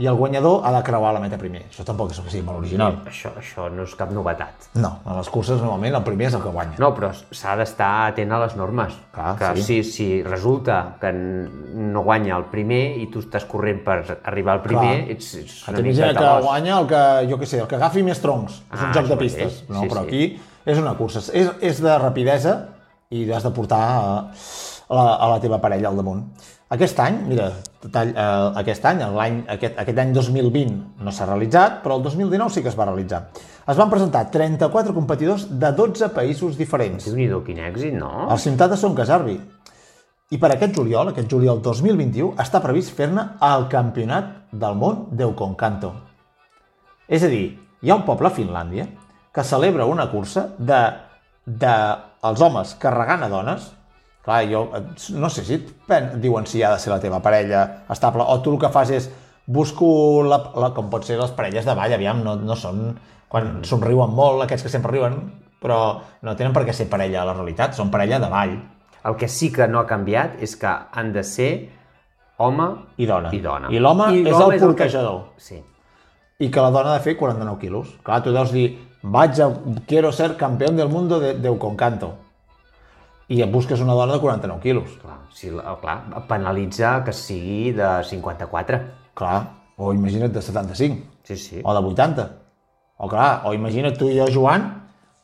I 0.00 0.06
el 0.08 0.14
guanyador 0.16 0.62
ha 0.64 0.70
de 0.72 0.78
creuar 0.86 1.10
la 1.12 1.20
meta 1.20 1.36
primer. 1.36 1.66
Això 1.68 1.84
tampoc 1.84 2.14
és 2.14 2.20
que 2.22 2.30
sigui 2.32 2.46
molt 2.46 2.62
original. 2.62 2.94
Això, 3.10 3.28
això 3.36 3.66
no 3.68 3.82
és 3.84 3.92
cap 3.98 4.08
novetat. 4.14 4.70
No, 4.80 4.88
a 5.04 5.18
les 5.18 5.28
curses 5.28 5.58
normalment 5.60 5.98
el 5.98 6.04
primer 6.06 6.30
és 6.30 6.36
el 6.38 6.40
que 6.40 6.48
guanya. 6.54 6.78
No, 6.80 6.88
però 6.96 7.10
s'ha 7.12 7.56
d'estar 7.60 7.90
atent 8.06 8.32
a 8.32 8.38
les 8.40 8.54
normes. 8.56 8.94
Clar, 9.12 9.34
que 9.36 9.50
sí. 9.60 9.82
si, 9.82 9.90
si 9.90 10.06
resulta 10.24 10.78
que 11.02 11.10
no 11.12 12.06
guanya 12.06 12.38
el 12.38 12.46
primer 12.54 12.80
i 13.02 13.10
tu 13.12 13.20
estàs 13.20 13.44
corrent 13.50 13.82
per 13.84 13.98
arribar 14.22 14.54
al 14.56 14.62
primer, 14.64 14.94
Clar. 15.02 15.12
ets, 15.18 15.28
ets 15.42 15.58
Ah, 15.66 15.74
una 15.74 15.84
mica 15.90 16.12
que 16.16 16.32
guanya 16.46 16.78
el 16.78 16.86
que, 16.94 17.02
jo 17.28 17.40
què 17.42 17.50
sé, 17.52 17.60
el 17.60 17.68
que 17.68 17.76
agafi 17.76 18.02
més 18.06 18.22
troncs. 18.24 18.62
És 18.72 18.80
un 18.80 18.86
Ah, 18.88 18.92
joc 18.96 19.10
de 19.12 19.16
pistes. 19.20 19.64
No, 19.68 19.82
Sí, 19.82 19.88
però 19.92 20.06
sí. 20.06 20.08
aquí 20.08 20.40
és 20.72 20.78
una 20.78 20.94
cursa. 20.96 21.20
És, 21.34 21.52
és 21.60 21.82
de 21.84 21.98
rapidesa 21.98 22.56
i 23.10 23.26
has 23.30 23.42
de 23.44 23.50
portar 23.52 23.82
a, 23.82 24.16
a, 24.92 24.96
la, 24.96 25.14
a 25.16 25.30
la 25.32 25.38
teva 25.40 25.58
parella 25.62 25.88
al 25.90 25.96
damunt. 25.98 26.26
Aquest 26.72 27.00
any, 27.04 27.18
mira, 27.28 27.48
detall, 27.82 28.12
eh, 28.12 28.60
aquest 28.62 28.84
any, 28.88 29.02
l'any 29.16 29.40
aquest, 29.56 29.80
aquest 29.80 29.98
any 30.04 30.12
2020 30.16 31.02
no 31.04 31.12
s'ha 31.12 31.28
realitzat, 31.28 31.80
però 31.84 31.98
el 31.98 32.04
2019 32.06 32.54
sí 32.54 32.62
que 32.64 32.70
es 32.72 32.78
va 32.78 32.86
realitzar. 32.88 33.24
Es 33.68 33.78
van 33.78 33.90
presentar 33.92 34.24
34 34.32 34.94
competidors 34.96 35.48
de 35.50 35.72
12 35.76 36.08
països 36.16 36.56
diferents. 36.58 37.04
Déu-n'hi-do, 37.08 37.42
quin 37.46 37.60
èxit, 37.62 37.96
no? 37.98 38.28
El 38.28 38.40
ciutat 38.42 38.72
de 38.72 38.80
Son 38.80 38.96
Casarbi. 38.96 39.36
I 40.32 40.38
per 40.40 40.54
aquest 40.54 40.72
juliol, 40.78 41.10
aquest 41.12 41.28
juliol 41.28 41.60
2021, 41.60 42.32
està 42.40 42.62
previst 42.64 42.94
fer-ne 42.96 43.26
el 43.44 43.68
campionat 43.72 44.32
del 44.52 44.78
món 44.80 45.06
d'Euconcanto. 45.12 45.92
És 47.12 47.26
a 47.26 47.28
dir, 47.28 47.44
hi 47.82 47.90
ha 47.90 47.98
un 47.98 48.06
poble 48.06 48.30
a 48.30 48.32
Finlàndia 48.32 48.86
que 49.32 49.44
celebra 49.44 49.84
una 49.88 50.08
cursa 50.08 50.46
de, 50.56 50.80
de 51.44 51.74
els 52.28 52.40
homes 52.40 52.74
carregant 52.80 53.26
a 53.26 53.28
dones. 53.32 53.68
Clar, 54.22 54.42
jo 54.50 54.64
eh, 54.76 54.82
no 55.18 55.30
sé 55.30 55.44
si 55.46 55.58
et 55.58 55.70
pen, 55.88 56.12
diuen 56.22 56.46
si 56.46 56.62
ha 56.62 56.72
de 56.74 56.80
ser 56.82 56.92
la 56.92 57.00
teva 57.02 57.22
parella 57.22 57.84
estable 57.90 58.22
o 58.22 58.38
tu 58.42 58.52
el 58.54 58.60
que 58.62 58.70
fas 58.70 58.92
és 58.94 59.08
busco 59.46 60.22
la, 60.22 60.38
la, 60.54 60.70
com 60.76 60.90
pot 60.90 61.04
ser 61.04 61.18
les 61.18 61.32
parelles 61.34 61.66
de 61.66 61.74
ball, 61.74 61.94
aviam, 61.96 62.22
no, 62.22 62.36
no 62.38 62.56
són 62.56 62.92
quan 63.32 63.64
somriuen 63.66 64.12
molt, 64.14 64.44
aquests 64.44 64.68
que 64.68 64.70
sempre 64.70 64.92
riuen, 64.92 65.16
però 65.62 65.78
no 66.22 66.36
tenen 66.38 66.54
per 66.54 66.62
què 66.68 66.74
ser 66.76 66.86
parella 66.92 67.22
a 67.22 67.26
la 67.30 67.34
realitat, 67.34 67.74
són 67.74 67.90
parella 67.90 68.20
de 68.22 68.30
ball 68.30 68.54
El 69.04 69.16
que 69.16 69.28
sí 69.28 69.50
que 69.52 69.66
no 69.66 69.80
ha 69.80 69.86
canviat 69.86 70.38
és 70.46 70.54
que 70.58 70.70
han 70.70 71.12
de 71.14 71.24
ser 71.26 71.50
home 72.38 72.68
i 73.02 73.06
dona. 73.06 73.32
i 73.34 73.40
dona. 73.42 73.70
I 73.70 73.80
l'home 73.82 74.08
és 74.20 74.30
l'home 74.30 74.58
el 74.58 74.74
que-. 74.78 74.90
Sí. 75.42 75.58
I 76.38 76.50
que 76.50 76.62
la 76.62 76.70
dona 76.74 76.92
ha 76.92 76.98
de 76.98 77.04
fer 77.04 77.16
49 77.18 77.58
quilos. 77.58 77.90
Clar, 78.06 78.22
tu 78.22 78.32
deus 78.34 78.52
dir, 78.54 78.68
vaig 79.02 79.40
a, 79.42 79.50
quiero 79.86 80.12
ser 80.12 80.36
campeón 80.36 80.76
del 80.76 80.88
mundo 80.88 81.18
de, 81.20 81.34
d'Euconcanto. 81.34 82.12
I 83.28 83.40
et 83.42 83.50
busques 83.52 83.80
una 83.80 83.94
dona 83.94 84.14
de 84.14 84.20
49 84.20 84.60
quilos. 84.62 84.90
Clar, 85.02 85.18
sí, 85.32 85.50
la- 85.50 85.76
clar, 85.80 86.26
penalitza 86.28 87.02
que 87.04 87.12
sigui 87.12 87.72
de 87.72 88.02
54. 88.04 88.80
Clar, 89.14 89.42
o 89.76 89.92
imagina't 89.94 90.32
de 90.32 90.42
75, 90.42 91.06
Sí, 91.22 91.36
sí. 91.36 91.60
o 91.64 91.72
de 91.74 91.80
80. 91.86 92.28
O 92.98 93.08
clar, 93.08 93.42
o 93.46 93.52
imagina't 93.54 93.96
tu 93.98 94.08
i 94.10 94.18
jo, 94.18 94.26
Joan, 94.30 94.66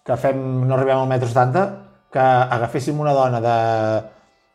que 0.05 0.17
fem, 0.17 0.39
no 0.67 0.75
arribem 0.75 0.99
al 0.99 1.09
metro 1.09 1.29
70, 1.29 1.67
que 2.13 2.19
agaféssim 2.19 2.99
una 3.01 3.13
dona 3.13 3.41
de, 3.41 4.09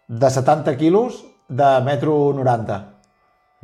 de 0.07 0.29
70 0.29 0.75
quilos 0.77 1.23
de 1.47 1.81
metro 1.85 2.33
90. 2.33 2.79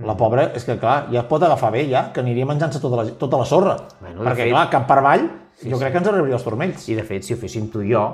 La 0.05 0.15
pobra, 0.15 0.45
és 0.55 0.63
que 0.63 0.77
clar, 0.79 1.07
ja 1.11 1.19
es 1.25 1.27
pot 1.27 1.43
agafar 1.43 1.73
bé, 1.73 1.81
ja, 1.89 2.05
que 2.13 2.21
aniria 2.21 2.45
menjant-se 2.47 2.79
tota, 2.79 3.01
la, 3.01 3.05
tota 3.19 3.37
la 3.41 3.45
sorra. 3.45 3.73
Bueno, 3.99 4.21
Perquè, 4.23 4.45
fet- 4.45 4.53
clar, 4.53 4.69
cap 4.71 4.85
per 4.87 4.97
avall, 5.01 5.25
jo 5.63 5.79
crec 5.81 5.91
que 5.91 5.97
ens 5.99 6.07
arribaria 6.07 6.37
als 6.37 6.45
turmells. 6.45 6.85
I 6.87 6.95
de 6.95 7.03
fet, 7.03 7.23
si 7.27 7.33
ho 7.33 7.37
féssim 7.41 7.65
tu 7.73 7.81
i 7.83 7.91
jo, 7.91 8.05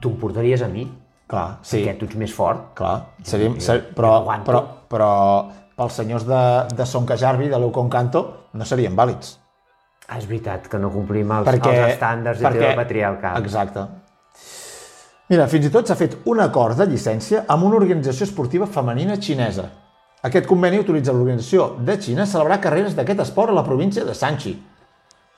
tu 0.00 0.12
em 0.12 0.20
portaries 0.20 0.62
a 0.62 0.68
mi, 0.70 0.86
Clar, 1.26 1.58
sí, 1.66 1.80
perquè 1.80 1.96
tu 1.98 2.06
ets 2.06 2.18
més 2.20 2.32
fort. 2.32 2.68
clar. 2.78 3.00
Seríem, 3.26 3.56
ser, 3.58 3.80
però, 3.96 4.20
però, 4.46 4.60
però 4.86 5.10
pels 5.76 5.96
senyors 5.98 6.26
de, 6.26 6.42
de 6.76 6.86
Son 6.86 7.06
Cajarbi, 7.06 7.48
de 7.50 7.58
l'Euconcanto, 7.58 8.22
no 8.54 8.64
serien 8.64 8.94
vàlids. 8.94 9.34
Ah, 10.06 10.20
és 10.20 10.28
veritat 10.30 10.68
que 10.70 10.78
no 10.78 10.92
complim 10.94 11.32
els, 11.34 11.48
perquè, 11.48 11.72
els 11.72 11.96
estàndards 11.96 12.44
heteropatriarcals. 12.46 13.42
Exacte. 13.42 13.82
Mira, 15.26 15.48
fins 15.50 15.66
i 15.66 15.72
tot 15.74 15.90
s'ha 15.90 15.96
fet 15.98 16.14
un 16.30 16.38
acord 16.44 16.78
de 16.78 16.86
llicència 16.86 17.42
amb 17.50 17.66
una 17.66 17.80
organització 17.80 18.28
esportiva 18.28 18.68
femenina 18.70 19.18
xinesa. 19.18 19.66
Aquest 20.26 20.46
conveni 20.46 20.78
autoritza 20.78 21.12
l'organització 21.14 21.72
de 21.86 21.98
Xina 22.02 22.22
a 22.22 22.30
celebrar 22.30 22.60
carreres 22.62 22.94
d'aquest 22.94 23.24
esport 23.26 23.50
a 23.50 23.58
la 23.58 23.66
província 23.66 24.04
de 24.06 24.14
Sanchi. 24.14 24.54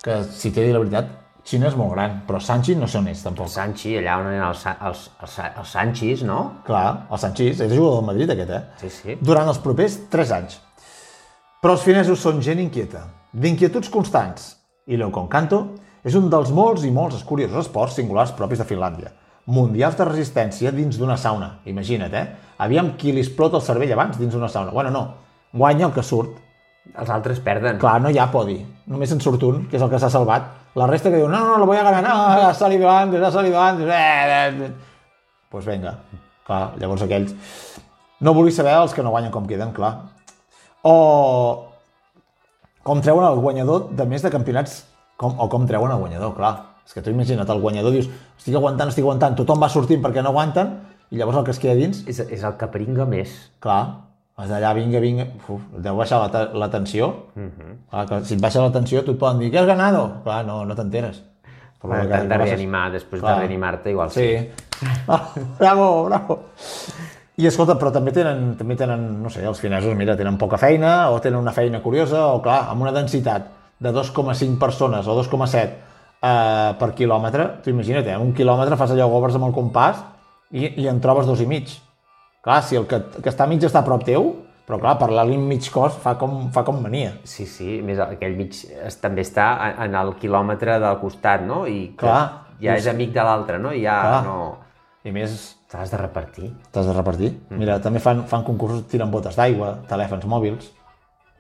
Que, 0.05 0.21
si 0.29 0.53
t'he 0.53 0.61
de 0.61 0.69
dir 0.69 0.77
la 0.77 0.85
veritat, 0.85 1.09
Xina 1.49 1.71
és 1.71 1.77
molt 1.81 1.95
gran, 1.95 2.19
però 2.29 2.37
Sanchi 2.45 2.75
no 2.77 2.85
sé 2.91 2.99
on 2.99 3.07
és, 3.09 3.23
tampoc. 3.25 3.47
El 3.49 3.53
Sanchi, 3.55 3.95
allà 3.97 4.19
on 4.21 4.27
eren 4.29 4.43
els, 4.51 4.67
els, 4.69 5.05
els, 5.25 5.37
els 5.49 5.71
Sanchis, 5.73 6.25
no? 6.29 6.41
Clar, 6.67 7.07
el 7.09 7.21
Sanchis, 7.23 7.63
és 7.65 7.73
jugador 7.73 8.03
del 8.03 8.09
Madrid 8.11 8.33
aquest, 8.35 8.53
eh? 8.53 8.83
Sí, 8.83 8.91
sí. 8.93 9.17
Durant 9.25 9.49
els 9.49 9.61
propers 9.65 9.97
3 10.13 10.35
anys. 10.37 10.59
Però 11.63 11.73
els 11.79 11.87
finesos 11.87 12.21
són 12.21 12.43
gent 12.45 12.61
inquieta, 12.61 13.07
d'inquietuds 13.33 13.89
constants, 13.95 14.51
i 14.93 14.99
l'Euconcanto 15.01 15.63
és 16.05 16.17
un 16.21 16.29
dels 16.33 16.53
molts 16.55 16.85
i 16.85 16.93
molts 16.93 17.25
curiosos 17.29 17.65
esports 17.65 17.97
singulars 17.97 18.35
propis 18.37 18.61
de 18.61 18.67
Finlàndia. 18.69 19.15
Mundials 19.49 19.97
de 19.97 20.05
resistència 20.05 20.73
dins 20.77 21.01
d'una 21.01 21.17
sauna, 21.17 21.55
imagina't, 21.69 22.13
eh? 22.13 22.53
Aviam 22.61 22.93
qui 23.01 23.15
li 23.17 23.25
explota 23.25 23.57
el 23.57 23.65
cervell 23.65 23.97
abans 23.97 24.21
dins 24.21 24.37
d'una 24.37 24.53
sauna. 24.53 24.75
Bueno, 24.77 24.93
no, 24.93 25.03
guanya 25.53 25.89
el 25.89 25.97
que 25.97 26.05
surt. 26.05 26.37
Els 26.89 27.11
altres 27.13 27.41
perden. 27.45 27.77
Clar, 27.81 27.99
no 28.01 28.13
hi 28.13 28.21
ha 28.21 28.31
podi, 28.33 28.59
només 28.89 29.11
en 29.13 29.21
surt 29.21 29.43
un, 29.45 29.67
que 29.69 29.77
és 29.77 29.85
el 29.85 29.91
que 29.93 30.01
s'ha 30.01 30.13
salvat. 30.13 30.49
La 30.79 30.87
resta 30.87 31.11
que 31.11 31.19
diu, 31.19 31.29
no, 31.31 31.41
no, 31.43 31.57
lo 31.59 31.67
voy 31.67 31.77
a 31.77 31.83
ganar, 31.83 32.03
no, 32.05 32.15
ha 32.49 32.55
salido 32.55 32.89
antes, 32.91 33.23
ha 33.23 33.31
salido 33.33 33.61
antes, 33.61 33.87
eh, 33.87 33.91
eh, 33.93 34.67
eh. 34.67 34.73
Pues 35.51 35.67
venga, 35.67 35.97
clar, 36.47 36.77
llavors 36.79 37.03
aquells... 37.03 37.35
No 38.23 38.35
vulgui 38.35 38.51
saber 38.55 38.73
els 38.75 38.95
que 38.95 39.03
no 39.03 39.13
guanyen 39.15 39.31
com 39.35 39.47
queden, 39.47 39.71
clar. 39.75 39.93
O 40.83 40.95
com 42.87 43.03
treuen 43.05 43.27
el 43.29 43.39
guanyador 43.43 43.91
de 43.95 44.07
més 44.11 44.25
de 44.25 44.31
campionats, 44.35 44.81
com, 45.21 45.35
o 45.39 45.47
com 45.51 45.67
treuen 45.69 45.93
el 45.95 46.01
guanyador, 46.03 46.35
clar. 46.39 46.55
És 46.87 46.95
que 46.97 47.03
tu 47.05 47.13
imagina't, 47.15 47.47
el 47.53 47.63
guanyador 47.63 47.95
dius, 47.95 48.09
estic 48.39 48.57
aguantant, 48.59 48.91
estic 48.91 49.05
aguantant, 49.05 49.37
tothom 49.39 49.63
va 49.63 49.71
sortint 49.71 50.03
perquè 50.03 50.23
no 50.25 50.33
aguanten, 50.33 50.77
i 51.11 51.21
llavors 51.21 51.43
el 51.43 51.47
que 51.47 51.55
es 51.55 51.63
queda 51.63 51.79
dins, 51.79 52.03
És, 52.11 52.23
és 52.23 52.43
el 52.43 52.57
que 52.59 52.71
peringa 52.73 53.07
més. 53.07 53.35
clar, 53.61 54.08
vas 54.39 54.49
d'allà, 54.49 54.71
vinga, 54.77 55.01
vinga, 55.03 55.27
uf, 55.49 55.61
deu 55.83 55.97
baixar 55.99 56.21
la, 56.31 56.45
la 56.55 56.69
tensió. 56.71 57.09
clar, 57.91 58.05
que 58.07 58.21
si 58.25 58.35
et 58.35 58.41
baixa 58.41 58.63
la 58.63 58.71
tensió, 58.73 59.03
tu 59.05 59.13
et 59.17 59.19
poden 59.19 59.41
dir, 59.43 59.51
què 59.53 59.59
has 59.61 59.67
ganado? 59.67 60.21
Clar, 60.25 60.45
no, 60.47 60.61
no 60.65 60.75
t'enteres. 60.79 61.25
Però 61.81 61.91
Bueno, 61.93 62.05
que- 62.05 62.09
T'han 62.15 62.29
de 62.29 62.35
que 62.35 62.39
passes- 62.39 62.55
reanimar, 62.57 62.93
després 62.93 63.21
Clar. 63.21 63.35
de 63.35 63.41
reanimar-te, 63.41 63.91
igual 63.91 64.11
sí. 64.11 64.21
Sí. 64.39 64.87
Ah, 65.09 65.29
bravo, 65.59 66.05
bravo. 66.07 66.39
I 67.39 67.47
escolta, 67.47 67.75
però 67.79 67.91
també 67.95 68.11
tenen, 68.13 68.57
també 68.59 68.75
tenen, 68.77 69.23
no 69.23 69.31
sé, 69.31 69.45
els 69.47 69.61
finesos, 69.61 69.95
mira, 69.95 70.17
tenen 70.17 70.37
poca 70.39 70.59
feina, 70.59 71.11
o 71.11 71.21
tenen 71.21 71.39
una 71.39 71.53
feina 71.53 71.81
curiosa, 71.83 72.27
o 72.35 72.41
clar, 72.43 72.69
amb 72.71 72.83
una 72.83 72.93
densitat 72.93 73.47
de 73.79 73.93
2,5 73.93 74.59
persones 74.59 75.07
o 75.07 75.15
2,7 75.15 75.71
eh, 76.23 76.75
per 76.79 76.95
quilòmetre, 76.99 77.61
tu 77.63 77.71
imagina't, 77.71 78.07
eh, 78.11 78.17
un 78.19 78.33
quilòmetre 78.35 78.77
fas 78.77 78.91
allò 78.91 79.07
gobres 79.11 79.37
amb 79.39 79.47
el 79.47 79.53
compàs 79.55 80.01
i, 80.51 80.83
i 80.83 80.89
en 80.89 80.99
trobes 81.01 81.27
dos 81.27 81.41
i 81.41 81.47
mig. 81.47 81.71
Clar, 82.45 82.61
si 82.63 82.79
el 82.79 82.87
que, 82.91 83.01
que 83.23 83.31
està 83.33 83.47
mig 83.51 83.65
està 83.67 83.83
a 83.83 83.87
prop 83.87 84.05
teu, 84.07 84.31
Però 84.69 84.77
clar, 84.77 84.99
parlar-li 85.01 85.33
en 85.33 85.47
mig 85.49 85.65
cos 85.73 85.95
fa 85.97 86.13
com, 86.21 86.51
fa 86.53 86.61
com 86.61 86.83
mania. 86.85 87.15
Sí, 87.25 87.47
sí, 87.49 87.79
més 87.81 87.97
aquell 88.05 88.35
mig 88.37 88.53
es, 88.53 88.99
també 89.01 89.23
està 89.25 89.47
en, 89.65 89.79
en 89.87 89.95
el 89.97 90.11
quilòmetre 90.21 90.75
del 90.83 90.99
costat, 91.01 91.41
no? 91.49 91.63
I 91.65 91.95
Clar. 91.97 92.19
ja 92.61 92.75
és 92.77 92.89
amic 92.91 93.15
de 93.15 93.25
l'altre, 93.25 93.57
no? 93.63 93.73
I 93.73 93.81
ja 93.87 93.95
Clar. 94.05 94.19
no... 94.27 94.35
I 95.09 95.15
més, 95.15 95.39
Te 95.73 95.79
l'has 95.79 95.93
de 95.95 96.01
repartir. 96.01 96.51
t'has 96.75 96.85
de 96.85 96.93
repartir. 96.93 97.31
Mira, 97.57 97.79
també 97.81 98.03
fan, 98.05 98.21
fan 98.29 98.45
concursos, 98.45 98.83
tiren 98.93 99.09
botes 99.13 99.39
d'aigua, 99.41 99.71
telèfons 99.89 100.29
mòbils. 100.29 100.69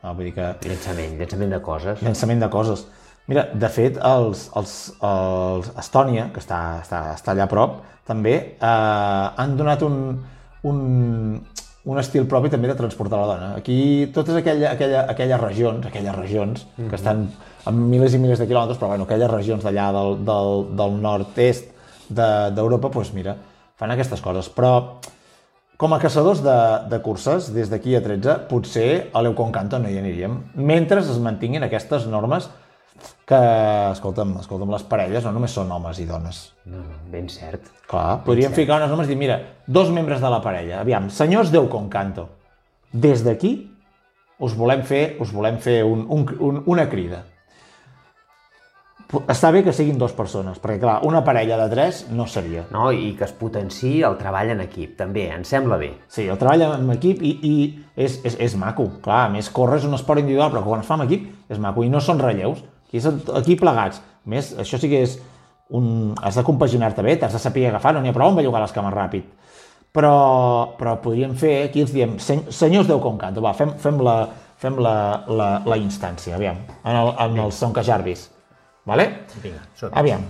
Ah, 0.01 0.14
vull 0.14 0.30
dir 0.30 0.32
que... 0.38 0.49
Llançament, 0.64 1.18
llançament 1.20 1.53
de 1.53 1.61
coses. 1.68 2.01
llançament 2.07 2.40
de 2.40 2.49
coses. 2.49 2.86
Mira, 3.28 3.44
de 3.53 3.68
fet, 3.68 4.01
els, 4.09 4.46
els, 4.57 4.74
els 5.05 5.68
Estònia, 5.84 6.30
que 6.32 6.40
està, 6.40 6.62
està, 6.80 7.03
està 7.12 7.34
allà 7.34 7.44
a 7.44 7.53
prop, 7.53 7.82
també 8.09 8.34
eh, 8.57 9.26
han 9.36 9.57
donat 9.61 9.84
un, 9.84 9.99
un, 10.62 11.40
un 11.88 11.98
estil 12.00 12.26
propi 12.28 12.50
també 12.52 12.68
de 12.68 12.74
transportar 12.78 13.18
la 13.20 13.26
dona. 13.30 13.50
Aquí, 13.59 14.09
totes 14.14 14.36
aquella, 14.40 14.72
aquella, 14.72 15.04
aquelles 15.11 15.40
regions, 15.40 15.86
aquelles 15.86 16.16
regions, 16.16 16.66
que 16.76 16.96
estan 16.98 17.28
a 17.64 17.70
milers 17.74 18.14
i 18.14 18.18
milers 18.22 18.40
de 18.42 18.46
quilòmetres, 18.48 18.78
però 18.80 18.88
bueno, 18.94 19.04
aquelles 19.09 19.30
regions 19.30 19.64
d'allà 19.64 19.90
del, 19.92 20.16
del, 20.26 20.66
del 20.78 20.98
nord-est 21.02 21.70
de- 22.09 22.50
d'Europa, 22.56 22.88
doncs 22.94 23.12
mira, 23.14 23.36
fan 23.78 23.90
aquestes 23.94 24.20
coses. 24.24 24.48
Però 24.50 24.72
com 25.78 25.92
a 25.94 26.00
caçadors 26.02 26.40
de, 26.42 26.56
de 26.90 26.98
curses, 27.04 27.52
des 27.54 27.68
d'aquí 27.70 27.94
a 27.94 28.00
13, 28.02 28.38
potser 28.50 29.11
a 29.14 29.22
l'Euconcanto 29.22 29.78
no 29.78 29.88
hi 29.92 29.98
aniríem, 30.00 30.38
mentre 30.56 30.98
es 31.04 31.18
mantinguin 31.22 31.62
aquestes 31.68 32.06
normes 32.11 32.48
que, 33.29 33.39
escolta'm, 33.93 34.39
escolta'm, 34.41 34.70
les 34.72 34.85
parelles 34.89 35.26
no 35.26 35.35
només 35.37 35.53
són 35.53 35.70
homes 35.74 36.01
i 36.01 36.07
dones. 36.09 36.41
No, 36.64 36.81
no, 36.81 37.01
ben 37.12 37.29
cert. 37.33 37.66
Clar, 37.89 38.22
podríem 38.24 38.55
ficar 38.57 38.79
unes 38.81 38.93
normes 38.93 39.09
i 39.09 39.12
dir, 39.12 39.20
mira, 39.20 39.39
dos 39.66 39.93
membres 39.93 40.22
de 40.24 40.31
la 40.33 40.41
parella, 40.45 40.81
aviam, 40.81 41.11
senyors 41.12 41.53
d'Euconcanto, 41.53 42.29
des 42.93 43.24
d'aquí 43.26 43.53
us 44.39 44.55
volem 44.57 44.85
fer, 44.87 45.18
us 45.20 45.35
volem 45.35 45.59
fer 45.61 45.83
un, 45.85 46.07
un, 46.09 46.24
un, 46.39 46.62
una 46.72 46.87
crida. 46.89 47.24
Està 49.33 49.49
bé 49.53 49.62
que 49.64 49.72
siguin 49.72 49.97
dues 50.01 50.12
persones, 50.12 50.59
perquè 50.61 50.83
clar, 50.83 50.99
una 51.09 51.22
parella 51.24 51.57
de 51.62 51.68
tres 51.72 52.03
no 52.12 52.26
seria. 52.29 52.66
No, 52.72 52.91
i 52.93 53.14
que 53.16 53.24
es 53.24 53.33
potenciï 53.37 54.03
el 54.05 54.18
treball 54.20 54.53
en 54.53 54.61
equip, 54.64 54.95
també, 55.01 55.26
em 55.33 55.45
sembla 55.49 55.79
bé. 55.81 55.95
Sí, 56.12 56.26
el 56.29 56.41
treball 56.41 56.66
en 56.66 56.93
equip 56.93 57.24
i, 57.24 57.35
i 57.45 57.55
és, 57.97 58.20
és, 58.29 58.37
és 58.49 58.57
maco. 58.61 58.89
Clar, 59.05 59.22
a 59.26 59.31
més, 59.33 59.49
córrer 59.53 59.81
és 59.81 59.89
un 59.89 59.97
esport 59.97 60.20
individual, 60.20 60.53
però 60.53 60.64
quan 60.64 60.85
es 60.85 60.89
fa 60.89 61.01
en 61.01 61.07
equip 61.09 61.24
és 61.49 61.61
maco. 61.61 61.85
I 61.85 61.93
no 61.93 62.05
són 62.05 62.20
relleus, 62.20 62.61
aquí, 62.89 63.01
aquí 63.36 63.57
plegats. 63.61 64.01
A 64.01 64.28
més, 64.32 64.53
això 64.59 64.80
sí 64.80 64.89
que 64.91 65.03
és 65.05 65.18
un... 65.70 66.14
Has 66.22 66.36
de 66.41 66.45
compaginar-te 66.45 67.05
bé, 67.05 67.16
t'has 67.20 67.32
de 67.36 67.41
saber 67.43 67.68
agafar, 67.68 67.95
no 67.95 68.01
n'hi 68.03 68.11
ha 68.12 68.16
prou 68.16 68.30
amb 68.32 68.41
bellugar 68.41 68.61
les 68.64 68.72
cames 68.72 68.95
ràpid. 68.95 69.24
Però, 69.93 70.74
però 70.78 70.99
podríem 71.01 71.32
fer, 71.36 71.68
aquí 71.68 71.80
ens 71.80 71.93
diem, 71.93 72.18
"Sen- 72.20 72.51
senyors 72.53 72.86
Déu 72.89 73.01
Concanto, 73.01 73.41
va, 73.41 73.55
fem, 73.57 73.72
fem, 73.80 74.01
la, 74.05 74.28
fem 74.57 74.76
la, 74.78 75.24
la, 75.28 75.49
la 75.64 75.76
instància, 75.80 76.34
aviam, 76.36 76.59
en 76.84 76.97
el, 76.97 77.14
en 77.18 77.39
el 77.39 77.53
Son 77.53 77.72
Jarvis. 77.74 78.30
¿Vale? 78.84 79.24
Vinga, 79.43 79.61
Aviam. 79.93 80.22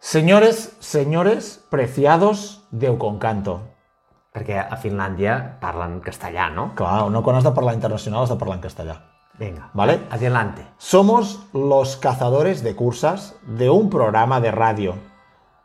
Señores, 0.00 0.76
señores 0.80 1.64
preciados 1.70 2.64
Déu 2.70 2.98
Concanto. 2.98 3.60
Perquè 4.32 4.56
a 4.58 4.76
Finlàndia 4.80 5.58
parlen 5.60 6.00
castellà, 6.00 6.48
no? 6.50 6.72
Clar, 6.74 7.10
no 7.12 7.22
quan 7.22 7.36
has 7.36 7.44
de 7.44 7.52
parlar 7.52 7.74
internacional 7.74 8.22
has 8.24 8.30
de 8.32 8.36
parlar 8.40 8.56
en 8.56 8.62
castellà. 8.62 8.96
Vinga, 9.38 9.70
Vale. 9.72 10.06
adelante. 10.10 10.66
Somos 10.78 11.40
los 11.52 11.96
cazadores 11.96 12.62
de 12.62 12.76
cursas 12.76 13.34
de 13.46 13.70
un 13.70 13.90
programa 13.90 14.40
de 14.40 14.50
radio. 14.50 14.94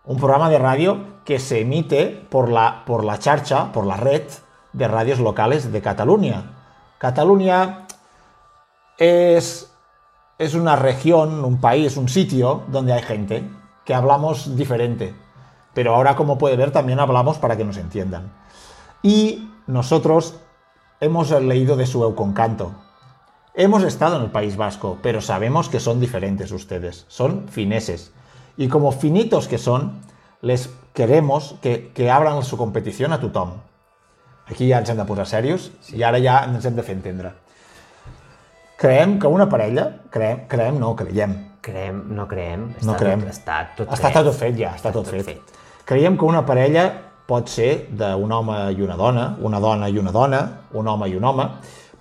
Un 0.06 0.18
programa 0.18 0.50
de 0.50 0.58
radio 0.58 1.22
que 1.26 1.40
se 1.40 1.62
emite 1.62 2.26
por 2.30 2.50
la, 2.50 2.84
por 2.86 3.04
la 3.04 3.20
charcha, 3.20 3.72
por 3.74 3.86
la 3.86 3.98
red 3.98 4.24
de 4.72 4.88
radios 4.88 5.20
locales 5.20 5.72
de 5.72 5.82
Cataluña. 5.82 6.56
Cataluña 6.98 7.88
es, 8.98 9.72
es 10.38 10.54
una 10.56 10.76
región, 10.76 11.44
un 11.44 11.60
país, 11.60 11.98
un 11.98 12.08
sitio 12.08 12.64
donde 12.68 12.94
hay 12.94 13.02
gente 13.02 13.50
que 13.84 13.94
hablamos 13.94 14.56
diferente. 14.56 15.14
Pero 15.74 15.94
ahora, 15.94 16.16
como 16.16 16.38
puede 16.38 16.56
ver, 16.56 16.72
también 16.72 17.00
hablamos 17.00 17.38
para 17.38 17.58
que 17.58 17.66
nos 17.66 17.78
entiendan. 17.78 18.32
Y 19.04 19.52
nosotros 19.68 20.40
hemos 21.00 21.30
leído 21.32 21.76
de 21.76 21.86
su 21.86 22.04
Euconcanto. 22.04 22.72
Hemos 23.60 23.82
estado 23.82 24.18
en 24.18 24.22
el 24.22 24.30
País 24.30 24.56
Vasco, 24.56 25.00
pero 25.02 25.20
sabemos 25.20 25.68
que 25.68 25.80
son 25.80 26.00
diferentes 26.00 26.52
ustedes. 26.52 27.06
Son 27.08 27.48
fineses. 27.50 28.12
Y 28.56 28.68
como 28.68 28.92
finitos 28.92 29.48
que 29.48 29.58
son, 29.58 29.94
les 30.42 30.70
queremos 30.94 31.56
que, 31.60 31.92
que 31.92 32.12
abran 32.12 32.44
su 32.44 32.56
competición 32.56 33.14
a 33.14 33.20
tothom. 33.20 33.54
Aquí 34.46 34.70
ja 34.70 34.78
ens 34.78 34.92
hem 34.94 35.00
de 35.02 35.06
posar 35.10 35.26
serios 35.26 35.72
i 35.90 36.04
ara 36.06 36.22
ja 36.22 36.38
ens 36.46 36.64
hem 36.70 36.78
de 36.78 36.86
fer 36.86 36.94
entendre. 36.96 37.32
Creem 38.78 39.18
que 39.20 39.28
una 39.28 39.50
parella, 39.50 39.88
creem, 40.14 40.46
creem 40.48 40.78
no, 40.80 40.94
creiem, 40.96 41.34
Creem, 41.66 41.98
no 42.16 42.28
creem. 42.30 42.70
no 42.86 42.96
creem. 42.96 43.26
Tot, 43.26 43.34
està 43.34 43.58
tot 43.76 43.90
està 43.90 44.14
fet. 44.14 44.22
tot 44.22 44.38
fet 44.38 44.56
ja, 44.62 44.76
està, 44.78 44.94
tot, 44.94 45.10
fet. 45.10 45.58
Creiem 45.84 46.16
que 46.16 46.30
una 46.30 46.46
parella 46.46 46.86
pot 47.28 47.50
ser 47.50 47.90
d'un 47.90 48.32
home 48.32 48.62
i 48.78 48.86
una 48.86 48.96
dona, 48.96 49.26
una 49.42 49.60
dona 49.60 49.90
i 49.90 49.98
una 49.98 50.14
dona, 50.16 50.44
un 50.78 50.88
home 50.88 51.10
i 51.10 51.18
un 51.18 51.26
home, 51.26 51.50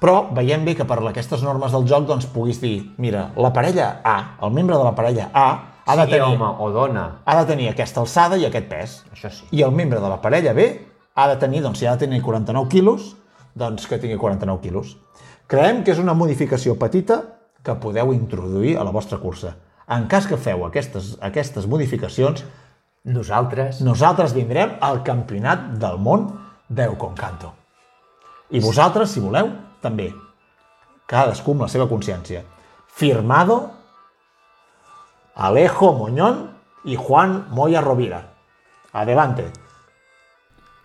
però 0.01 0.26
veiem 0.34 0.64
bé 0.66 0.74
que 0.76 0.86
per 0.88 0.99
aquestes 1.09 1.42
normes 1.42 1.72
del 1.72 1.86
joc 1.88 2.07
doncs 2.09 2.26
puguis 2.32 2.61
dir, 2.61 2.92
mira, 2.99 3.30
la 3.36 3.53
parella 3.53 4.01
A, 4.05 4.16
el 4.42 4.53
membre 4.53 4.76
de 4.76 4.84
la 4.84 4.94
parella 4.94 5.30
A, 5.32 5.47
ha 5.86 5.97
de 5.97 6.07
tenir, 6.11 6.34
home 6.34 6.49
o 6.61 6.70
dona, 6.74 7.07
ha 7.24 7.36
de 7.40 7.47
tenir 7.47 7.68
aquesta 7.70 8.03
alçada 8.03 8.36
i 8.36 8.44
aquest 8.47 8.68
pes. 8.68 8.99
això 9.12 9.30
sí. 9.30 9.47
I 9.53 9.62
el 9.62 9.72
membre 9.72 10.01
de 10.01 10.09
la 10.09 10.20
parella 10.20 10.53
B 10.53 10.66
ha 11.14 11.28
de 11.28 11.36
tenir, 11.36 11.62
doncs 11.62 11.78
si 11.78 11.86
ha 11.86 11.94
de 11.97 12.07
tenir 12.07 12.22
49 12.22 12.68
quilos, 12.68 13.14
doncs 13.55 13.86
que 13.86 13.99
tingui 13.99 14.18
49 14.18 14.61
quilos. 14.62 14.97
Creiem 15.47 15.84
que 15.84 15.94
és 15.94 16.03
una 16.03 16.14
modificació 16.14 16.74
petita 16.76 17.22
que 17.62 17.74
podeu 17.80 18.12
introduir 18.12 18.76
a 18.76 18.84
la 18.84 18.90
vostra 18.90 19.18
cursa. 19.18 19.55
En 19.88 20.09
cas 20.11 20.26
que 20.26 20.36
feu 20.36 20.66
aquestes, 20.66 21.14
aquestes 21.22 21.66
modificacions, 21.70 22.42
Nosaltres, 23.07 23.78
nosaltres 23.86 24.32
vindrem 24.34 24.72
al 24.82 25.05
campionat 25.07 25.68
del 25.78 26.01
món 26.03 26.24
d'Euconcanto. 26.66 27.53
I 28.51 28.59
vosaltres, 28.59 29.12
si 29.14 29.22
voleu, 29.22 29.53
també. 29.83 30.11
Cadascú 31.07 31.55
amb 31.55 31.66
la 31.66 31.70
seva 31.70 31.89
consciència. 31.91 32.43
Firmado 32.87 33.70
Alejo 35.37 35.93
Moñón 35.93 36.51
i 36.85 36.97
Juan 36.97 37.47
Moya 37.51 37.81
Rovira. 37.81 38.22
Adelante. 38.93 39.51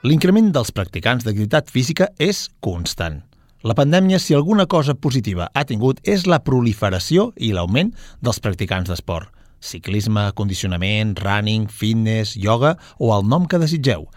L'increment 0.03 0.49
dels 0.51 0.73
practicants 0.75 1.23
d'activitat 1.23 1.69
física 1.69 2.09
és 2.19 2.49
constant. 2.59 3.21
La 3.61 3.75
pandèmia, 3.77 4.17
si 4.17 4.33
alguna 4.33 4.65
cosa 4.65 4.95
positiva 4.97 5.47
ha 5.53 5.63
tingut, 5.69 5.99
és 6.03 6.25
la 6.25 6.41
proliferació 6.41 7.29
i 7.37 7.51
l'augment 7.53 7.93
dels 8.19 8.41
practicants 8.41 8.89
d'esport. 8.89 9.29
Ciclisme, 9.61 10.31
condicionament, 10.33 11.13
running, 11.21 11.67
fitness, 11.69 12.33
yoga 12.35 12.73
o 12.97 13.13
el 13.13 13.27
nom 13.29 13.45
que 13.45 13.61
desitgeu. 13.61 14.07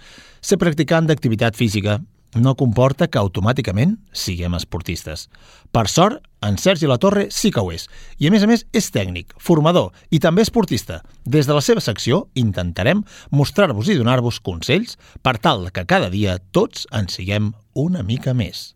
Ser 0.40 0.56
practicant 0.56 1.06
d'activitat 1.06 1.54
física 1.60 1.98
no 2.34 2.54
comporta 2.58 3.08
que 3.08 3.18
automàticament 3.20 3.96
siguem 4.12 4.54
esportistes. 4.58 5.28
Per 5.74 5.86
sort, 5.90 6.20
en 6.44 6.58
Sergi 6.58 6.86
Latorre 6.90 7.28
sí 7.34 7.50
que 7.54 7.62
ho 7.62 7.72
és. 7.72 7.88
I 8.18 8.28
a 8.28 8.34
més 8.34 8.44
a 8.44 8.50
més 8.50 8.66
és 8.74 8.90
tècnic, 8.94 9.34
formador 9.38 9.92
i 10.10 10.20
també 10.22 10.44
esportista. 10.44 11.00
Des 11.24 11.48
de 11.48 11.56
la 11.56 11.62
seva 11.64 11.82
secció 11.84 12.26
intentarem 12.34 13.02
mostrar-vos 13.30 13.88
i 13.88 13.98
donar-vos 13.98 14.40
consells 14.44 14.98
per 15.22 15.38
tal 15.38 15.70
que 15.72 15.86
cada 15.86 16.10
dia 16.12 16.38
tots 16.52 16.88
en 16.92 17.08
siguem 17.08 17.52
una 17.74 18.02
mica 18.02 18.34
més. 18.34 18.74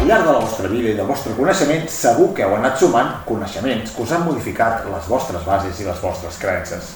Al 0.00 0.06
llarg 0.08 0.24
de 0.24 0.32
la 0.32 0.40
vostra 0.40 0.68
vida 0.70 0.88
i 0.88 0.96
del 0.96 1.04
vostre 1.04 1.34
coneixement, 1.36 1.82
segur 1.92 2.30
que 2.32 2.46
heu 2.46 2.54
anat 2.56 2.78
sumant 2.80 3.18
coneixements 3.26 3.92
que 3.92 4.06
us 4.06 4.14
han 4.16 4.24
modificat 4.24 4.86
les 4.88 5.08
vostres 5.12 5.44
bases 5.44 5.82
i 5.82 5.84
les 5.84 6.00
vostres 6.00 6.38
creences. 6.40 6.94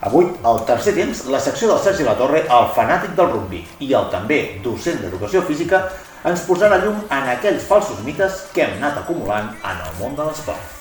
Avui, 0.00 0.26
al 0.44 0.64
tercer 0.66 0.94
temps, 0.96 1.24
la 1.30 1.40
secció 1.40 1.68
del 1.70 1.82
Sergi 1.84 2.04
Latorre, 2.04 2.42
el 2.42 2.66
fanàtic 2.76 3.14
del 3.16 3.30
rugby 3.30 3.62
i 3.80 3.92
el 3.94 4.10
també 4.12 4.40
docent 4.64 4.98
d'educació 5.02 5.42
física, 5.46 5.84
ens 6.24 6.44
posarà 6.48 6.80
llum 6.82 7.02
en 7.12 7.28
aquells 7.34 7.66
falsos 7.68 8.00
mites 8.04 8.46
que 8.54 8.64
hem 8.64 8.78
anat 8.80 9.02
acumulant 9.02 9.52
en 9.60 9.84
el 9.86 9.98
món 10.00 10.16
de 10.16 10.26
l'esport. 10.26 10.72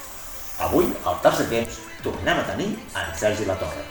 Avui, 0.63 0.87
al 1.05 1.19
tercer 1.23 1.49
temps, 1.51 1.79
tornem 2.03 2.39
a 2.39 2.47
tenir 2.47 2.69
en 2.73 3.13
Sergi 3.19 3.45
Latorre. 3.45 3.83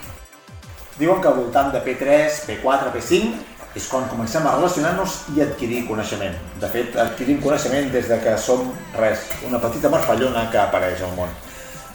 Diuen 0.99 1.21
que 1.21 1.29
al 1.29 1.39
voltant 1.39 1.73
de 1.73 1.81
P3, 1.85 2.43
P4, 2.49 2.93
P5 2.93 3.77
és 3.77 3.87
quan 3.89 4.05
comencem 4.11 4.45
a 4.47 4.53
relacionar-nos 4.59 5.15
i 5.33 5.41
adquirir 5.45 5.87
coneixement. 5.89 6.35
De 6.61 6.69
fet, 6.69 6.97
adquirim 7.01 7.41
coneixement 7.41 7.89
des 7.93 8.09
de 8.11 8.19
que 8.21 8.37
som 8.37 8.69
res, 8.99 9.25
una 9.49 9.61
petita 9.63 9.89
marfallona 9.93 10.51
que 10.53 10.61
apareix 10.61 11.01
al 11.01 11.17
món. 11.17 11.33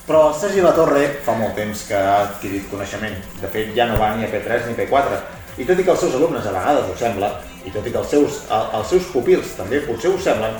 Però 0.08 0.22
Sergi 0.40 0.62
Latorre 0.64 1.02
fa 1.26 1.34
molt 1.36 1.56
temps 1.58 1.82
que 1.90 1.98
ha 2.00 2.22
adquirit 2.30 2.70
coneixement. 2.72 3.18
De 3.42 3.50
fet, 3.52 3.74
ja 3.76 3.90
no 3.90 3.98
va 4.00 4.14
ni 4.16 4.24
a 4.24 4.30
P3 4.32 4.70
ni 4.70 4.76
a 4.76 4.78
P4. 4.80 5.18
I 5.58 5.66
tot 5.68 5.80
i 5.80 5.84
que 5.84 5.92
els 5.92 6.00
seus 6.00 6.16
alumnes 6.16 6.46
a 6.48 6.54
vegades 6.54 6.88
ho 6.88 6.96
sembla, 6.96 7.32
i 7.66 7.72
tot 7.74 7.86
i 7.88 7.92
que 7.92 7.98
els 8.00 8.08
seus, 8.14 8.38
el- 8.50 8.70
els 8.80 8.88
seus 8.94 9.10
pupils 9.12 9.56
també 9.58 9.82
potser 9.82 10.12
ho 10.14 10.20
semblen, 10.20 10.56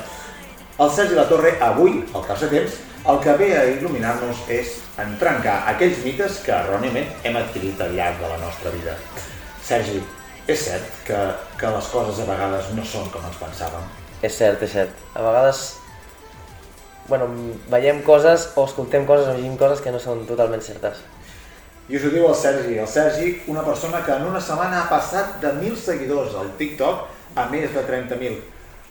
el 0.80 0.92
Sergi 0.92 1.16
Latorre 1.16 1.56
avui, 1.62 2.04
al 2.14 2.26
tercer 2.28 2.50
temps, 2.50 2.74
el 3.08 3.20
que 3.24 3.34
ve 3.40 3.48
a 3.58 3.64
il·luminar-nos 3.72 4.44
és 4.50 4.82
en 5.00 5.16
trencar 5.18 5.64
aquells 5.72 6.04
mites 6.04 6.42
que 6.44 6.52
erròniament 6.52 7.08
hem 7.24 7.38
adquirit 7.40 7.80
al 7.82 7.96
llarg 7.96 8.20
de 8.20 8.28
la 8.28 8.38
nostra 8.44 8.70
vida. 8.72 8.98
Sergi, 9.64 10.04
És 10.48 10.62
cert 10.64 10.84
que, 11.04 11.16
que 11.60 11.68
les 11.68 11.88
coses 11.92 12.20
a 12.24 12.26
vegades 12.26 12.70
no 12.74 12.84
són 12.88 13.10
com 13.12 13.20
ens 13.28 13.36
pensàvem. 13.36 13.84
És 14.24 14.38
cert, 14.38 14.62
és 14.64 14.72
cert. 14.72 14.94
A 15.14 15.20
vegades 15.22 15.74
bueno, 17.08 17.30
veiem 17.72 18.02
coses 18.04 18.52
o 18.56 18.66
escoltem 18.66 19.06
coses 19.06 19.30
o 19.32 19.38
llegim 19.38 19.58
coses 19.58 19.82
que 19.84 19.94
no 19.94 20.02
són 20.02 20.26
totalment 20.28 20.64
certes. 20.64 21.00
I 21.88 21.96
us 21.96 22.04
ho 22.04 22.12
diu 22.12 22.28
el 22.28 22.36
Sergi. 22.36 22.76
El 22.84 22.88
Sergi, 22.92 23.32
una 23.48 23.64
persona 23.64 24.04
que 24.04 24.12
en 24.12 24.28
una 24.28 24.42
setmana 24.44 24.82
ha 24.84 24.90
passat 24.92 25.38
de 25.40 25.54
1.000 25.54 25.80
seguidors 25.80 26.36
al 26.36 26.52
TikTok 26.60 27.38
a 27.40 27.48
més 27.52 27.72
de 27.72 27.84
30.000. 27.88 28.42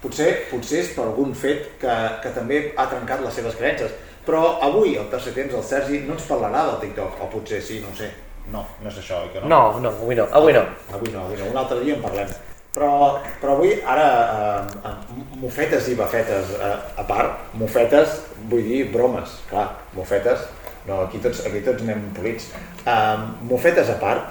Potser, 0.00 0.30
potser 0.50 0.80
és 0.80 0.92
per 0.96 1.04
algun 1.04 1.34
fet 1.36 1.74
que, 1.80 1.96
que 2.22 2.32
també 2.32 2.62
ha 2.76 2.88
trencat 2.88 3.20
les 3.24 3.36
seves 3.36 3.56
creences. 3.60 3.92
Però 4.26 4.56
avui, 4.64 4.96
al 4.98 5.10
tercer 5.12 5.36
temps, 5.36 5.54
el 5.54 5.64
Sergi 5.66 6.00
no 6.06 6.16
ens 6.16 6.24
parlarà 6.26 6.64
del 6.70 6.80
TikTok, 6.86 7.20
o 7.22 7.30
potser 7.36 7.60
sí, 7.62 7.82
no 7.84 7.92
sé. 7.94 8.10
No, 8.50 8.64
no 8.80 8.90
és 8.90 8.98
això, 9.02 9.20
oi 9.26 9.32
que 9.34 9.42
no? 9.42 9.50
No, 9.50 9.62
no, 9.82 9.92
avui 9.92 10.16
no, 10.16 10.26
avui 10.32 10.56
no. 10.56 10.64
Avui 10.94 11.12
no, 11.12 11.26
avui 11.26 11.40
no, 11.42 11.50
un 11.52 11.64
altre 11.66 11.82
dia 11.84 11.98
en 11.98 12.04
parlem. 12.04 12.32
Però, 12.76 13.16
però 13.40 13.54
avui, 13.56 13.70
ara, 13.88 14.06
eh, 14.36 14.88
eh, 14.88 15.22
mofetes 15.40 15.86
i 15.88 15.94
bafetes 15.96 16.50
eh, 16.58 16.72
a 17.00 17.04
part, 17.08 17.46
mofetes, 17.56 18.18
vull 18.50 18.66
dir 18.68 18.82
bromes, 18.92 19.38
clar, 19.48 19.70
mofetes, 19.96 20.44
no, 20.84 20.98
aquí 21.06 21.22
tots, 21.24 21.40
aquí 21.48 21.62
tots 21.64 21.86
anem 21.86 22.02
polits. 22.18 22.50
Eh, 22.84 23.16
mofetes 23.48 23.88
a 23.94 23.96
part, 24.02 24.28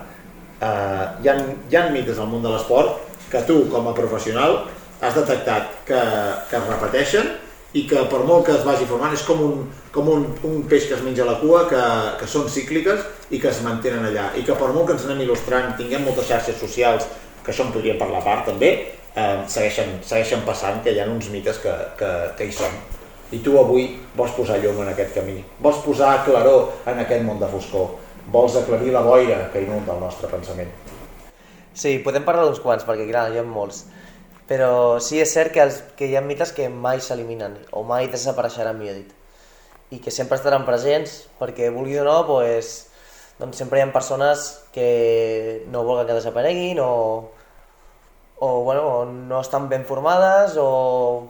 eh, 0.59 1.05
hi, 1.23 1.31
ha, 1.31 1.35
hi 1.41 1.79
ha 1.79 1.87
mites 1.89 2.21
al 2.21 2.29
món 2.29 2.45
de 2.45 2.53
l'esport 2.53 3.01
que 3.31 3.41
tu, 3.49 3.63
com 3.73 3.89
a 3.89 3.95
professional, 3.97 4.61
has 5.01 5.17
detectat 5.17 5.73
que, 5.89 6.05
que 6.51 6.61
es 6.61 6.69
repeteixen 6.69 7.33
i 7.75 7.83
que 7.89 8.05
per 8.11 8.21
molt 8.23 8.45
que 8.47 8.53
es 8.55 8.63
vagi 8.63 8.85
formant 8.87 9.13
és 9.17 9.25
com 9.27 9.41
un, 9.41 9.65
com 9.91 10.07
un, 10.07 10.29
un 10.47 10.61
peix 10.69 10.85
que 10.87 10.95
es 10.95 11.03
menja 11.03 11.25
la 11.27 11.39
cua, 11.41 11.65
que, 11.67 11.81
que 12.21 12.29
són 12.29 12.45
cícliques 12.47 13.01
i 13.33 13.41
que 13.41 13.49
es 13.49 13.65
mantenen 13.65 14.05
allà. 14.07 14.29
I 14.37 14.45
que 14.47 14.55
per 14.55 14.69
molt 14.69 14.87
que 14.87 14.95
ens 14.95 15.09
anem 15.09 15.25
il·lustrant, 15.25 15.73
tinguem 15.81 16.05
moltes 16.05 16.29
xarxes 16.29 16.61
socials, 16.61 17.09
que 17.45 17.53
això 17.53 17.67
en 17.67 17.73
podríem 17.75 17.99
parlar 18.01 18.23
a 18.23 18.25
part 18.25 18.49
també, 18.49 18.71
eh, 19.15 19.37
segueixen, 19.47 19.99
segueixen 20.03 20.43
passant 20.47 20.81
que 20.83 20.93
hi 20.93 20.99
ha 20.99 21.07
uns 21.09 21.29
mites 21.33 21.61
que, 21.63 21.73
que, 21.99 22.11
que 22.37 22.49
hi 22.49 22.55
són. 22.55 22.73
I 23.33 23.41
tu 23.45 23.55
avui 23.59 23.87
vols 24.15 24.33
posar 24.37 24.59
llum 24.61 24.83
en 24.83 24.91
aquest 24.91 25.15
camí, 25.15 25.39
vols 25.59 25.81
posar 25.85 26.19
claror 26.25 26.73
en 26.85 27.01
aquest 27.01 27.23
món 27.25 27.39
de 27.41 27.49
foscor, 27.49 27.95
vols 28.31 28.57
aclarir 28.57 28.93
la 28.93 29.01
boira 29.05 29.49
que 29.53 29.63
inunda 29.65 29.93
el 29.95 30.03
nostre 30.03 30.29
pensament. 30.31 30.71
Sí, 31.75 31.97
podem 32.05 32.23
parlar 32.23 32.45
d'uns 32.47 32.61
quants, 32.63 32.85
perquè 32.87 33.07
clar, 33.09 33.27
hi 33.33 33.41
ha 33.41 33.43
molts. 33.43 33.83
Però 34.47 35.01
sí 35.01 35.19
és 35.19 35.31
cert 35.33 35.51
que, 35.51 35.63
els, 35.63 35.81
que 35.97 36.07
hi 36.07 36.15
ha 36.15 36.21
mites 36.23 36.53
que 36.55 36.69
mai 36.69 37.01
s'eliminen, 37.01 37.57
o 37.73 37.81
mai 37.83 38.07
desapareixeran, 38.13 38.77
millor 38.77 39.01
dit. 39.01 39.13
I 39.91 39.99
que 40.01 40.13
sempre 40.13 40.37
estaran 40.37 40.67
presents, 40.67 41.23
perquè 41.39 41.71
vulgui 41.73 41.97
o 41.99 42.05
no, 42.05 42.19
pues, 42.29 42.75
doncs 43.39 43.57
sempre 43.59 43.81
hi 43.81 43.83
ha 43.83 43.89
persones 43.93 44.45
que 44.71 45.65
no 45.73 45.83
volen 45.83 46.07
que 46.07 46.17
desapareguin, 46.17 46.79
o, 46.79 47.31
o, 48.39 48.63
bueno, 48.63 48.81
o 48.81 49.05
no 49.05 49.41
estan 49.41 49.69
ben 49.69 49.85
formades, 49.85 50.57
o, 50.57 51.27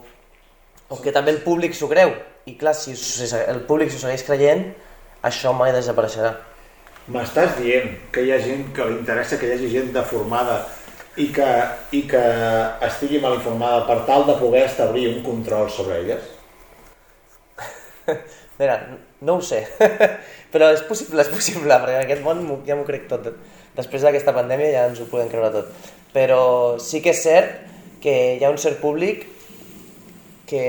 o 0.89 1.01
que 1.01 1.13
també 1.13 1.33
el 1.35 1.43
públic 1.45 1.75
s'ho 1.77 1.89
creu. 1.91 2.13
I 2.45 2.55
clar, 2.57 2.75
si, 2.77 2.95
si 2.97 3.29
el 3.35 3.63
públic 3.65 3.91
s'ho 3.91 4.01
segueix 4.01 4.25
creient, 4.25 4.67
això 5.25 5.53
mai 5.57 5.73
desapareixerà. 5.73 6.35
M'estàs 7.13 7.57
dient 7.59 7.91
que 8.13 8.23
hi 8.25 8.31
ha 8.33 8.39
gent 8.41 8.71
que 8.73 8.85
li 8.89 8.97
interessa 8.99 9.37
que 9.37 9.49
hi 9.49 9.53
hagi 9.53 9.69
gent 9.69 9.91
deformada 9.93 10.63
i 11.21 11.27
que, 11.33 11.49
i 11.93 12.01
que 12.09 12.21
estigui 12.87 13.21
mal 13.21 13.37
informada 13.37 13.83
per 13.87 13.99
tal 14.07 14.25
de 14.27 14.37
poder 14.39 14.63
establir 14.65 15.07
un 15.11 15.21
control 15.25 15.69
sobre 15.69 15.99
elles? 16.01 16.31
Mira, 18.59 18.79
no 19.21 19.37
ho 19.37 19.43
sé, 19.45 19.61
però 20.53 20.71
és 20.73 20.81
possible, 20.87 21.21
és 21.21 21.29
possible, 21.29 21.69
perquè 21.69 21.99
en 21.99 22.05
aquest 22.07 22.25
món 22.25 22.43
ja 22.67 22.77
m'ho 22.77 22.87
crec 22.87 23.05
tot. 23.11 23.29
Després 23.75 24.05
d'aquesta 24.05 24.33
pandèmia 24.35 24.71
ja 24.73 24.83
ens 24.89 25.01
ho 25.01 25.07
podem 25.11 25.29
creure 25.31 25.51
tot. 25.53 25.93
Però 26.15 26.41
sí 26.79 27.01
que 27.03 27.11
és 27.11 27.23
cert 27.23 27.57
que 28.03 28.35
hi 28.37 28.43
ha 28.43 28.51
un 28.53 28.59
cert 28.61 28.79
públic 28.81 29.25
que, 30.47 30.65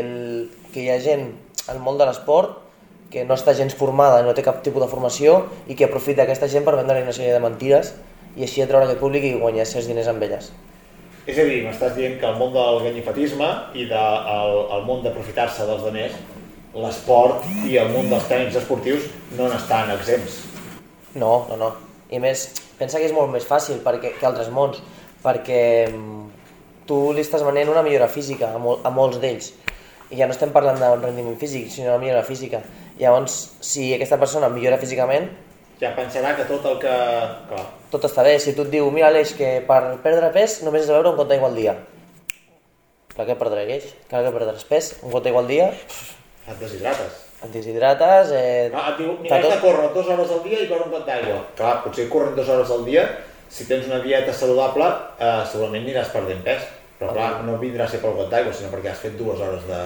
el, 0.00 0.50
que 0.74 0.84
hi 0.84 0.90
ha 0.90 0.98
gent 1.02 1.30
al 1.70 1.80
món 1.80 1.98
de 2.00 2.08
l'esport 2.08 2.58
que 3.10 3.24
no 3.26 3.34
està 3.34 3.54
gens 3.58 3.74
formada, 3.74 4.22
no 4.22 4.34
té 4.34 4.42
cap 4.46 4.60
tipus 4.62 4.84
de 4.84 4.88
formació 4.90 5.40
i 5.66 5.74
que 5.74 5.86
aprofita 5.88 6.22
aquesta 6.24 6.48
gent 6.50 6.66
per 6.66 6.76
vendre 6.78 7.02
una 7.02 7.14
sèrie 7.14 7.34
de 7.34 7.42
mentides 7.42 7.94
i 8.38 8.46
així 8.46 8.62
atraure 8.62 8.86
aquest 8.86 9.00
públic 9.02 9.26
i 9.26 9.32
guanyar 9.40 9.66
certs 9.66 9.90
diners 9.90 10.10
amb 10.10 10.22
elles. 10.22 10.52
És 11.26 11.38
a 11.38 11.44
dir, 11.46 11.60
m'estàs 11.66 11.96
dient 11.98 12.16
que 12.20 12.28
el 12.28 12.38
món 12.38 12.54
del 12.54 12.80
ganyifatisme 12.86 13.48
i 13.74 13.86
del 13.90 13.90
de, 13.90 14.62
el 14.76 14.86
món 14.86 15.02
d'aprofitar-se 15.04 15.66
dels 15.68 15.84
demés, 15.84 16.16
l'esport 16.74 17.44
i 17.66 17.76
el 17.82 17.90
món 17.90 18.08
dels 18.10 18.26
tècnics 18.30 18.62
esportius 18.62 19.10
no 19.38 19.50
n'estan 19.50 19.90
exempts. 19.96 20.44
No, 21.18 21.46
no, 21.50 21.58
no. 21.58 21.70
I 22.10 22.18
més, 22.22 22.48
pensa 22.78 22.98
que 22.98 23.06
és 23.06 23.14
molt 23.14 23.30
més 23.30 23.46
fàcil 23.46 23.82
perquè, 23.84 24.16
que 24.18 24.26
altres 24.26 24.50
mons, 24.50 24.80
perquè 25.22 25.62
mm, 25.90 26.22
tu 26.88 27.00
li 27.14 27.22
estàs 27.22 27.44
venent 27.46 27.70
una 27.70 27.84
millora 27.86 28.08
física 28.10 28.50
a, 28.54 28.58
mol, 28.62 28.80
a 28.82 28.90
molts 28.94 29.20
d'ells. 29.22 29.52
I 30.10 30.18
ja 30.18 30.26
no 30.26 30.34
estem 30.34 30.50
parlant 30.50 30.80
d'un 30.80 31.04
rendiment 31.04 31.38
físic, 31.38 31.68
sinó 31.70 31.92
una 31.92 32.02
millora 32.02 32.24
física. 32.26 32.64
Llavors, 32.98 33.36
si 33.62 33.92
aquesta 33.94 34.18
persona 34.18 34.50
millora 34.50 34.80
físicament, 34.80 35.30
ja 35.80 35.94
pensarà 35.96 36.34
que 36.36 36.44
tot 36.50 36.66
el 36.68 36.76
que... 36.82 36.96
Clar. 37.48 37.62
Tot 37.94 38.04
està 38.10 38.26
bé, 38.26 38.34
si 38.42 38.52
tu 38.56 38.66
et 38.66 38.74
diu, 38.74 38.90
mira 38.92 39.08
Aleix, 39.08 39.32
que 39.38 39.54
per 39.68 39.80
perdre 40.04 40.28
pes 40.34 40.58
només 40.66 40.84
has 40.84 40.90
de 40.90 40.98
beure 40.98 41.14
un 41.14 41.16
got 41.22 41.30
d'aigua 41.30 41.48
al 41.48 41.56
dia. 41.56 41.78
Clar 43.14 43.30
que 43.30 43.38
perdré 43.40 43.64
Aleix, 43.64 43.88
clar 44.10 44.26
que 44.26 44.34
perdràs 44.36 44.68
pes, 44.68 44.92
un 45.00 45.14
got 45.14 45.24
d'aigua 45.24 45.46
al 45.46 45.50
dia... 45.50 45.72
Et 46.50 46.56
deshidrates. 46.60 47.29
Et 47.40 47.52
deshidrates... 47.54 48.34
Eh, 48.36 48.68
no, 48.72 48.82
et 48.90 49.00
diu, 49.00 49.14
has 49.24 49.44
tot... 49.46 49.54
de 49.54 49.60
córrer 49.62 49.88
dues 49.94 50.12
hores 50.12 50.34
al 50.36 50.42
dia 50.44 50.60
i 50.60 50.68
beure 50.68 50.86
un 50.88 50.92
got 50.92 51.06
d'aigua. 51.08 51.38
Clar, 51.56 51.78
potser 51.86 52.08
corrent 52.12 52.36
dues 52.36 52.52
hores 52.52 52.72
al 52.74 52.84
dia, 52.84 53.06
si 53.48 53.64
tens 53.70 53.88
una 53.88 54.02
dieta 54.04 54.34
saludable, 54.36 54.90
eh, 55.16 55.40
segurament 55.48 55.86
aniràs 55.86 56.12
perdent 56.12 56.44
pes. 56.44 56.68
Però 57.00 57.14
clar, 57.16 57.30
no 57.46 57.56
vindrà 57.56 57.86
a 57.86 57.88
ser 57.88 58.02
pel 58.02 58.12
got 58.18 58.28
d'aigua, 58.28 58.52
sinó 58.52 58.68
perquè 58.74 58.92
has 58.92 59.00
fet 59.00 59.16
dues 59.16 59.40
hores 59.40 59.64
de, 59.64 59.82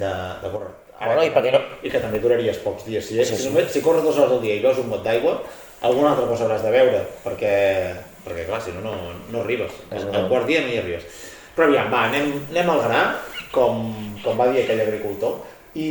de, 0.00 0.10
de 0.42 0.50
córrer. 0.50 0.72
Ara, 0.98 1.14
bueno, 1.14 1.22
i, 1.28 1.30
perquè 1.32 1.52
no... 1.54 1.60
I 1.86 1.92
que 1.94 2.00
també 2.02 2.18
duraries 2.20 2.58
pocs 2.64 2.88
dies. 2.88 3.06
Si, 3.06 3.14
sí, 3.22 3.36
si, 3.38 3.48
només, 3.48 3.70
si 3.70 3.84
corres 3.84 4.02
dues 4.02 4.18
hores 4.18 4.34
al 4.34 4.42
dia 4.42 4.58
i 4.58 4.64
veus 4.64 4.80
un 4.82 4.90
got 4.90 5.06
d'aigua, 5.06 5.38
alguna 5.86 6.10
altra 6.10 6.26
cosa 6.28 6.48
hauràs 6.48 6.66
de 6.66 6.74
veure, 6.74 7.04
perquè, 7.22 7.54
perquè 8.26 8.48
clar, 8.50 8.58
si 8.66 8.74
no, 8.74 8.82
no, 8.82 9.14
no 9.30 9.44
arribes. 9.44 9.78
Al 9.94 10.26
quart 10.28 10.50
dia 10.50 10.64
no 10.66 10.74
hi 10.74 10.82
arribes. 10.82 11.06
Però 11.54 11.70
aviam, 11.70 11.88
va, 11.94 12.02
anem, 12.10 12.34
anem 12.50 12.74
al 12.74 12.82
gra, 12.84 13.06
com, 13.54 13.86
com 14.24 14.42
va 14.42 14.50
dir 14.50 14.64
aquell 14.64 14.82
agricultor, 14.84 15.38
i, 15.74 15.90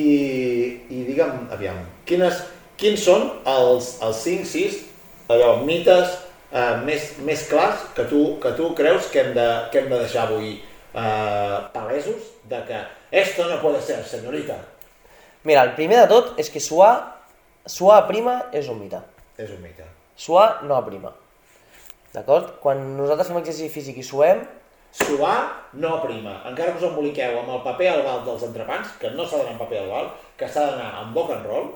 i 0.92 1.04
digue'm, 1.08 1.46
aviam, 1.56 1.78
quines, 2.10 2.42
quins 2.80 3.04
són 3.04 3.30
els, 3.48 3.94
els 4.06 4.24
5, 4.26 4.48
6, 4.54 4.80
allò, 5.36 5.54
mites 5.68 6.18
eh, 6.52 6.74
més, 6.88 7.14
més 7.28 7.46
clars 7.52 7.86
que 7.96 8.08
tu, 8.10 8.24
que 8.44 8.56
tu 8.58 8.74
creus 8.78 9.12
que 9.14 9.24
hem 9.24 9.32
de, 9.38 9.48
que 9.72 9.84
hem 9.84 9.92
de 9.92 10.02
deixar 10.02 10.28
avui 10.28 10.58
eh, 10.58 11.56
palesos 11.76 12.36
de 12.50 12.66
que 12.68 12.84
esto 13.12 13.48
no 13.48 13.62
puede 13.62 13.82
ser, 13.82 14.04
senyorita, 14.06 14.58
Mira, 15.44 15.64
el 15.64 15.72
primer 15.78 16.02
de 16.02 16.08
tot 16.12 16.40
és 16.42 16.50
que 16.52 16.60
suar, 16.60 17.16
suar 17.64 18.02
a 18.02 18.08
prima 18.10 18.36
és 18.52 18.68
un 18.68 18.76
mite. 18.82 19.00
És 19.40 19.54
un 19.56 19.62
mite. 19.64 19.86
Suar 20.20 20.66
no 20.68 20.76
a 20.76 20.84
prima. 20.84 21.14
D'acord? 22.12 22.58
Quan 22.60 22.82
nosaltres 22.98 23.30
fem 23.32 23.40
exercici 23.40 23.72
físic 23.72 24.02
i 24.02 24.08
suem... 24.08 24.44
Suar 24.92 25.70
no 25.74 26.00
prima. 26.02 26.40
Encara 26.50 26.74
que 26.74 26.82
us 26.82 26.88
emboliqueu 26.90 27.38
amb 27.40 27.52
el 27.56 27.62
paper 27.66 27.90
al 27.92 28.04
val 28.08 28.24
dels 28.26 28.46
entrepans, 28.48 28.96
que 29.02 29.12
no 29.14 29.26
s'ha 29.26 29.42
d'anar 29.42 29.56
amb 29.56 29.64
paper 29.64 29.84
al 29.84 29.92
val, 29.94 30.10
que 30.38 30.50
s'ha 30.50 30.66
d'anar 30.72 30.90
amb 31.04 31.14
boca 31.18 31.38
en 31.38 31.46
roll, 31.46 31.68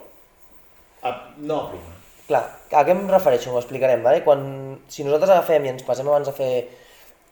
a, 1.03 1.13
no 1.37 1.59
prima. 1.71 1.97
Clar, 2.27 2.43
a 2.71 2.83
què 2.87 2.95
em 2.95 3.03
refereixo? 3.11 3.51
Ho 3.53 3.61
explicarem, 3.61 4.01
vale? 4.05 4.23
Quan, 4.25 4.45
si 4.89 5.05
nosaltres 5.05 5.35
agafem 5.35 5.67
i 5.67 5.73
ens 5.75 5.85
passem 5.85 6.07
abans 6.09 6.31
a 6.31 6.35
fer 6.37 6.51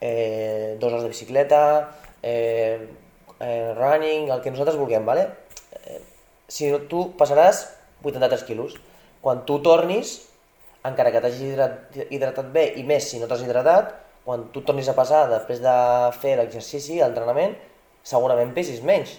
eh, 0.02 0.78
dos 0.78 0.92
hores 0.92 1.08
de 1.08 1.14
bicicleta, 1.14 1.62
eh, 2.22 2.90
eh, 3.40 3.74
running, 3.78 4.30
el 4.30 4.44
que 4.44 4.54
nosaltres 4.54 4.80
vulguem, 4.80 5.08
vale? 5.08 5.30
si 6.52 6.68
no, 6.68 6.82
tu 6.92 7.06
passaràs 7.18 7.64
83 8.04 8.44
quilos. 8.44 8.76
Quan 9.24 9.46
tu 9.48 9.60
tornis, 9.64 10.18
encara 10.88 11.14
que 11.14 11.22
t'hagis 11.24 11.54
hidrat, 11.54 12.00
hidratat 12.10 12.50
bé, 12.54 12.66
i 12.82 12.84
més 12.88 13.08
si 13.08 13.22
no 13.22 13.30
t'has 13.30 13.44
hidratat, 13.46 13.94
quan 14.26 14.48
tu 14.54 14.62
tornis 14.66 14.90
a 14.92 14.96
passar 14.98 15.26
després 15.32 15.62
de 15.64 15.76
fer 16.22 16.36
l'exercici, 16.38 17.00
l'entrenament, 17.02 17.56
segurament 18.04 18.54
pesis 18.54 18.82
menys. 18.86 19.16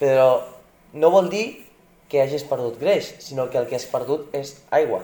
Però 0.00 0.42
no 0.98 1.10
vol 1.14 1.30
dir 1.32 1.46
que 2.10 2.20
hagis 2.20 2.44
perdut 2.44 2.78
greix, 2.80 3.14
sinó 3.24 3.48
que 3.50 3.60
el 3.60 3.68
que 3.70 3.78
has 3.78 3.86
perdut 3.88 4.34
és 4.36 4.56
aigua. 4.74 5.00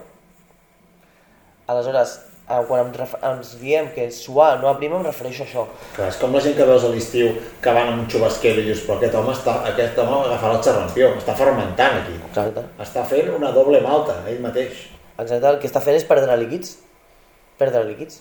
Aleshores, 1.69 2.19
eh, 2.49 2.61
quan 2.69 2.87
em 2.87 3.15
ens 3.31 3.55
diem 3.61 3.89
que 3.95 4.11
suar 4.11 4.59
no 4.61 4.69
aprima, 4.69 4.99
em 4.99 5.07
refereixo 5.07 5.45
a 5.45 5.47
això. 5.47 5.65
Clar, 5.97 6.09
és 6.09 6.19
com 6.21 6.35
la 6.35 6.43
gent 6.45 6.57
que 6.57 6.67
veus 6.69 6.85
a 6.85 6.93
l'estiu 6.93 7.31
que 7.63 7.75
van 7.79 7.93
amb 7.93 8.03
un 8.03 8.11
xubasquer 8.11 8.55
i 8.59 8.67
dius, 8.67 8.85
però 8.87 8.99
aquest 8.99 9.17
home 9.21 9.33
està, 9.33 9.57
aquest 9.73 9.99
home 10.05 10.21
agafarà 10.27 10.59
el 10.59 10.65
xerrampió, 10.65 11.11
està 11.21 11.37
fermentant 11.39 12.01
aquí. 12.03 12.17
Exacte. 12.31 12.65
Està 12.85 13.05
fent 13.09 13.31
una 13.37 13.53
doble 13.57 13.81
malta, 13.85 14.21
ell 14.29 14.41
mateix. 14.45 14.87
Exacte, 15.19 15.47
el 15.47 15.61
que 15.63 15.71
està 15.71 15.85
fent 15.85 15.97
és 15.97 16.09
perdre 16.09 16.37
líquids. 16.41 16.77
Perdre 17.59 17.85
líquids. 17.89 18.21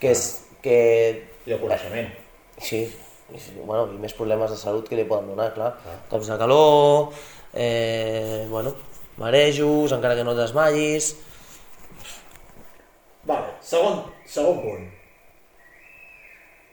Que 0.00 0.12
és... 0.14 0.24
Que... 0.62 0.78
I 1.48 1.54
el 1.56 1.60
coneixement. 1.62 2.10
Sí, 2.60 2.82
i, 3.32 3.38
bueno, 3.62 3.86
i 3.94 3.98
més 4.02 4.12
problemes 4.16 4.50
de 4.52 4.58
salut 4.60 4.88
que 4.88 4.98
li 4.98 5.06
poden 5.08 5.30
donar, 5.30 5.52
clar. 5.54 5.70
Ah. 5.86 5.96
Cops 6.10 6.28
de 6.28 6.36
calor, 6.40 7.14
eh, 7.54 8.44
bueno, 8.50 8.74
marejos, 9.16 9.92
encara 9.96 10.16
que 10.18 10.24
no 10.26 10.34
desmallis, 10.36 11.14
Vale, 13.28 13.50
segon, 13.60 13.98
segon 14.24 14.62
punt. 14.62 14.86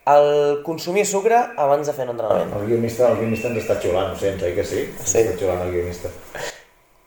el 0.08 0.62
consumir 0.64 1.04
sucre 1.06 1.36
abans 1.58 1.88
de 1.88 1.94
fer 1.94 2.06
un 2.06 2.12
entrenament. 2.14 2.54
El 2.60 2.68
guionista, 2.70 3.10
el 3.10 3.18
guionista 3.18 3.50
ens 3.50 3.64
està 3.64 3.76
xulant, 3.82 4.12
ho 4.14 4.20
sents, 4.22 4.44
oi 4.46 4.54
que 4.56 4.64
sí? 4.64 4.84
Sí. 5.02 5.24
Està 5.24 5.34
xulant 5.40 5.64
el 5.66 5.74
guionista. 5.74 6.12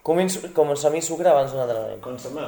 Consumir 0.09 1.03
sucre 1.05 1.29
abans 1.29 1.53
d'un 1.53 1.61
entrenament. 1.61 2.01
Consumar, 2.01 2.47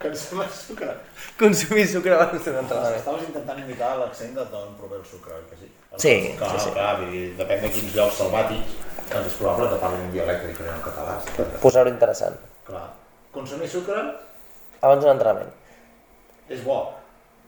consumar 0.00 0.46
sucre. 0.48 0.88
Consumir 1.42 1.84
sucre 1.90 2.14
abans 2.16 2.44
d'un 2.44 2.56
entrenament. 2.62 2.96
Estaves 2.96 3.26
intentant 3.28 3.58
imitar 3.60 3.90
l'accent 4.00 4.32
de 4.38 4.46
d'on 4.52 4.70
prové 4.78 4.96
el 4.96 5.04
sucre, 5.04 5.36
oi 5.36 5.44
que 5.50 5.58
sí? 5.60 5.68
Sí, 6.00 6.14
clar, 6.38 6.54
sí, 6.54 6.62
sí. 6.64 6.72
Clar, 6.72 6.94
dir, 7.02 7.26
depèn 7.36 7.60
de 7.66 7.72
quins 7.76 7.92
llocs 7.98 8.22
salvàtics, 8.22 8.72
doncs 9.12 9.28
és 9.28 9.36
probable 9.42 9.68
que 9.74 9.82
parlin 9.84 10.08
un 10.08 10.16
dialecte 10.16 10.48
diferent 10.48 10.78
al 10.78 10.82
català. 10.88 11.18
Posar-ho 11.60 11.92
interessant. 11.92 12.40
Clar. 12.70 12.86
Consumir 13.36 13.68
sucre 13.68 14.00
Abans 14.80 15.04
d'un 15.04 15.12
entrenament. 15.12 15.52
és 16.48 16.60
bo. 16.64 16.80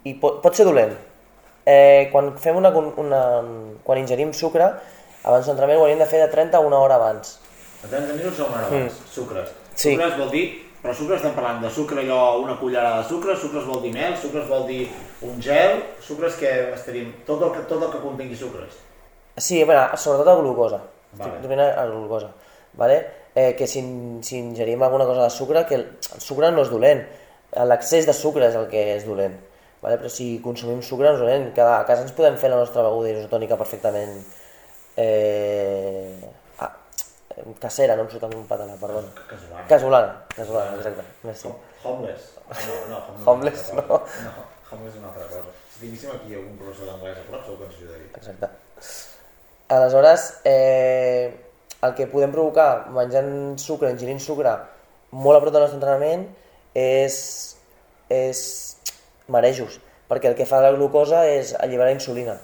I 0.05 0.15
pot, 0.21 0.41
pot 0.43 0.55
ser 0.57 0.65
dolent. 0.69 0.93
Eh, 1.65 2.09
quan 2.13 2.33
fem 2.41 2.57
una, 2.57 2.71
una, 3.01 3.21
quan 3.85 3.99
ingerim 4.01 4.33
sucre, 4.37 4.69
abans 5.25 5.45
d'un 5.47 5.55
entrenament 5.55 5.79
ho 5.81 5.85
hauríem 5.85 6.01
de 6.01 6.07
fer 6.11 6.21
de 6.25 6.33
30 6.33 6.57
a 6.57 6.61
una 6.61 6.81
hora 6.85 6.97
abans. 6.97 7.39
A 7.85 7.87
30 7.87 8.15
minuts 8.15 8.41
o 8.41 8.47
una 8.47 8.57
hora 8.57 8.67
abans, 8.67 8.97
sucres. 9.13 9.53
Sí. 9.75 9.93
Sucres 9.93 10.17
vol 10.19 10.33
dir, 10.33 10.47
però 10.83 10.95
sucre 10.95 11.17
estem 11.19 11.35
parlant 11.37 11.63
de 11.63 11.71
sucre 11.71 12.03
allò, 12.03 12.41
una 12.43 12.57
cullerada 12.59 13.03
de 13.03 13.09
sucre, 13.09 13.37
sucres 13.39 13.67
vol 13.67 13.81
dir 13.85 13.93
mel, 13.95 14.17
sucres 14.19 14.49
vol 14.51 14.67
dir 14.67 14.89
un 15.27 15.39
gel, 15.43 15.83
sucres 16.03 16.39
que 16.41 16.51
estaríem, 16.75 17.13
tot 17.27 17.43
el 17.47 17.55
que, 17.55 17.63
tot 17.71 17.83
el 17.83 17.93
que 17.95 18.03
contingui 18.03 18.39
sucres. 18.39 18.81
Sí, 19.39 19.63
bueno, 19.63 19.87
sobretot 19.97 20.33
a 20.33 20.37
glucosa. 20.41 20.81
Vale. 21.13 21.37
Estic 21.37 21.47
donant 21.47 21.79
a 21.79 21.87
glucosa. 21.87 22.33
Vale? 22.79 22.99
Eh, 23.35 23.55
que 23.55 23.67
si, 23.67 23.81
si 24.23 24.39
ingerim 24.39 24.83
alguna 24.83 25.07
cosa 25.07 25.23
de 25.23 25.31
sucre, 25.31 25.65
que 25.67 25.77
el, 25.77 25.87
el 26.15 26.21
sucre 26.21 26.51
no 26.51 26.65
és 26.67 26.73
dolent. 26.73 27.05
L'excés 27.71 28.07
de 28.07 28.13
sucre 28.13 28.51
és 28.51 28.59
el 28.59 28.67
que 28.71 28.83
és 28.97 29.07
dolent. 29.07 29.39
Vale? 29.83 30.01
Però 30.01 30.11
si 30.11 30.41
consumim 30.43 30.83
sucre 30.83 31.07
no 31.07 31.15
és 31.15 31.23
dolent. 31.23 31.49
Cada, 31.55 31.79
a 31.79 31.87
casa 31.87 32.03
ens 32.03 32.15
podem 32.17 32.37
fer 32.41 32.51
la 32.51 32.59
nostra 32.59 32.83
beguda 32.87 33.15
isotònica 33.15 33.59
perfectament 33.61 34.19
eh, 34.99 36.19
casera, 37.61 37.97
no 37.97 38.05
em 38.07 38.11
surt 38.13 38.29
un 38.29 38.47
català, 38.49 38.77
perdó. 38.81 39.03
Casolana. 39.29 39.67
Casolana, 39.69 40.13
casolana, 40.35 40.77
exacte. 40.77 41.05
Merci. 41.25 41.53
Homeless. 41.85 42.31
No, 42.49 42.77
no, 42.91 42.99
homeless, 43.27 43.27
Homeless, 43.27 43.73
no. 43.75 43.83
No, 44.25 44.47
homeless 44.71 44.95
és 44.95 45.03
una 45.03 45.11
altra 45.11 45.27
cosa. 45.29 45.53
Si 45.73 45.83
tinguéssim 45.85 46.15
aquí 46.15 46.35
algun 46.35 46.57
professor 46.59 46.89
d'anglès 46.91 47.21
a 47.21 47.27
prop, 47.29 47.45
segur 47.47 47.59
que 47.61 47.69
ens 47.69 47.77
ajudaria. 47.77 48.09
Exacte. 48.19 48.51
Aleshores, 49.77 50.27
eh, 50.45 51.37
el 51.83 51.95
que 51.95 52.09
podem 52.11 52.33
provocar 52.35 52.89
menjant 52.91 53.31
sucre, 53.63 53.93
ingerint 53.95 54.21
sucre 54.25 54.57
molt 55.13 55.39
a 55.39 55.43
prop 55.45 55.55
del 55.55 55.65
nostre 55.65 55.79
entrenament 55.79 56.27
és, 56.75 57.19
és 58.13 58.41
marejos, 59.29 59.79
perquè 60.09 60.33
el 60.33 60.37
que 60.39 60.49
fa 60.49 60.63
la 60.65 60.73
glucosa 60.75 61.25
és 61.29 61.55
alliberar 61.55 61.95
insulina. 61.95 62.39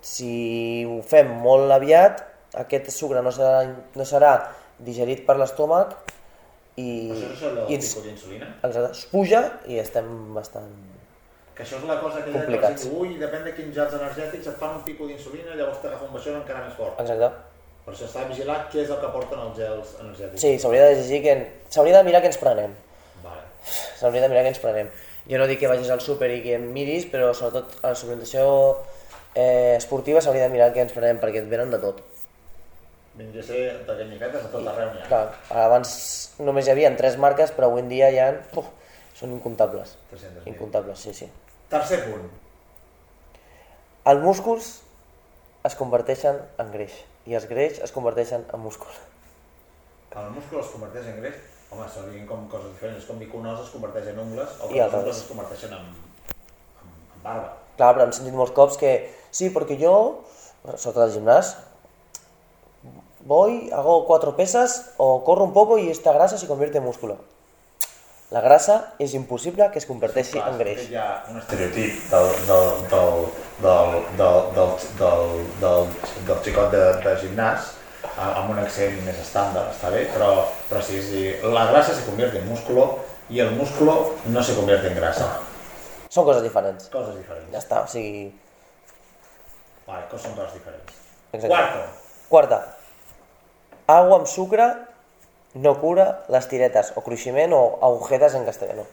Si 0.00 0.84
ho 0.88 1.00
fem 1.04 1.32
molt 1.42 1.72
aviat, 1.74 2.22
aquest 2.58 2.90
sucre 2.94 3.22
no 3.22 3.32
serà, 3.34 3.64
no 3.94 4.06
serà 4.08 4.32
digerit 4.78 5.26
per 5.26 5.36
l'estómac 5.38 5.92
i, 6.76 7.10
Això 7.12 7.28
és 7.34 7.42
el 7.50 7.58
i 7.68 7.78
tipus 7.82 8.06
d'insulina? 8.06 8.48
exacte, 8.64 8.90
es 8.96 9.04
puja 9.10 9.42
i 9.68 9.78
estem 9.82 10.08
bastant... 10.34 10.70
Que 11.54 11.66
això 11.66 11.76
és 11.76 11.84
la 11.84 11.98
cosa 12.00 12.22
que 12.24 12.32
Complicats. 12.32 12.86
Diu, 12.86 13.00
Ui, 13.02 13.16
depèn 13.20 13.42
de 13.44 13.52
quins 13.52 13.74
gels 13.76 13.94
energètics 13.98 14.46
et 14.48 14.56
fan 14.56 14.78
un 14.78 14.84
tipus 14.86 15.10
d'insulina, 15.10 15.52
llavors 15.58 15.82
t'agafa 15.82 16.06
un 16.06 16.14
baixón 16.14 16.38
encara 16.38 16.62
més 16.64 16.76
fort. 16.78 16.96
Exacte. 17.02 17.28
Per 17.84 17.92
això 17.92 18.06
està 18.06 18.24
vigilat 18.28 18.70
què 18.72 18.80
és 18.84 18.90
el 18.94 19.00
que 19.02 19.10
porten 19.12 19.42
els 19.42 19.58
gels 19.58 19.92
energètics. 20.00 20.40
Sí, 20.40 20.54
s'hauria 20.62 20.86
de 20.88 20.94
llegir 21.02 21.20
que... 21.26 21.34
S'hauria 21.74 21.98
de 21.98 22.06
mirar 22.08 22.22
què 22.24 22.30
ens 22.30 22.40
prenem. 22.40 22.72
Vale. 23.24 23.44
S'hauria 23.98 24.24
de 24.24 24.30
mirar 24.32 24.46
què 24.46 24.54
ens 24.54 24.62
prenem. 24.62 24.88
Jo 25.28 25.42
no 25.42 25.46
dic 25.50 25.60
que 25.60 25.68
vagis 25.68 25.90
al 25.92 26.00
súper 26.00 26.30
i 26.38 26.40
que 26.46 26.56
em 26.56 26.64
miris, 26.72 27.04
però 27.12 27.34
sobretot 27.36 27.76
a 27.82 27.92
la 27.92 27.98
suplementació 27.98 28.46
eh, 29.34 29.76
esportiva 29.76 30.22
s'hauria 30.24 30.46
de 30.48 30.54
mirar 30.54 30.70
què 30.72 30.86
ens 30.86 30.96
prenem, 30.96 31.20
perquè 31.20 31.42
et 31.44 31.50
venen 31.50 31.74
de 31.74 31.82
tot. 31.82 32.00
Vindria 33.20 33.42
a 33.42 33.46
ser 33.46 33.62
canyicretes 33.84 34.46
a 34.46 34.50
tot 34.52 34.68
arreu 34.70 34.94
ha. 34.96 35.06
Clar, 35.10 35.24
abans 35.66 35.90
només 36.40 36.64
hi 36.64 36.72
havia 36.72 36.90
tres 36.96 37.18
marques, 37.20 37.52
però 37.52 37.68
avui 37.68 37.82
en 37.84 37.90
dia 37.92 38.08
ja 38.14 38.30
uf, 38.56 38.70
són 39.18 39.34
incomptables. 39.36 39.98
300.000. 40.12 40.48
Incomptables, 40.54 41.02
sí, 41.04 41.12
sí. 41.12 41.28
Tercer 41.68 42.00
punt. 42.06 42.30
Els 44.10 44.24
músculs 44.24 44.72
es 45.68 45.76
converteixen 45.76 46.40
en 46.62 46.72
greix 46.72 46.96
i 47.28 47.36
els 47.36 47.44
greix 47.50 47.82
es 47.84 47.92
converteixen 47.92 48.46
en 48.48 48.64
múscul. 48.64 48.92
El 50.16 50.32
múscul 50.34 50.62
es 50.62 50.72
converteix 50.72 51.12
en 51.12 51.20
greix? 51.20 51.36
Home, 51.70 51.86
són 51.92 52.08
diguem 52.08 52.26
com 52.26 52.46
coses 52.50 52.72
diferents. 52.72 53.02
És 53.04 53.06
com 53.06 53.20
dir 53.20 53.28
que 53.30 53.36
un 53.38 53.50
os 53.52 53.60
es 53.62 53.72
converteix 53.74 54.08
en 54.10 54.24
ungles 54.24 54.56
o 54.58 54.70
que 54.70 54.80
els 54.82 54.96
ungles 54.96 55.20
es 55.20 55.28
converteixen 55.28 55.76
en, 55.76 55.90
en, 56.80 56.94
en 57.18 57.26
barba. 57.26 57.52
Clar, 57.76 57.92
però 57.92 58.08
hem 58.08 58.14
sentit 58.16 58.34
molts 58.34 58.56
cops 58.56 58.80
que 58.80 58.94
sí, 59.28 59.52
perquè 59.54 59.76
jo, 59.78 59.92
sobretot 60.64 61.04
al 61.04 61.12
gimnàs, 61.14 61.52
voy, 63.24 63.70
hago 63.72 64.06
cuatro 64.06 64.36
pesas 64.36 64.92
o 64.96 65.24
corro 65.24 65.44
un 65.44 65.52
poco 65.52 65.78
y 65.78 65.90
esta 65.90 66.12
grasa 66.12 66.38
se 66.38 66.46
convierte 66.46 66.78
en 66.78 66.84
músculo. 66.84 67.18
La 68.30 68.40
grasa 68.40 68.94
és 69.02 69.10
impossible 69.18 69.66
que 69.74 69.80
es 69.82 69.86
converteixi 69.88 70.36
Clar, 70.36 70.52
en 70.52 70.58
greix. 70.60 70.84
Hi 70.86 70.94
ha 70.94 71.06
un 71.32 71.40
estereotip 71.40 72.04
del, 72.12 72.28
del, 72.46 72.68
del, 72.92 73.16
del, 73.64 73.96
del, 74.20 74.36
del, 74.54 74.76
del, 75.00 75.32
del, 75.58 75.88
del 76.28 76.42
xicot 76.44 76.70
de, 76.70 76.84
de 77.02 77.14
gimnàs 77.24 77.72
amb 78.22 78.52
un 78.52 78.60
accent 78.62 79.00
més 79.02 79.18
estàndard, 79.18 79.72
està 79.74 79.90
bé, 79.90 80.04
però, 80.14 80.30
però 80.68 80.82
sí, 80.84 81.00
sí, 81.02 81.24
la 81.42 81.66
grasa 81.72 81.96
se 81.96 82.04
convierte 82.06 82.38
en 82.38 82.46
músculo 82.48 83.00
y 83.28 83.40
el 83.40 83.50
músculo 83.50 84.14
no 84.26 84.42
se 84.42 84.54
convierte 84.54 84.88
en 84.88 84.94
grasa. 84.94 85.26
Són 86.10 86.26
coses 86.26 86.46
diferents. 86.46 86.86
Coses 86.94 87.18
diferents. 87.18 87.50
Ja 87.50 87.58
està, 87.58 87.82
o 87.82 87.90
sigui... 87.90 88.28
Vale, 89.90 90.06
són 90.14 90.38
coses 90.38 90.54
diferents. 90.54 91.02
Exacte. 91.32 91.50
Quarto, 91.50 91.82
Quarta, 92.30 92.58
agua 93.98 94.20
amb 94.20 94.26
sucre 94.30 94.66
no 95.54 95.74
cura 95.80 96.06
les 96.30 96.46
tiretes 96.46 96.92
o 96.94 97.02
cruiximent 97.02 97.52
o 97.52 97.62
agujetes 97.82 98.34
en 98.38 98.44
castellano. 98.46 98.86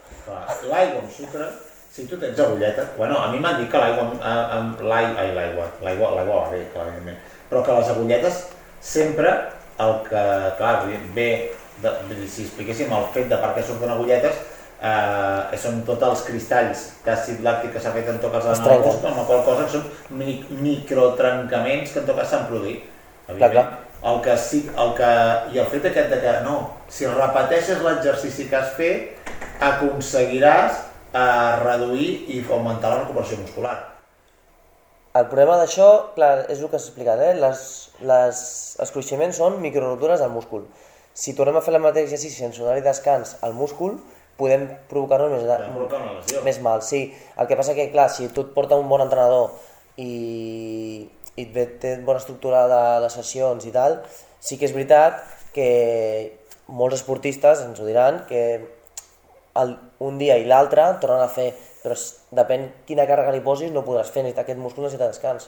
l'aigua 0.70 1.04
amb 1.04 1.12
sucre, 1.12 1.48
si 1.94 2.06
tu 2.08 2.18
tens 2.18 2.40
agulleta, 2.40 2.86
bueno, 2.98 3.18
a 3.18 3.32
mi 3.32 3.40
m'han 3.40 3.62
dit 3.62 3.70
que 3.72 3.78
l'aigua 3.78 4.08
amb, 4.08 4.22
amb 4.24 4.82
l'aigua, 4.82 5.22
ai, 5.22 5.32
l'aigua, 5.36 5.70
l'aigua, 5.82 6.12
l'aigua 6.18 6.42
va 6.44 6.50
bé, 6.52 6.66
clar, 6.74 6.88
evidentment, 6.88 7.18
però 7.50 7.64
que 7.64 7.78
les 7.80 7.90
agulletes 7.94 8.44
sempre 8.82 9.32
el 9.80 9.96
que, 10.10 10.26
clar, 10.58 10.76
ve, 11.16 11.30
de, 11.82 11.90
si 12.28 12.48
expliquéssim 12.48 12.94
el 12.94 13.10
fet 13.14 13.30
de 13.30 13.38
per 13.42 13.54
què 13.56 13.64
surten 13.66 13.94
agulletes, 13.94 14.38
eh, 14.82 15.58
són 15.62 15.82
tots 15.86 16.04
els 16.10 16.24
cristalls 16.28 16.86
d'àcid 17.06 17.42
làctic 17.46 17.74
que 17.74 17.82
s'ha 17.82 17.94
fet 17.96 18.10
en 18.10 18.20
tot 18.22 18.34
cas 18.34 18.46
Es 18.46 18.58
en 18.58 18.64
el 18.64 18.70
trenquen. 18.70 18.94
múscul, 18.94 19.10
amb 19.10 19.18
la 19.22 19.26
qual 19.30 19.44
cosa 19.46 19.68
són 19.70 19.90
mi, 20.10 20.40
microtrencaments 20.50 21.94
que 21.94 22.00
en 22.00 22.10
tot 22.10 22.18
cas 22.18 22.34
s'han 22.34 22.48
produït. 22.50 22.84
Clar, 23.28 23.52
clar. 23.52 23.68
El 24.08 24.22
que 24.24 24.38
sí, 24.40 24.62
el 24.70 24.94
que, 24.96 25.12
I 25.54 25.60
el 25.60 25.68
fet 25.72 25.90
aquest 25.90 26.10
de 26.14 26.20
que 26.22 26.34
no, 26.46 26.58
si 26.88 27.08
repeteixes 27.10 27.82
l'exercici 27.84 28.48
que 28.48 28.56
has 28.60 28.74
fet, 28.78 29.32
aconseguiràs 29.68 30.80
eh, 31.12 31.54
reduir 31.64 32.10
i 32.32 32.42
augmentar 32.46 32.94
la 32.94 33.02
recuperació 33.04 33.42
muscular. 33.42 33.76
El 35.18 35.26
problema 35.32 35.58
d'això, 35.58 35.88
clar, 36.16 36.46
és 36.52 36.60
el 36.62 36.70
que 36.70 36.78
s'ha 36.78 36.92
explicat, 36.92 37.24
eh? 37.26 37.34
Les, 37.42 37.62
les, 38.06 38.42
els 38.84 38.94
cruiximents 38.94 39.40
són 39.42 39.58
microrotures 39.64 40.22
del 40.22 40.32
múscul. 40.32 40.68
Si 41.18 41.34
tornem 41.34 41.58
a 41.58 41.64
fer 41.66 41.74
el 41.74 41.82
mateix 41.82 42.12
exercici 42.12 42.44
sense 42.44 42.62
donar-hi 42.62 42.86
descans 42.86 43.34
al 43.42 43.56
múscul, 43.58 43.98
podem 44.38 44.68
provocar-nos 44.92 45.34
més, 45.34 45.48
provocar 45.74 46.44
més 46.46 46.60
mal. 46.62 46.84
Sí, 46.86 47.08
el 47.36 47.50
que 47.50 47.58
passa 47.58 47.74
que, 47.74 47.90
clar, 47.96 48.12
si 48.14 48.30
tu 48.30 48.46
et 48.46 48.54
porta 48.54 48.78
un 48.78 48.86
bon 48.92 49.02
entrenador 49.02 49.56
i, 49.98 51.10
i 51.38 51.46
té 51.54 51.98
bona 52.06 52.20
estructura 52.22 52.66
de, 52.72 52.82
de 53.06 53.10
sessions 53.14 53.68
i 53.70 53.74
tal, 53.76 54.00
sí 54.42 54.58
que 54.58 54.66
és 54.66 54.74
veritat 54.76 55.22
que 55.54 55.68
molts 56.68 57.00
esportistes 57.00 57.62
ens 57.66 57.80
ho 57.80 57.86
diran, 57.88 58.24
que 58.30 58.42
el, 59.58 59.78
un 60.04 60.18
dia 60.22 60.36
i 60.38 60.46
l'altre 60.50 60.84
tornen 61.02 61.24
a 61.24 61.30
fer, 61.32 61.52
però 61.84 61.96
depèn 62.42 62.68
quina 62.90 63.06
càrrega 63.10 63.32
li 63.34 63.42
posis, 63.46 63.72
no 63.74 63.86
podràs 63.86 64.12
fer, 64.12 64.26
necessita, 64.26 64.44
aquest 64.46 64.60
múscul 64.62 64.86
necessita 64.86 65.08
descans. 65.14 65.48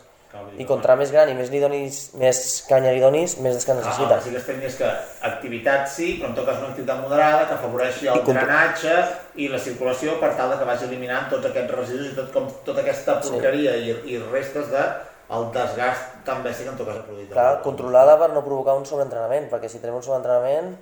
I 0.61 0.65
contra 0.69 0.93
més 0.93 1.09
gran 1.09 1.25
i 1.31 1.33
més, 1.33 1.47
li 1.49 1.57
donis, 1.57 1.95
més 2.21 2.39
canya 2.69 2.91
li 2.93 3.01
donis, 3.01 3.39
més 3.41 3.55
descans 3.57 3.81
Ah, 3.81 3.87
necessites. 3.89 4.19
que 4.21 4.29
sí 4.29 4.33
que 4.35 4.67
estem 4.69 4.77
que 4.77 4.89
activitat 5.25 5.87
sí, 5.89 6.09
però 6.19 6.29
en 6.29 6.35
tot 6.37 6.45
cas 6.45 6.59
una 6.61 6.69
activitat 6.69 6.99
moderada 7.01 7.47
que 7.49 7.55
afavoreixi 7.55 8.11
el 8.13 8.19
I 8.21 8.25
drenatge 8.27 8.93
i 9.41 9.47
la 9.49 9.57
circulació 9.57 10.19
per 10.21 10.35
tal 10.37 10.53
de 10.53 10.59
que 10.61 10.67
vagi 10.69 10.85
eliminant 10.85 11.31
tots 11.33 11.49
aquests 11.49 11.73
residus 11.73 12.11
i 12.11 12.15
tot, 12.19 12.29
com, 12.35 12.45
tota 12.67 12.83
aquesta 12.85 13.17
porqueria 13.25 13.73
i, 13.81 13.95
i 14.13 14.21
restes 14.29 14.69
de 14.69 14.83
el 15.29 15.51
desgast 15.53 16.15
tan 16.25 16.41
bèstia 16.45 16.65
que 16.65 16.73
en 16.73 16.79
tot 16.79 16.89
cas 16.89 17.01
ha 17.01 17.05
produït. 17.05 17.29
Clar, 17.33 17.61
controlada 17.65 18.17
per 18.21 18.31
no 18.33 18.45
provocar 18.45 18.77
un 18.79 18.87
sobreentrenament, 18.89 19.49
perquè 19.51 19.69
si 19.69 19.81
tenim 19.81 19.99
un 19.99 20.05
sobreentrenament 20.05 20.73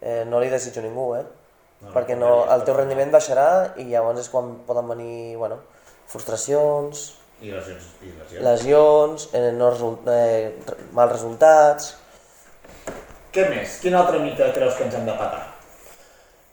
eh, 0.00 0.24
no 0.28 0.40
li 0.40 0.48
desitjo 0.52 0.80
a 0.80 0.86
ningú, 0.86 1.06
eh? 1.18 1.24
No, 1.80 1.92
perquè 1.94 2.16
no, 2.16 2.32
el 2.52 2.64
teu 2.66 2.76
rendiment 2.76 3.12
baixarà 3.12 3.76
i 3.80 3.86
llavors 3.88 4.20
és 4.24 4.28
quan 4.32 4.52
poden 4.66 4.88
venir 4.92 5.36
bueno, 5.40 5.60
frustracions, 6.12 7.06
I 7.40 7.54
lesions. 7.54 7.86
I 8.04 8.10
lesions. 8.12 8.42
lesions, 8.44 9.28
eh, 9.32 9.52
no 9.56 9.70
result, 9.72 10.08
eh, 10.12 10.52
mals 10.96 11.16
resultats... 11.16 11.94
Què 13.30 13.44
més? 13.46 13.76
Quin 13.78 13.94
altre 13.94 14.18
mite 14.18 14.48
creus 14.56 14.74
que 14.74 14.88
ens 14.88 14.96
hem 14.98 15.06
de 15.06 15.14
patar? 15.14 15.44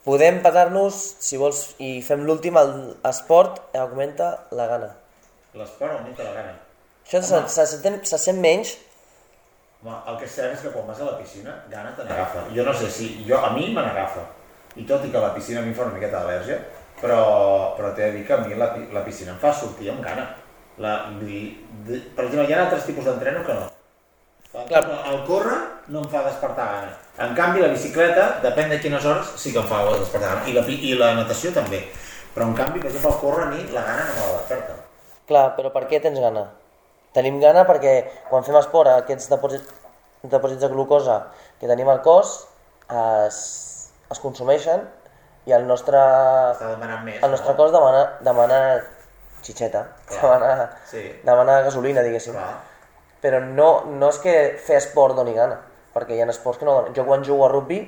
Podem 0.05 0.37
patar-nos, 0.43 0.99
si 1.19 1.39
vols, 1.41 1.63
i 1.83 1.97
fem 2.05 2.21
l'últim, 2.23 2.55
el 2.61 2.71
esport 3.09 3.75
augmenta 3.75 4.29
la 4.55 4.69
gana. 4.69 4.93
l'esport 5.57 5.97
augmenta 5.97 6.23
la 6.23 6.33
gana. 6.37 6.53
Això 7.07 7.23
se, 7.23 7.39
se, 7.55 7.65
sent, 7.71 8.01
se 8.05 8.19
sent 8.19 8.39
menys, 8.43 8.75
Home, 9.87 9.93
el 10.09 10.17
que 10.17 10.25
és 10.25 10.33
cert 10.33 10.55
és 10.55 10.63
que 10.65 10.71
quan 10.73 10.87
vas 10.89 10.99
a 10.99 11.05
la 11.05 11.17
piscina, 11.19 11.53
gana 11.71 11.93
te 11.95 12.03
n'agafa. 12.03 12.47
Jo 12.55 12.63
no 12.65 12.73
sé 12.73 12.89
si... 12.91 13.07
Jo, 13.27 13.37
a 13.37 13.51
mi 13.53 13.69
me 13.75 13.83
n'agafa. 13.85 14.23
I 14.75 14.85
tot 14.89 15.05
i 15.05 15.11
que 15.13 15.21
la 15.21 15.35
piscina 15.35 15.61
a 15.61 15.63
mi 15.65 15.71
em 15.71 15.77
fa 15.77 15.85
una 15.85 15.93
miqueta 15.93 16.23
d'al·lèrgia, 16.23 16.57
però, 16.99 17.21
però 17.77 17.93
t'he 17.93 18.09
de 18.09 18.17
dir 18.17 18.25
que 18.25 18.33
a 18.33 18.41
mi 18.41 18.57
la, 18.57 18.71
la 18.93 19.05
piscina 19.05 19.35
em 19.35 19.39
fa 19.41 19.53
sortir 19.53 19.91
amb 19.93 20.03
gana. 20.05 20.25
La, 20.81 20.97
dir, 21.21 21.43
de, 21.85 22.01
per 22.17 22.25
exemple, 22.25 22.49
hi 22.49 22.57
ha 22.57 22.65
altres 22.65 22.89
tipus 22.89 23.05
d'entreno 23.05 23.45
que 23.45 23.55
no. 23.61 23.69
Clar. 24.67 24.83
el 25.11 25.17
córrer 25.27 25.57
no 25.93 26.01
em 26.01 26.11
fa 26.11 26.25
despertar 26.25 26.67
gana. 26.73 26.93
En 27.23 27.37
canvi, 27.37 27.61
la 27.61 27.71
bicicleta, 27.71 28.27
depèn 28.41 28.73
de 28.73 28.81
quines 28.81 29.05
hores, 29.05 29.35
sí 29.37 29.53
que 29.53 29.61
em 29.61 29.69
fa 29.69 29.83
despertar 29.93 30.35
gana. 30.35 30.47
I 30.49 30.57
la, 30.57 30.65
i 30.73 30.95
la 30.97 31.13
natació 31.21 31.53
també. 31.53 31.85
Però 32.33 32.49
en 32.49 32.57
canvi, 32.57 32.81
per 32.81 32.89
exemple, 32.89 33.13
el 33.13 33.21
córrer 33.21 33.45
a 33.45 33.51
mi 33.53 33.67
la 33.73 33.85
gana 33.85 34.09
no 34.09 34.13
me 34.17 34.25
la 34.25 34.39
desperta. 34.39 34.79
clar, 35.27 35.51
però 35.57 35.69
per 35.69 35.85
què 35.91 36.01
tens 36.01 36.19
gana? 36.23 36.47
Tenim 37.17 37.39
gana 37.41 37.63
perquè 37.65 37.95
quan 38.29 38.45
fem 38.45 38.55
esport 38.59 38.91
aquests 38.93 39.29
depòsits, 39.31 39.73
depòsits 40.29 40.61
de 40.61 40.69
glucosa 40.69 41.17
que 41.57 41.69
tenim 41.69 41.89
al 41.89 42.03
cos 42.05 42.35
es, 43.25 43.39
es 44.13 44.21
consumeixen 44.21 44.83
i 45.49 45.55
el 45.55 45.65
nostre, 45.65 45.97
més. 47.07 47.21
el 47.23 47.31
nostre 47.33 47.53
no? 47.53 47.57
cos 47.57 47.71
demana, 47.73 48.03
demana 48.21 48.59
xitxeta, 49.41 49.85
Clar. 50.09 50.21
demana, 50.21 50.69
Sí. 50.85 51.03
demana 51.23 51.61
gasolina, 51.65 52.03
diguéssim. 52.03 52.35
Clar. 52.35 52.57
Però 53.23 53.39
no, 53.41 53.69
no 53.87 54.09
és 54.11 54.19
que 54.21 54.33
fer 54.61 54.77
esport 54.77 55.15
doni 55.17 55.33
gana, 55.33 55.57
perquè 55.95 56.17
hi 56.17 56.21
ha 56.21 56.27
esports 56.29 56.59
que 56.59 56.67
no 56.67 56.75
donen. 56.75 56.93
Jo 56.97 57.05
quan 57.07 57.23
jugo 57.25 57.47
a 57.47 57.49
rugby 57.53 57.79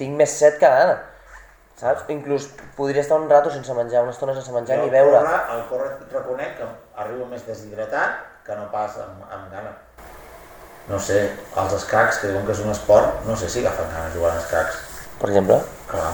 tinc 0.00 0.16
més 0.18 0.32
set 0.40 0.58
que 0.58 0.66
gana, 0.66 0.96
saps? 1.80 2.06
Inclús 2.12 2.50
podria 2.76 3.02
estar 3.02 3.18
un 3.20 3.28
rato 3.30 3.52
sense 3.52 3.74
menjar, 3.74 4.04
una 4.06 4.14
estona 4.14 4.34
sense 4.36 4.52
menjar 4.54 4.78
Jo 4.78 4.86
ni 4.86 4.94
beure. 4.94 5.20
El 5.20 5.26
córrer, 5.26 5.40
el 5.56 5.62
córrer 5.70 5.92
reconec 6.12 6.58
que 6.58 6.68
arribo 7.02 7.28
més 7.30 7.46
deshidratat 7.46 8.20
que 8.46 8.56
no 8.58 8.68
pas 8.72 8.98
amb, 9.02 9.24
amb 9.30 9.52
gana. 9.52 9.72
No 10.90 10.98
sé, 10.98 11.20
els 11.60 11.74
escacs, 11.76 12.18
que 12.20 12.32
diuen 12.32 12.46
que 12.46 12.54
és 12.56 12.62
un 12.64 12.72
esport, 12.72 13.20
no 13.26 13.36
sé 13.38 13.48
si 13.50 13.60
agafen 13.62 13.92
gana 13.92 14.10
jugant 14.14 14.36
a 14.36 14.42
escacs. 14.42 14.80
Per 15.20 15.28
exemple, 15.28 15.60
Clar, 15.90 16.12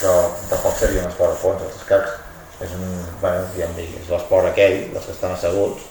però 0.00 0.14
tampoc 0.48 0.76
seria 0.78 1.02
un 1.02 1.10
esport 1.10 1.34
a 1.34 1.40
fons, 1.40 1.64
els 1.66 1.80
escacs. 1.82 2.18
És 2.64 2.72
un, 2.76 2.84
bueno, 3.22 3.46
ja 3.56 3.66
em 3.66 3.76
dic, 3.78 3.94
és 4.02 4.10
l'esport 4.12 4.50
aquell, 4.50 4.76
dels 4.92 5.06
que 5.08 5.14
estan 5.16 5.32
asseguts. 5.32 5.86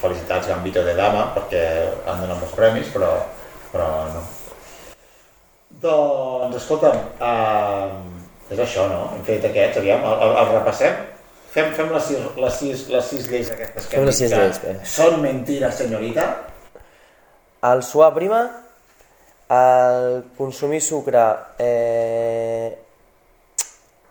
Felicitats 0.00 0.48
Gambito 0.50 0.82
de 0.86 0.94
Dama, 0.98 1.28
perquè 1.36 1.62
han 2.08 2.22
donat 2.22 2.40
molts 2.40 2.56
premis, 2.58 2.90
però, 2.94 3.10
però 3.70 3.88
no. 4.14 4.22
Doncs, 5.80 6.56
escolta'm, 6.58 6.96
uh, 7.24 8.52
és 8.52 8.58
això, 8.60 8.84
no? 8.90 9.04
Hem 9.14 9.22
fet 9.24 9.46
aquests, 9.48 9.78
aviam, 9.80 10.02
el, 10.04 10.18
el, 10.26 10.34
el 10.42 10.50
repassem. 10.58 10.98
Fem, 11.54 11.70
fem 11.74 11.88
les, 11.94 12.04
sis, 12.04 12.26
les, 12.36 12.58
sis, 12.58 12.82
les 12.92 13.06
sis 13.10 13.28
lleis 13.30 13.48
aquestes 13.54 13.86
que 13.88 13.96
Fem 13.96 14.04
les 14.06 14.18
sis 14.20 14.30
lleis, 14.30 14.58
bé. 14.62 14.74
Són 14.86 15.16
mentires, 15.22 15.78
senyorita. 15.80 16.26
el 17.70 17.82
suar 17.84 18.12
prima, 18.14 18.42
el 19.52 20.24
consumir 20.36 20.80
sucre 20.80 21.24
eh, 21.58 22.78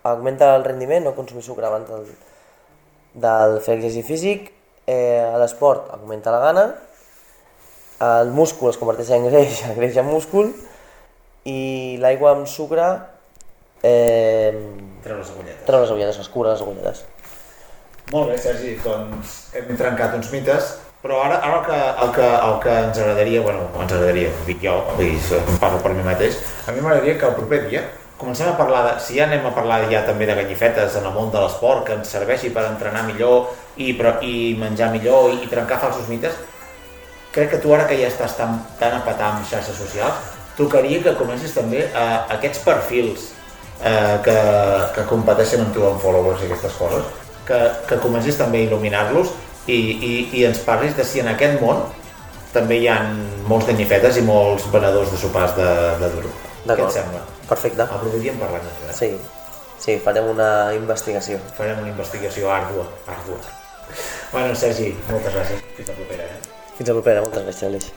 augmenta 0.03 0.55
el 0.55 0.65
rendiment, 0.65 1.05
no 1.05 1.15
consumir 1.15 1.43
sucre 1.45 1.65
abans 1.70 1.88
del, 1.89 2.09
del 3.13 3.55
fer 3.61 3.78
exercici 3.78 4.03
físic, 4.03 4.51
eh, 4.86 5.32
l'esport 5.39 5.93
augmenta 5.95 6.34
la 6.34 6.41
gana, 6.43 6.65
el 8.09 8.34
múscul 8.36 8.74
es 8.74 8.82
converteix 8.82 9.13
en 9.15 9.30
greix, 9.30 9.63
el 9.70 9.80
greix 9.80 10.01
en 10.01 10.09
múscul, 10.09 10.51
i 11.45 11.97
l'aigua 12.01 12.33
amb 12.35 12.47
sucre 12.47 12.89
eh, 13.83 14.51
Treu 15.03 15.17
les 15.21 15.29
agulletes. 15.31 15.63
treu 15.65 15.81
les 15.81 15.89
agulletes, 15.93 16.19
es 16.19 16.29
cura 16.29 16.51
les 16.51 16.61
agulletes. 16.61 17.05
Molt 18.11 18.31
bé, 18.31 18.37
Sergi, 18.41 18.73
doncs 18.83 19.37
hem 19.53 19.69
trencat 19.77 20.15
uns 20.17 20.31
mites, 20.33 20.73
però 21.03 21.21
ara, 21.23 21.37
ara 21.45 21.59
el, 21.59 21.63
que, 21.65 21.77
el, 21.77 22.11
que, 22.15 22.27
el 22.47 22.59
que 22.63 22.75
ens 22.87 22.99
agradaria, 22.99 23.41
bueno, 23.45 23.69
ens 23.79 23.93
agradaria, 23.93 24.33
ho 24.33 24.45
dic 24.47 24.59
jo, 24.65 24.75
vull 24.97 25.13
dir, 25.13 25.37
em 25.37 25.59
parlo 25.61 25.79
per 25.83 25.93
mi 25.93 26.03
mateix, 26.03 26.39
a 26.67 26.73
mi 26.75 26.81
m'agradaria 26.81 27.19
que 27.21 27.29
el 27.29 27.37
proper 27.37 27.61
dia 27.69 27.85
comencem 28.19 28.49
a 28.49 28.57
parlar, 28.57 28.81
de, 28.83 28.93
si 28.99 29.15
ja 29.15 29.29
anem 29.29 29.45
a 29.47 29.53
parlar 29.55 29.85
ja 29.87 30.01
també 30.03 30.25
de 30.27 30.35
ganyifetes 30.41 30.97
en 30.99 31.05
el 31.07 31.13
món 31.15 31.29
de 31.31 31.39
l'esport, 31.39 31.85
que 31.87 31.95
ens 31.95 32.09
serveixi 32.11 32.49
per 32.51 32.65
entrenar 32.67 33.05
millor 33.07 33.53
i, 33.77 33.93
però, 33.95 34.17
i 34.25 34.57
menjar 34.59 34.89
millor 34.91 35.29
i, 35.31 35.39
i 35.45 35.47
trencar 35.47 35.79
falsos 35.79 36.09
mites, 36.11 36.35
crec 37.31 37.53
que 37.53 37.61
tu 37.63 37.71
ara 37.77 37.87
que 37.87 37.95
ja 38.01 38.09
estàs 38.09 38.35
tan, 38.35 38.57
tan 38.81 38.97
a 38.97 39.05
petar 39.05 39.31
amb 39.31 39.47
xarxes 39.47 39.77
socials, 39.79 40.35
tocaria 40.60 41.01
que 41.03 41.16
comencis 41.18 41.55
també 41.55 41.86
a, 41.95 42.05
aquests 42.36 42.64
perfils 42.68 43.30
eh, 43.82 44.18
que, 44.26 44.39
que 44.97 45.05
competeixen 45.10 45.64
amb 45.66 45.74
tu 45.76 45.86
en 45.88 46.01
followers 46.03 46.43
i 46.43 46.49
aquestes 46.49 46.76
coses, 46.80 47.07
que, 47.47 47.62
que 47.89 48.01
comencis 48.03 48.38
també 48.39 48.64
a 48.64 48.68
il·luminar-los 48.68 49.32
i, 49.70 49.80
i, 49.80 50.14
i 50.41 50.45
ens 50.49 50.62
parlis 50.66 50.95
de 50.97 51.05
si 51.07 51.24
en 51.24 51.32
aquest 51.32 51.60
món 51.64 51.86
també 52.53 52.80
hi 52.82 52.88
ha 52.89 52.99
molts 53.49 53.70
ganyifetes 53.70 54.18
i 54.20 54.26
molts 54.26 54.66
venedors 54.74 55.12
de 55.14 55.20
sopars 55.22 55.55
de, 55.57 55.70
de 56.01 56.12
duro. 56.16 56.34
Què 56.66 56.78
et 56.78 56.95
sembla? 56.95 57.22
Perfecte. 57.49 57.86
En 57.86 58.41
parlem 58.41 58.66
d'això, 58.66 58.89
eh? 58.89 58.97
Sí, 58.97 59.12
sí, 59.82 59.97
farem 60.05 60.30
una 60.34 60.49
investigació. 60.78 61.39
Farem 61.57 61.82
una 61.86 61.93
investigació 61.93 62.51
àrdua, 62.53 62.86
àrdua. 63.10 63.39
Bueno, 64.34 64.53
Sergi, 64.57 64.91
moltes 65.10 65.34
gràcies. 65.34 65.66
Fins 65.78 65.89
la 65.93 65.97
propera, 66.01 66.30
eh? 66.30 66.62
Fins 66.78 66.89
a 66.89 66.99
propera, 66.99 67.26
moltes 67.26 67.49
gràcies, 67.49 67.68
Aleix. 67.70 67.91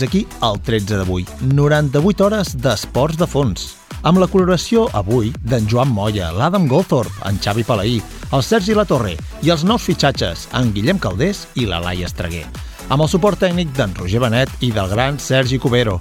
Fins 0.00 0.08
aquí 0.08 0.26
el 0.42 0.60
13 0.60 0.96
d'avui. 0.96 1.26
98 1.42 2.24
hores 2.24 2.56
d'esports 2.56 3.18
de 3.18 3.26
fons. 3.26 3.76
Amb 4.02 4.20
la 4.20 4.28
coloració 4.30 4.86
avui 4.96 5.32
d'en 5.44 5.66
Joan 5.68 5.90
Moya, 5.92 6.30
l'Adam 6.32 6.66
Goldthorpe, 6.68 7.12
en 7.28 7.38
Xavi 7.38 7.64
Palaí, 7.64 8.00
el 8.32 8.42
Sergi 8.42 8.74
Latorre 8.74 9.16
i 9.42 9.50
els 9.50 9.64
nous 9.64 9.82
fitxatges, 9.82 10.48
en 10.56 10.72
Guillem 10.72 10.98
Caldés 10.98 11.46
i 11.54 11.66
la 11.68 11.82
Laia 11.84 12.08
Estreguer. 12.08 12.46
Amb 12.88 13.04
el 13.04 13.10
suport 13.12 13.38
tècnic 13.38 13.74
d'en 13.76 13.92
Roger 13.98 14.22
Benet 14.22 14.50
i 14.64 14.70
del 14.72 14.88
gran 14.88 15.18
Sergi 15.20 15.58
Cubero. 15.58 16.00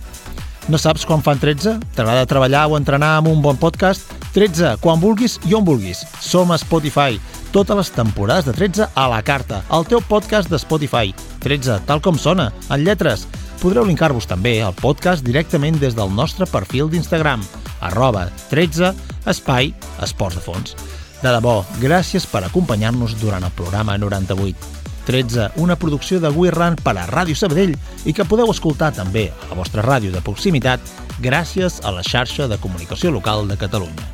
No 0.70 0.78
saps 0.78 1.04
quan 1.06 1.24
fan 1.26 1.42
13? 1.42 1.76
T'agrada 1.98 2.30
treballar 2.30 2.68
o 2.70 2.78
entrenar 2.78 3.18
amb 3.18 3.34
un 3.34 3.44
bon 3.44 3.58
podcast? 3.60 4.14
13, 4.36 4.78
quan 4.80 5.02
vulguis 5.02 5.40
i 5.50 5.58
on 5.58 5.66
vulguis. 5.66 6.06
Som 6.22 6.54
a 6.54 6.60
Spotify. 6.62 7.20
Totes 7.52 7.76
les 7.76 7.92
temporades 7.92 8.46
de 8.46 8.54
13 8.54 8.92
a 8.94 9.10
la 9.10 9.24
carta. 9.26 9.64
El 9.74 9.88
teu 9.90 10.00
podcast 10.06 10.50
de 10.50 10.62
Spotify. 10.62 11.12
13, 11.44 11.82
tal 11.90 12.04
com 12.06 12.16
sona, 12.16 12.52
en 12.70 12.86
lletres. 12.86 13.28
Podreu 13.60 13.84
linkar-vos 13.84 14.24
també 14.24 14.54
al 14.64 14.72
podcast 14.72 15.20
directament 15.28 15.76
des 15.82 15.92
del 15.92 16.14
nostre 16.16 16.46
perfil 16.48 16.88
d'Instagram, 16.88 17.42
arroba 17.84 18.30
13 18.48 18.94
espai 19.28 19.74
esports 20.00 20.38
de 20.40 20.44
fons. 20.46 20.76
De 21.20 21.34
debò, 21.36 21.58
gràcies 21.82 22.24
per 22.32 22.46
acompanyar-nos 22.48 23.18
durant 23.20 23.44
el 23.44 23.52
programa 23.58 23.98
98. 24.00 24.56
13, 25.10 25.50
una 25.60 25.76
producció 25.76 26.22
de 26.24 26.32
We 26.32 26.54
Run 26.56 26.78
per 26.80 26.96
a 26.96 27.06
Ràdio 27.10 27.36
Sabadell 27.36 27.76
i 28.08 28.16
que 28.16 28.24
podeu 28.24 28.48
escoltar 28.54 28.94
també 28.96 29.28
a 29.28 29.52
la 29.52 29.60
vostra 29.60 29.84
ràdio 29.84 30.14
de 30.16 30.24
proximitat 30.24 30.80
gràcies 31.20 31.82
a 31.84 31.92
la 31.92 32.06
xarxa 32.06 32.48
de 32.48 32.60
comunicació 32.64 33.12
local 33.12 33.44
de 33.50 33.60
Catalunya. 33.60 34.08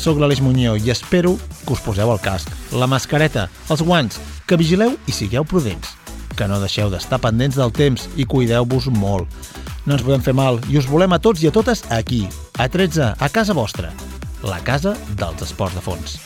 Soc 0.00 0.16
l'Aleix 0.16 0.40
Muñoz 0.40 0.80
i 0.86 0.94
espero 0.94 1.36
que 1.66 1.76
us 1.76 1.84
poseu 1.84 2.08
el 2.08 2.22
casc, 2.24 2.48
la 2.72 2.88
mascareta, 2.88 3.50
els 3.68 3.84
guants, 3.84 4.16
que 4.48 4.56
vigileu 4.56 4.96
i 5.04 5.12
sigueu 5.12 5.44
prudents, 5.44 5.98
que 6.36 6.48
no 6.48 6.60
deixeu 6.62 6.90
d'estar 6.92 7.20
pendents 7.22 7.56
del 7.58 7.72
temps 7.76 8.08
i 8.16 8.26
cuideu-vos 8.28 8.88
molt. 8.96 9.30
No 9.86 9.96
ens 9.96 10.04
podem 10.04 10.22
fer 10.24 10.34
mal 10.36 10.60
i 10.70 10.78
us 10.80 10.88
volem 10.90 11.12
a 11.14 11.20
tots 11.22 11.42
i 11.42 11.50
a 11.50 11.54
totes 11.54 11.84
aquí, 11.90 12.24
a 12.58 12.68
13, 12.68 13.14
a 13.18 13.28
casa 13.34 13.56
vostra, 13.56 13.90
la 14.42 14.60
casa 14.64 14.94
dels 15.18 15.42
esports 15.46 15.78
de 15.78 15.82
fons. 15.84 16.18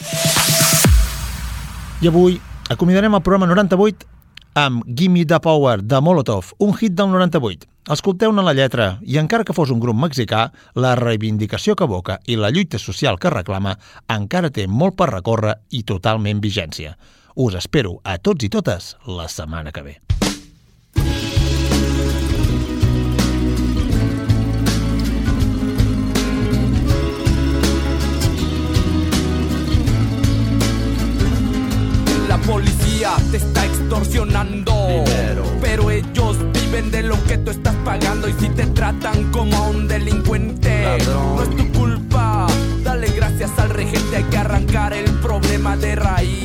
I 2.05 2.11
avui 2.11 2.37
acomiadarem 2.69 3.15
el 3.17 3.25
programa 3.25 3.49
98 3.49 4.15
amb 4.57 4.85
Gimme 4.89 5.27
the 5.29 5.39
Power 5.41 5.83
de 5.83 6.01
Molotov, 6.01 6.55
un 6.59 6.73
hit 6.77 6.95
del 6.97 7.11
98. 7.13 7.69
Escolteu-ne 7.93 8.43
la 8.43 8.55
lletra 8.57 8.87
i 9.07 9.19
encara 9.21 9.45
que 9.47 9.55
fos 9.55 9.71
un 9.71 9.79
grup 9.79 9.99
mexicà, 10.01 10.49
la 10.75 10.95
reivindicació 10.99 11.77
que 11.77 11.85
evoca 11.87 12.17
i 12.27 12.35
la 12.41 12.49
lluita 12.51 12.81
social 12.83 13.21
que 13.21 13.31
reclama 13.31 13.77
encara 14.11 14.51
té 14.51 14.65
molt 14.67 14.97
per 14.99 15.13
recórrer 15.13 15.55
i 15.71 15.85
totalment 15.87 16.41
vigència. 16.43 16.97
Us 17.39 17.53
espero 17.53 17.99
a 18.03 18.15
tots 18.17 18.47
i 18.47 18.49
totes 18.49 18.85
la 19.05 19.27
setmana 19.29 19.69
que 19.71 19.83
ve. 19.85 19.91
La 32.27 32.39
policía 32.39 33.11
te 33.31 33.37
está 33.37 33.67
extorsionando. 33.67 35.05
Pero 35.61 35.91
ellos 35.91 36.39
viven 36.55 36.91
de 36.91 37.03
lo 37.03 37.23
que 37.25 37.37
tú 37.37 37.51
estás 37.51 37.75
pagando. 37.85 38.31
Y 38.31 38.33
si 38.41 38.49
te 38.49 38.65
tratan 38.69 39.31
como 39.31 39.55
a 39.59 39.69
un 39.69 39.87
delincuente, 39.87 40.97
No 41.07 41.43
es 41.43 41.55
tu 41.55 41.71
culpa, 41.73 42.47
dale 42.83 43.09
gracias 43.09 43.51
al 43.59 43.69
regente, 43.69 44.17
hay 44.17 44.25
que 44.25 44.39
arrancar 44.39 44.95
el 44.95 45.11
problema 45.21 45.77
de 45.77 45.97
raíz. 45.97 46.36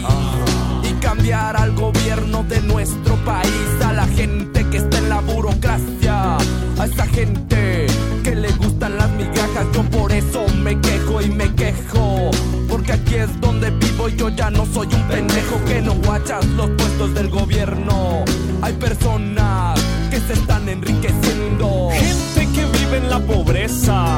Soy 14.74 14.88
un 14.88 15.08
pendejo 15.08 15.64
que 15.66 15.82
no 15.82 15.94
guachas 15.96 16.46
los 16.46 16.70
puestos 16.72 17.14
del 17.14 17.30
gobierno. 17.30 18.24
Hay 18.62 18.74
personas 18.74 19.80
que 20.10 20.20
se 20.20 20.34
están 20.34 20.68
enriqueciendo. 20.70 21.90
Gente 21.92 22.54
que 22.54 22.66
vive 22.66 22.98
en 22.98 23.10
la 23.10 23.20
pobreza. 23.20 24.18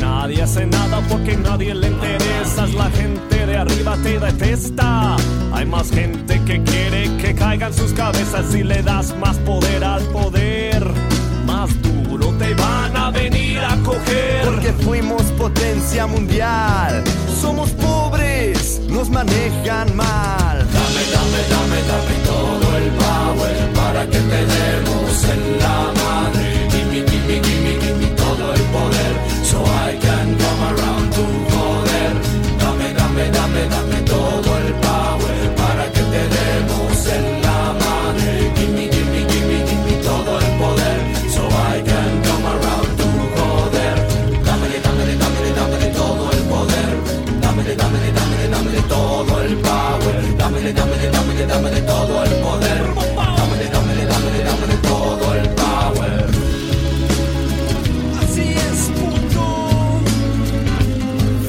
Nadie 0.00 0.42
hace 0.42 0.66
nada 0.66 1.00
porque 1.08 1.36
nadie 1.36 1.74
le 1.74 1.88
interesa. 1.88 2.66
La 2.66 2.90
gente 2.90 3.46
de 3.46 3.56
arriba 3.56 3.96
te 4.02 4.18
detesta. 4.18 5.16
Hay 5.52 5.66
más 5.66 5.90
gente 5.90 6.40
que 6.44 6.62
quiere 6.62 7.16
que 7.16 7.34
caigan 7.34 7.72
sus 7.72 7.92
cabezas 7.92 8.46
si 8.50 8.62
le 8.62 8.82
das 8.82 9.14
más 9.18 9.36
poder 9.38 9.84
al 9.84 10.02
poder. 10.04 10.84
Más 11.46 11.70
duro 11.82 12.28
te 12.38 12.54
van 12.54 12.96
a 12.96 13.10
venir 13.10 13.58
a 13.58 13.76
coger. 13.84 14.44
Porque 14.44 14.72
fuimos 14.84 15.22
potencia 15.38 16.06
mundial. 16.06 17.04
Somos 17.40 17.72
nos 17.74 17.85
manejan 19.16 19.88
mal. 19.96 20.56
Dame, 20.76 21.02
dame, 21.14 21.40
dame, 21.52 21.78
dame 21.90 22.16
todo 22.30 22.66
el 22.80 22.88
power 23.02 23.56
para 23.74 24.02
que 24.12 24.20
te 24.30 24.40
demos 24.54 25.12
en 25.34 25.42
la 25.62 25.78
madre. 26.02 26.46
Gimme, 26.72 27.00
gimme, 27.10 27.36
gimme, 27.46 27.72
gimme 27.82 28.08
todo 28.22 28.44
el 28.56 28.62
poder. 28.74 29.14
So 29.50 29.58
I 29.88 29.90
can 30.04 30.28
come 30.42 30.62
around 30.72 31.06
to 31.16 31.24
joder. 31.50 32.12
Dame, 32.60 32.88
dame, 32.98 33.24
dame, 33.36 33.62
dame 33.74 34.05
Dámele, 50.66 51.10
dámele, 51.10 51.10
dámele, 51.10 51.46
dámele 51.46 51.80
todo 51.82 52.24
el 52.24 52.30
poder. 52.42 52.82
Dámele, 53.14 53.66
dámele, 53.70 54.04
dámele, 54.04 54.44
dámele 54.44 54.76
todo 54.82 55.34
el 55.34 55.48
power. 55.50 56.26
Así 58.20 58.46
es, 58.50 58.90
puto. 58.98 59.44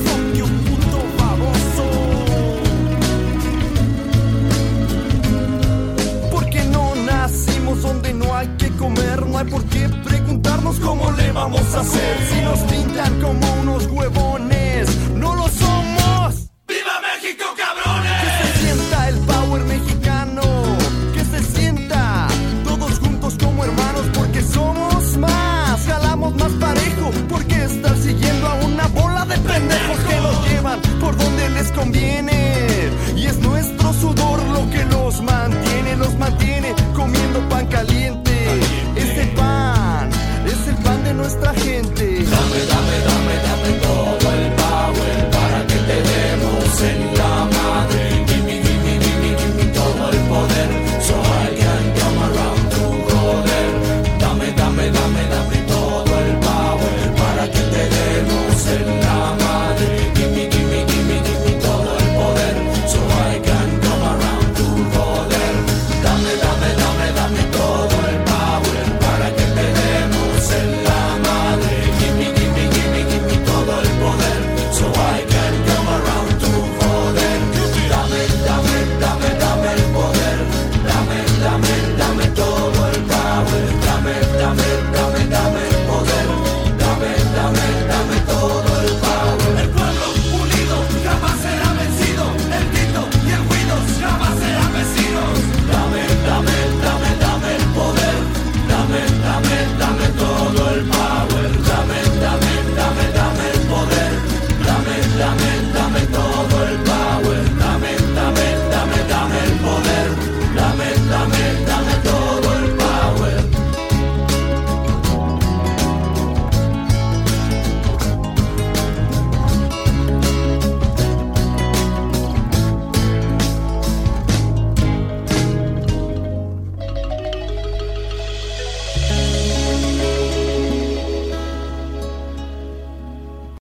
Fuck 0.03 0.25
you, 0.37 0.45
puto 0.67 0.99
baboso. 1.17 1.85
Porque 6.31 6.63
no 6.65 6.93
nacimos 6.95 7.81
donde 7.81 8.13
no 8.13 8.35
hay 8.35 8.47
que 8.59 8.69
comer, 8.77 9.25
no 9.25 9.39
hay 9.39 9.45
por 9.45 9.63
qué 9.65 9.89
preguntarnos 10.05 10.79
cómo 10.79 11.11
le 11.13 11.31
vamos 11.31 11.73
a 11.73 11.79
hacer. 11.79 12.17
Si 12.29 12.41
nos 12.41 12.59
pintan 12.71 13.19
como 13.19 13.51
unos 13.61 13.87
huevones, 13.87 14.56